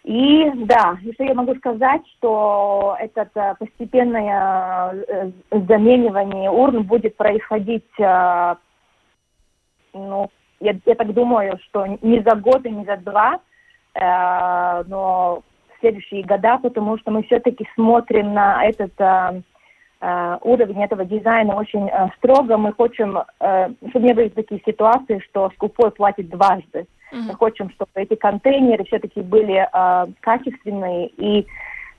И 0.04 0.50
да, 0.56 0.98
еще 1.02 1.26
я 1.26 1.34
могу 1.34 1.56
сказать, 1.56 2.02
что 2.18 2.98
это 3.00 3.30
э, 3.36 3.56
постепенное 3.60 4.94
э, 5.08 5.32
заменивание 5.52 6.50
урн 6.50 6.84
будет 6.84 7.16
происходить, 7.18 7.86
ну, 9.94 10.30
я, 10.60 10.76
я 10.86 10.96
так 10.96 11.14
думаю, 11.14 11.60
что 11.66 11.86
не 12.02 12.22
за 12.22 12.36
год 12.36 12.66
и 12.66 12.70
не 12.70 12.86
за 12.86 12.98
два, 12.98 13.40
но 13.96 15.42
в 15.76 15.80
следующие 15.80 16.24
года, 16.24 16.60
потому 16.60 17.00
что 17.00 17.12
мы 17.12 17.24
все-таки 17.24 17.68
смотрим 17.74 18.34
на 18.34 18.64
этот 18.64 18.94
уровень 20.00 20.84
этого 20.84 21.06
дизайна 21.06 21.56
очень 21.56 21.90
строго. 22.18 22.58
Мы 22.58 22.74
хотим, 22.74 23.18
чтобы 23.40 24.06
не 24.06 24.14
были 24.14 24.30
такие 24.30 24.62
ситуации, 24.66 25.20
что 25.30 25.50
скупой 25.56 25.92
платит 25.92 26.30
дважды. 26.30 26.86
Mm-hmm. 27.12 27.22
Мы 27.28 27.36
хотим, 27.36 27.70
чтобы 27.72 27.92
эти 27.96 28.16
контейнеры 28.16 28.84
все-таки 28.86 29.22
были 29.22 29.66
э, 29.72 30.08
качественные, 30.20 31.08
и 31.08 31.48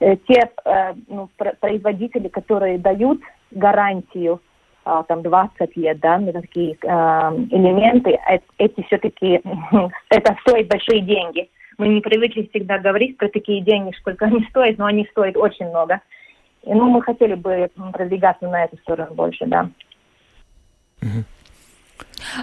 э, 0.00 0.16
те 0.28 0.50
э, 0.64 0.94
ну, 1.08 1.30
производители, 1.60 2.28
которые 2.28 2.78
дают 2.78 3.20
гарантию 3.50 4.40
э, 4.84 5.02
там 5.08 5.22
20 5.22 5.76
лет, 5.76 6.00
да, 6.00 6.18
на 6.18 6.32
такие 6.32 6.72
э, 6.72 6.86
элементы, 6.86 8.18
э, 8.28 8.38
эти 8.58 8.82
все-таки, 8.82 9.40
это 10.10 10.36
стоит 10.42 10.68
большие 10.68 11.00
деньги. 11.00 11.48
Мы 11.78 11.88
не 11.88 12.00
привыкли 12.00 12.48
всегда 12.50 12.78
говорить 12.78 13.16
про 13.16 13.28
такие 13.28 13.62
деньги, 13.62 13.94
сколько 13.98 14.26
они 14.26 14.44
стоят, 14.50 14.78
но 14.78 14.86
они 14.86 15.06
стоят 15.10 15.36
очень 15.36 15.68
много. 15.68 16.00
Ну, 16.64 16.90
мы 16.90 17.02
хотели 17.02 17.34
бы 17.34 17.70
продвигаться 17.92 18.48
на 18.48 18.64
эту 18.64 18.76
сторону 18.78 19.14
больше, 19.14 19.46
да. 19.46 19.70
Mm-hmm. 21.00 21.24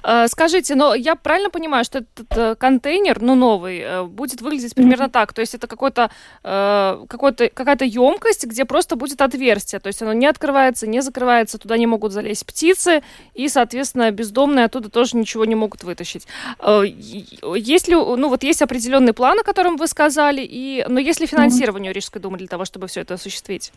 Э, 0.03 0.28
скажите, 0.28 0.76
но 0.76 0.95
я 0.95 1.16
правильно 1.16 1.49
понимаю, 1.49 1.84
что 1.84 1.99
этот 1.99 2.38
э, 2.38 2.55
контейнер, 2.55 3.22
ну, 3.22 3.36
новый, 3.36 3.80
э, 3.80 4.03
будет 4.03 4.41
выглядеть 4.41 4.76
примерно 4.76 5.09
так? 5.09 5.34
То 5.34 5.41
есть 5.41 5.55
это 5.55 5.68
какой-то, 5.68 6.09
какой-то, 6.41 7.49
какая-то 7.49 7.86
емкость, 7.86 8.45
где 8.45 8.66
просто 8.66 8.95
будет 8.95 9.22
отверстие, 9.22 9.80
то 9.80 9.88
есть 9.88 10.01
оно 10.01 10.13
не 10.13 10.26
открывается, 10.26 10.88
не 10.88 11.01
закрывается, 11.01 11.57
туда 11.57 11.78
не 11.78 11.88
могут 11.88 12.11
залезть 12.11 12.45
птицы, 12.45 13.03
и, 13.34 13.47
соответственно, 13.47 14.11
бездомные 14.11 14.66
оттуда 14.66 14.89
тоже 14.89 15.18
ничего 15.18 15.45
не 15.45 15.55
могут 15.55 15.84
вытащить. 15.84 16.28
Есть 16.66 17.88
ли, 17.88 17.95
ну, 17.95 18.30
вот 18.30 18.43
есть 18.43 18.61
определенный 18.61 19.13
план, 19.13 19.39
о 19.39 19.43
котором 19.43 19.78
вы 19.78 19.88
сказали, 19.88 20.41
и, 20.41 20.86
но 20.88 20.99
есть 20.99 21.20
ли 21.20 21.28
финансирование 21.28 21.91
у 21.91 21.95
Рижской 21.95 22.22
думы 22.22 22.38
для 22.38 22.47
того, 22.47 22.66
чтобы 22.66 22.88
все 22.88 23.01
это 23.01 23.16
осуществить? 23.16 23.72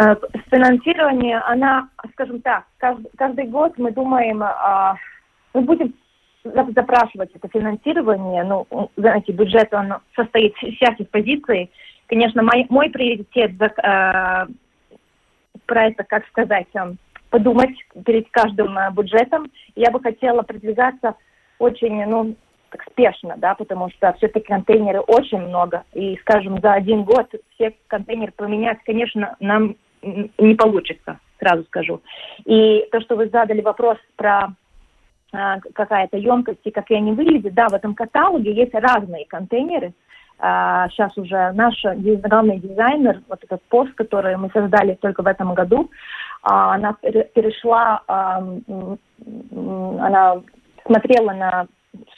Э, 0.00 0.16
финансирование, 0.50 1.38
она, 1.40 1.90
скажем 2.12 2.40
так, 2.40 2.64
каждый, 2.78 3.10
каждый 3.18 3.46
год 3.48 3.76
мы 3.76 3.92
думаем, 3.92 4.42
а, 4.42 4.96
мы 5.52 5.60
будем 5.60 5.92
запрашивать 6.42 7.30
это 7.34 7.48
финансирование, 7.48 8.44
ну, 8.44 8.66
знаете, 8.96 9.32
бюджет, 9.32 9.74
он 9.74 9.96
состоит 10.16 10.54
из 10.62 10.76
всяких 10.76 11.10
позиций. 11.10 11.70
Конечно, 12.06 12.42
мой, 12.42 12.64
мой 12.70 12.88
приоритет 12.88 13.60
э, 13.60 14.46
про 15.66 15.86
это, 15.86 16.04
как 16.04 16.26
сказать, 16.28 16.68
э, 16.72 16.94
подумать 17.28 17.76
перед 18.06 18.30
каждым 18.30 18.78
э, 18.78 18.90
бюджетом. 18.92 19.50
Я 19.76 19.90
бы 19.90 20.00
хотела 20.00 20.40
продвигаться 20.40 21.14
очень, 21.58 22.06
ну, 22.06 22.36
так 22.70 22.84
спешно, 22.90 23.34
да, 23.36 23.54
потому 23.54 23.90
что 23.90 24.14
все-таки 24.14 24.46
контейнеры 24.46 25.00
очень 25.00 25.40
много, 25.40 25.84
и, 25.92 26.16
скажем, 26.22 26.58
за 26.62 26.72
один 26.72 27.02
год 27.02 27.28
все 27.54 27.74
контейнеры 27.88 28.32
поменять, 28.32 28.78
конечно, 28.86 29.36
нам 29.40 29.76
не 30.02 30.54
получится, 30.54 31.18
сразу 31.38 31.64
скажу. 31.64 32.00
И 32.44 32.86
то, 32.90 33.00
что 33.00 33.16
вы 33.16 33.28
задали 33.28 33.60
вопрос 33.60 33.98
про 34.16 34.48
а, 35.32 35.58
какая-то 35.74 36.16
емкость 36.16 36.60
и 36.64 36.70
как 36.70 36.90
они 36.90 37.12
выглядят, 37.12 37.54
да, 37.54 37.68
в 37.68 37.74
этом 37.74 37.94
каталоге 37.94 38.52
есть 38.52 38.74
разные 38.74 39.26
контейнеры. 39.26 39.92
А, 40.38 40.88
сейчас 40.88 41.16
уже 41.18 41.52
наш 41.52 41.82
главный 41.84 42.58
дизайнер, 42.58 43.20
вот 43.28 43.44
этот 43.44 43.62
пост, 43.64 43.92
который 43.94 44.36
мы 44.36 44.50
создали 44.50 44.94
только 44.94 45.22
в 45.22 45.26
этом 45.26 45.54
году, 45.54 45.90
а, 46.42 46.74
она 46.74 46.94
перешла, 46.94 48.02
она 48.06 50.42
смотрела 50.86 51.32
на 51.32 51.66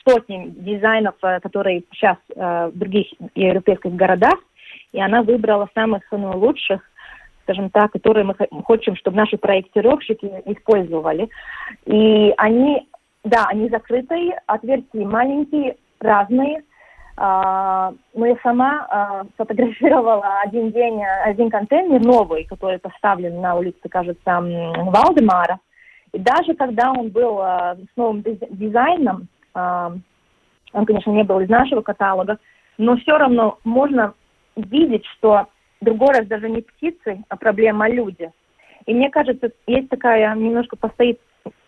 сотни 0.07 0.53
дизайнов, 0.57 1.15
э, 1.23 1.41
которые 1.41 1.85
сейчас 1.93 2.17
э, 2.35 2.71
в 2.73 2.79
других 2.79 3.07
европейских 3.35 3.95
городах, 3.95 4.39
и 4.93 5.01
она 5.01 5.23
выбрала 5.23 5.69
самых 5.75 6.03
ну, 6.11 6.39
лучших 6.39 6.83
скажем 7.43 7.71
так, 7.71 7.93
которые 7.93 8.25
мы 8.25 8.35
хотим, 8.67 8.97
чтобы 8.97 9.17
наши 9.17 9.37
проектировщики 9.37 10.27
использовали. 10.47 11.29
И 11.87 12.33
они, 12.37 12.89
да, 13.25 13.47
они 13.49 13.69
закрытые, 13.69 14.41
отверстия 14.47 15.07
маленькие, 15.07 15.77
разные. 16.01 16.63
А, 17.17 17.93
но 18.15 18.27
я 18.27 18.37
сама 18.43 18.87
а, 18.89 19.23
фотографировала 19.37 20.41
один 20.41 20.73
день, 20.73 21.03
один 21.25 21.51
контейнер 21.51 22.01
новый, 22.01 22.45
который 22.45 22.79
поставлен 22.79 23.41
на 23.41 23.55
улице, 23.55 23.89
кажется, 23.89 24.41
Валдемара. 24.41 25.59
И 26.13 26.19
даже 26.19 26.55
когда 26.55 26.91
он 26.91 27.11
был 27.11 27.39
а, 27.41 27.77
с 27.77 27.97
новым 27.97 28.23
дизайном, 28.23 29.29
а, 29.55 29.93
он, 30.73 30.87
конечно, 30.87 31.11
не 31.11 31.23
был 31.23 31.41
из 31.41 31.49
нашего 31.49 31.83
каталога, 31.83 32.39
но 32.79 32.97
все 32.97 33.19
равно 33.19 33.59
можно 33.65 34.15
видеть, 34.57 35.05
что 35.19 35.47
другой 35.83 36.15
раз 36.15 36.27
даже 36.27 36.49
не 36.49 36.63
птицы, 36.63 37.23
а 37.29 37.37
проблема 37.37 37.89
люди. 37.89 38.31
И 38.87 38.95
мне 38.95 39.11
кажется, 39.11 39.51
есть 39.67 39.89
такая 39.89 40.35
немножко 40.35 40.77
постоит 40.77 41.21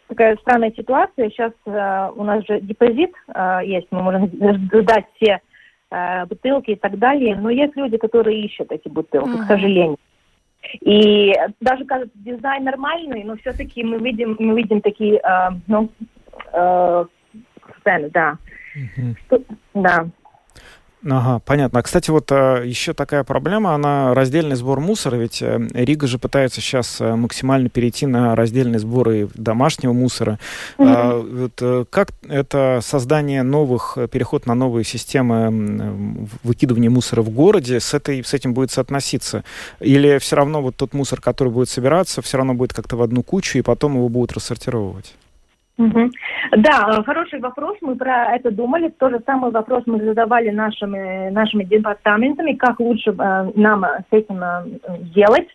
такая 0.09 0.37
странная 0.37 0.73
ситуация. 0.73 1.31
Сейчас 1.31 1.53
э, 1.67 2.11
у 2.15 2.25
нас 2.25 2.45
же 2.47 2.61
депозит 2.61 3.13
э, 3.29 3.61
есть, 3.65 3.89
мы 3.91 4.03
можем 4.03 4.29
сдать 4.29 5.07
все 5.17 5.41
э, 5.91 6.27
бутылки 6.27 6.73
и 6.73 6.77
так 6.77 6.99
далее, 6.99 7.37
но 7.37 7.51
есть 7.51 7.77
люди, 7.77 7.97
которые 7.97 8.45
ищут 8.45 8.71
эти 8.71 8.89
бутылки, 8.89 9.31
mm-hmm. 9.31 9.45
к 9.45 9.47
сожалению. 9.47 9.97
И 10.81 11.33
даже 11.61 11.85
кажется 11.85 12.17
дизайн 12.17 12.65
нормальный, 12.65 13.23
но 13.25 13.37
все-таки 13.37 13.83
мы 13.83 13.99
видим, 13.99 14.37
мы 14.39 14.57
видим 14.57 14.81
такие, 14.81 15.17
э, 15.19 15.51
ну, 15.67 15.89
э, 16.53 17.05
сцены, 17.81 18.11
да. 18.11 18.39
Mm-hmm. 18.77 19.15
Что, 19.27 19.43
да. 19.75 20.07
Ага, 21.09 21.41
понятно. 21.41 21.81
А, 21.81 21.83
кстати, 21.83 22.11
вот 22.11 22.31
а, 22.33 22.63
еще 22.63 22.95
такая 22.95 23.25
проблема, 23.25 23.75
она 23.75 24.15
раздельный 24.15 24.57
сбор 24.57 24.81
мусора, 24.81 25.17
ведь 25.17 25.43
а, 25.43 25.61
Рига 25.75 26.07
же 26.07 26.19
пытается 26.19 26.61
сейчас 26.61 26.99
а, 27.01 27.15
максимально 27.17 27.69
перейти 27.69 28.07
на 28.07 28.35
раздельный 28.35 28.79
сбор 28.79 29.11
и 29.11 29.27
домашнего 29.35 29.93
мусора. 29.93 30.39
Mm-hmm. 30.79 30.95
А, 30.97 31.19
вот, 31.19 31.53
а, 31.61 31.85
как 31.91 32.09
это 32.27 32.81
создание 32.83 33.43
новых, 33.43 33.99
переход 34.11 34.47
на 34.47 34.55
новые 34.55 34.85
системы 34.85 36.29
выкидывания 36.43 36.91
мусора 36.91 37.21
в 37.23 37.31
городе 37.31 37.81
с, 37.81 37.93
этой, 37.93 38.25
с 38.25 38.33
этим 38.33 38.55
будет 38.55 38.71
соотноситься? 38.71 39.45
Или 39.81 40.19
все 40.19 40.37
равно 40.37 40.63
вот 40.63 40.77
тот 40.77 40.95
мусор, 40.95 41.21
который 41.21 41.53
будет 41.53 41.69
собираться, 41.69 42.23
все 42.23 42.39
равно 42.39 42.55
будет 42.55 42.73
как-то 42.73 42.97
в 42.97 43.03
одну 43.03 43.23
кучу, 43.23 43.59
и 43.59 43.63
потом 43.63 43.97
его 43.97 44.09
будут 44.09 44.33
рассортировывать? 44.33 45.15
Да, 45.77 47.03
хороший 47.05 47.41
вопрос. 47.41 47.77
Мы 47.81 47.97
про 47.97 48.37
это 48.37 48.51
думали. 48.51 48.91
То 48.91 49.11
же 49.11 49.21
самый 49.27 49.51
вопрос 49.51 49.83
мы 49.87 49.99
задавали 50.05 50.51
нашими, 50.51 51.31
нашими 51.31 51.65
департаментами, 51.65 52.53
как 52.53 52.79
лучше 52.79 53.11
э, 53.11 53.51
нам 53.57 53.85
с 53.85 54.13
этим 54.13 54.43
э, 54.43 54.65
делать. 55.15 55.49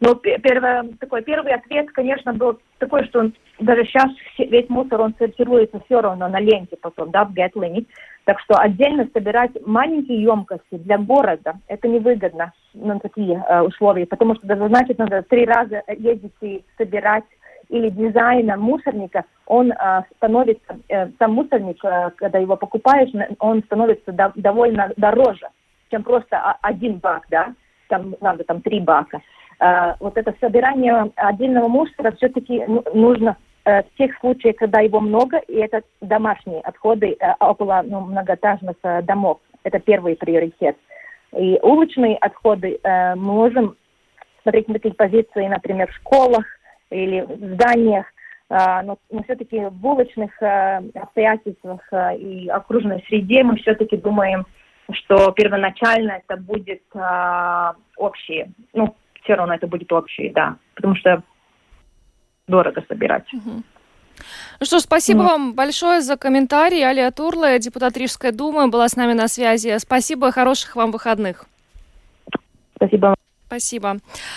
Но 0.00 0.14
первое, 0.14 0.84
такой 1.00 1.22
первый 1.22 1.52
ответ, 1.52 1.90
конечно, 1.92 2.32
был 2.32 2.58
такой, 2.78 3.04
что 3.06 3.30
даже 3.58 3.84
сейчас 3.84 4.08
весь 4.38 4.68
мусор, 4.68 5.00
он 5.00 5.14
сортируется 5.18 5.80
все 5.84 6.00
равно 6.00 6.28
на 6.28 6.40
ленте 6.40 6.76
потом, 6.80 7.10
да, 7.10 7.24
в 7.24 7.32
GetLink. 7.32 7.86
Так 8.24 8.38
что 8.40 8.54
отдельно 8.56 9.08
собирать 9.12 9.50
маленькие 9.66 10.22
емкости 10.22 10.76
для 10.78 10.98
города, 10.98 11.54
это 11.66 11.88
невыгодно 11.88 12.52
на 12.74 13.00
такие 13.00 13.42
э, 13.48 13.60
условия, 13.62 14.06
потому 14.06 14.36
что 14.36 14.46
это 14.46 14.68
значит, 14.68 14.98
надо 14.98 15.22
три 15.22 15.44
раза 15.44 15.82
ездить 15.88 16.34
и 16.40 16.64
собирать 16.78 17.24
или 17.70 17.88
дизайна 17.88 18.56
мусорника, 18.56 19.24
он 19.46 19.72
э, 19.72 20.02
становится, 20.16 20.78
э, 20.88 21.08
сам 21.18 21.34
мусорник, 21.34 21.82
э, 21.84 22.10
когда 22.16 22.38
его 22.38 22.56
покупаешь, 22.56 23.10
он 23.38 23.62
становится 23.62 24.12
до, 24.12 24.32
довольно 24.34 24.92
дороже, 24.96 25.48
чем 25.90 26.02
просто 26.02 26.56
один 26.62 26.98
бак, 26.98 27.26
да, 27.30 27.54
там 27.88 28.16
надо 28.20 28.44
там 28.44 28.60
три 28.60 28.80
бака. 28.80 29.20
Э, 29.60 29.94
вот 30.00 30.16
это 30.18 30.34
собирание 30.40 31.10
отдельного 31.14 31.68
мусора 31.68 32.10
все-таки 32.12 32.64
нужно 32.92 33.36
э, 33.64 33.82
в 33.82 33.94
тех 33.96 34.18
случаях, 34.18 34.56
когда 34.56 34.80
его 34.80 35.00
много, 35.00 35.38
и 35.38 35.54
это 35.54 35.82
домашние 36.00 36.60
отходы 36.62 37.16
э, 37.18 37.34
около 37.38 37.82
ну, 37.84 38.00
многоэтажных 38.00 38.76
э, 38.82 39.02
домов. 39.02 39.38
Это 39.62 39.78
первый 39.78 40.16
приоритет. 40.16 40.76
И 41.36 41.60
уличные 41.62 42.16
отходы 42.16 42.80
э, 42.82 43.14
мы 43.14 43.34
можем 43.34 43.76
смотреть 44.42 44.66
на 44.66 44.74
такие 44.74 44.94
позиции, 44.94 45.46
например, 45.46 45.88
в 45.88 45.94
школах, 45.96 46.44
или 46.90 47.20
в 47.22 47.54
зданиях, 47.54 48.06
а, 48.48 48.82
но, 48.82 48.98
но 49.10 49.22
все-таки 49.22 49.58
в 49.58 49.86
улочных 49.86 50.30
а, 50.42 50.82
обстоятельствах 50.94 51.80
а, 51.92 52.14
и 52.14 52.48
окружной 52.48 53.04
среде 53.08 53.44
мы 53.44 53.56
все-таки 53.56 53.96
думаем, 53.96 54.44
что 54.92 55.30
первоначально 55.30 56.20
это 56.26 56.36
будет 56.36 56.82
общие. 57.96 58.50
Ну, 58.72 58.96
все 59.22 59.34
равно 59.34 59.54
это 59.54 59.68
будет 59.68 59.92
общие, 59.92 60.32
да. 60.32 60.56
Потому 60.74 60.96
что 60.96 61.22
дорого 62.48 62.82
собирать. 62.88 63.24
Ну 63.32 64.66
что 64.66 64.78
ж, 64.78 64.82
спасибо 64.82 65.22
ну. 65.22 65.28
вам 65.28 65.54
большое 65.54 66.00
за 66.00 66.16
комментарий. 66.16 66.84
Алия 66.84 67.10
Турла, 67.12 67.58
депутат 67.58 67.96
Рижской 67.96 68.32
думы, 68.32 68.68
была 68.68 68.88
с 68.88 68.96
нами 68.96 69.12
на 69.12 69.28
связи. 69.28 69.78
Спасибо, 69.78 70.32
хороших 70.32 70.76
вам 70.76 70.90
выходных. 70.90 71.46
Спасибо. 72.74 73.14
Спасибо. 73.50 73.96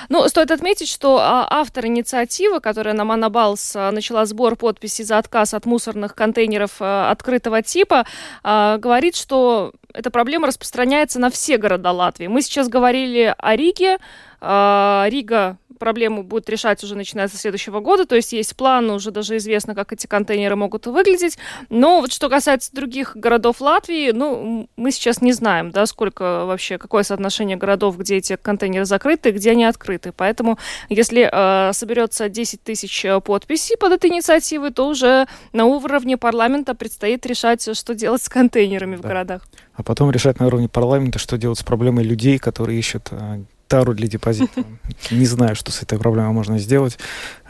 Ну, 0.10 0.28
стоит 0.28 0.50
отметить, 0.50 0.90
что 0.90 1.20
а, 1.20 1.46
автор 1.48 1.86
инициативы, 1.86 2.60
которая 2.60 2.96
на 2.96 3.06
Монобалс 3.06 3.76
а, 3.76 3.92
начала 3.92 4.26
сбор 4.26 4.56
подписей 4.56 5.06
за 5.06 5.20
отказ 5.20 5.54
от 5.54 5.68
мусорных 5.68 6.16
контейнеров 6.16 6.78
а, 6.80 7.12
открытого 7.12 7.62
типа, 7.62 8.08
говорит, 8.44 9.16
что 9.16 9.72
эта 9.94 10.10
проблема 10.10 10.48
распространяется 10.48 11.20
на 11.20 11.30
все 11.30 11.60
города 11.60 11.92
Латвии. 11.92 12.26
Мы 12.26 12.42
сейчас 12.42 12.70
говорили 12.70 13.36
о 13.38 13.56
Риге. 13.56 14.00
Рига 14.42 15.58
проблему 15.80 16.24
будет 16.24 16.50
решать 16.50 16.84
уже 16.84 16.96
начиная 16.96 17.28
со 17.28 17.38
следующего 17.38 17.80
года. 17.80 18.06
То 18.06 18.16
есть 18.16 18.34
есть 18.34 18.56
план, 18.56 18.90
уже 18.90 19.12
даже 19.12 19.38
известно, 19.38 19.76
как 19.76 19.94
эти 19.94 20.08
контейнеры 20.08 20.56
могут 20.56 20.88
выглядеть. 20.88 21.38
Но 21.70 22.02
вот 22.02 22.12
что 22.12 22.30
касается 22.30 22.72
других 22.74 23.16
городов 23.16 23.62
Латвии, 23.62 24.12
ну, 24.12 24.70
мы 24.76 24.92
сейчас 24.92 25.22
не 25.22 25.34
знаем, 25.34 25.72
да, 25.72 25.86
сколько 25.86 26.46
вообще, 26.46 26.78
какое 26.78 27.04
соотношение 27.04 27.58
городов, 27.58 27.98
где 27.98 28.18
эти 28.18 28.36
контейнеры 28.36 28.86
закрыты, 28.86 29.32
где 29.32 29.52
они 29.52 29.66
открыты. 29.66 30.12
Поэтому, 30.16 30.58
если 30.90 31.30
э, 31.32 31.74
соберется 31.74 32.30
10 32.30 32.64
тысяч 32.64 33.06
э, 33.06 33.20
подписей 33.22 33.78
под 33.78 33.94
этой 33.94 34.10
инициативой, 34.10 34.72
то 34.72 34.88
уже 34.88 35.28
на 35.52 35.66
уровне 35.66 36.18
парламента 36.18 36.76
предстоит 36.76 37.26
решать, 37.26 37.76
что 37.76 37.96
делать 37.96 38.22
с 38.22 38.30
контейнерами 38.30 38.96
да. 38.96 39.02
в 39.02 39.06
городах. 39.06 39.42
А 39.76 39.84
потом 39.84 40.12
решать 40.12 40.40
на 40.40 40.48
уровне 40.48 40.70
парламента, 40.70 41.20
что 41.20 41.38
делать 41.38 41.60
с 41.60 41.64
проблемой 41.64 42.04
людей, 42.04 42.38
которые 42.38 42.78
ищут 42.78 43.08
э, 43.12 43.44
тару 43.74 43.96
для 43.96 44.08
депозита. 44.08 44.64
Не 45.12 45.26
знаю, 45.26 45.56
что 45.56 45.72
с 45.72 45.82
этой 45.82 45.98
проблемой 45.98 46.32
можно 46.32 46.60
сделать. 46.60 47.00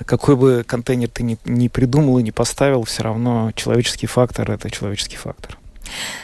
Какой 0.06 0.38
бы 0.38 0.64
контейнер 0.66 1.10
ты 1.10 1.22
ни, 1.22 1.38
ни 1.44 1.68
придумал 1.68 2.18
и 2.18 2.24
не 2.24 2.32
поставил, 2.32 2.84
все 2.84 3.04
равно 3.04 3.52
человеческий 3.56 4.08
фактор— 4.08 4.50
это 4.54 4.72
человеческий 4.72 5.18
фактор. 5.18 5.58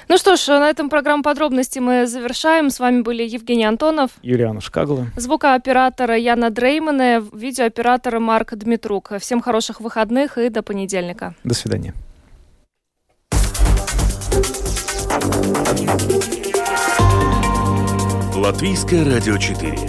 Ну 0.07 0.17
что 0.17 0.37
ж, 0.37 0.47
на 0.47 0.69
этом 0.69 0.89
программу 0.89 1.21
подробности 1.21 1.79
мы 1.79 2.07
завершаем. 2.07 2.69
С 2.69 2.79
вами 2.79 3.01
были 3.01 3.23
Евгений 3.23 3.65
Антонов, 3.65 4.11
Юлиана 4.21 4.61
Шкагла, 4.61 5.07
звукооператора 5.17 6.15
Яна 6.15 6.49
Дреймане, 6.49 7.21
видеооператора 7.33 8.21
Марк 8.21 8.53
Дмитрук. 8.53 9.11
Всем 9.19 9.41
хороших 9.41 9.81
выходных 9.81 10.37
и 10.37 10.47
до 10.47 10.63
понедельника. 10.63 11.35
До 11.43 11.53
свидания. 11.53 11.93
Латвийское 18.39 19.03
радио 19.03 19.37
4. 19.37 19.88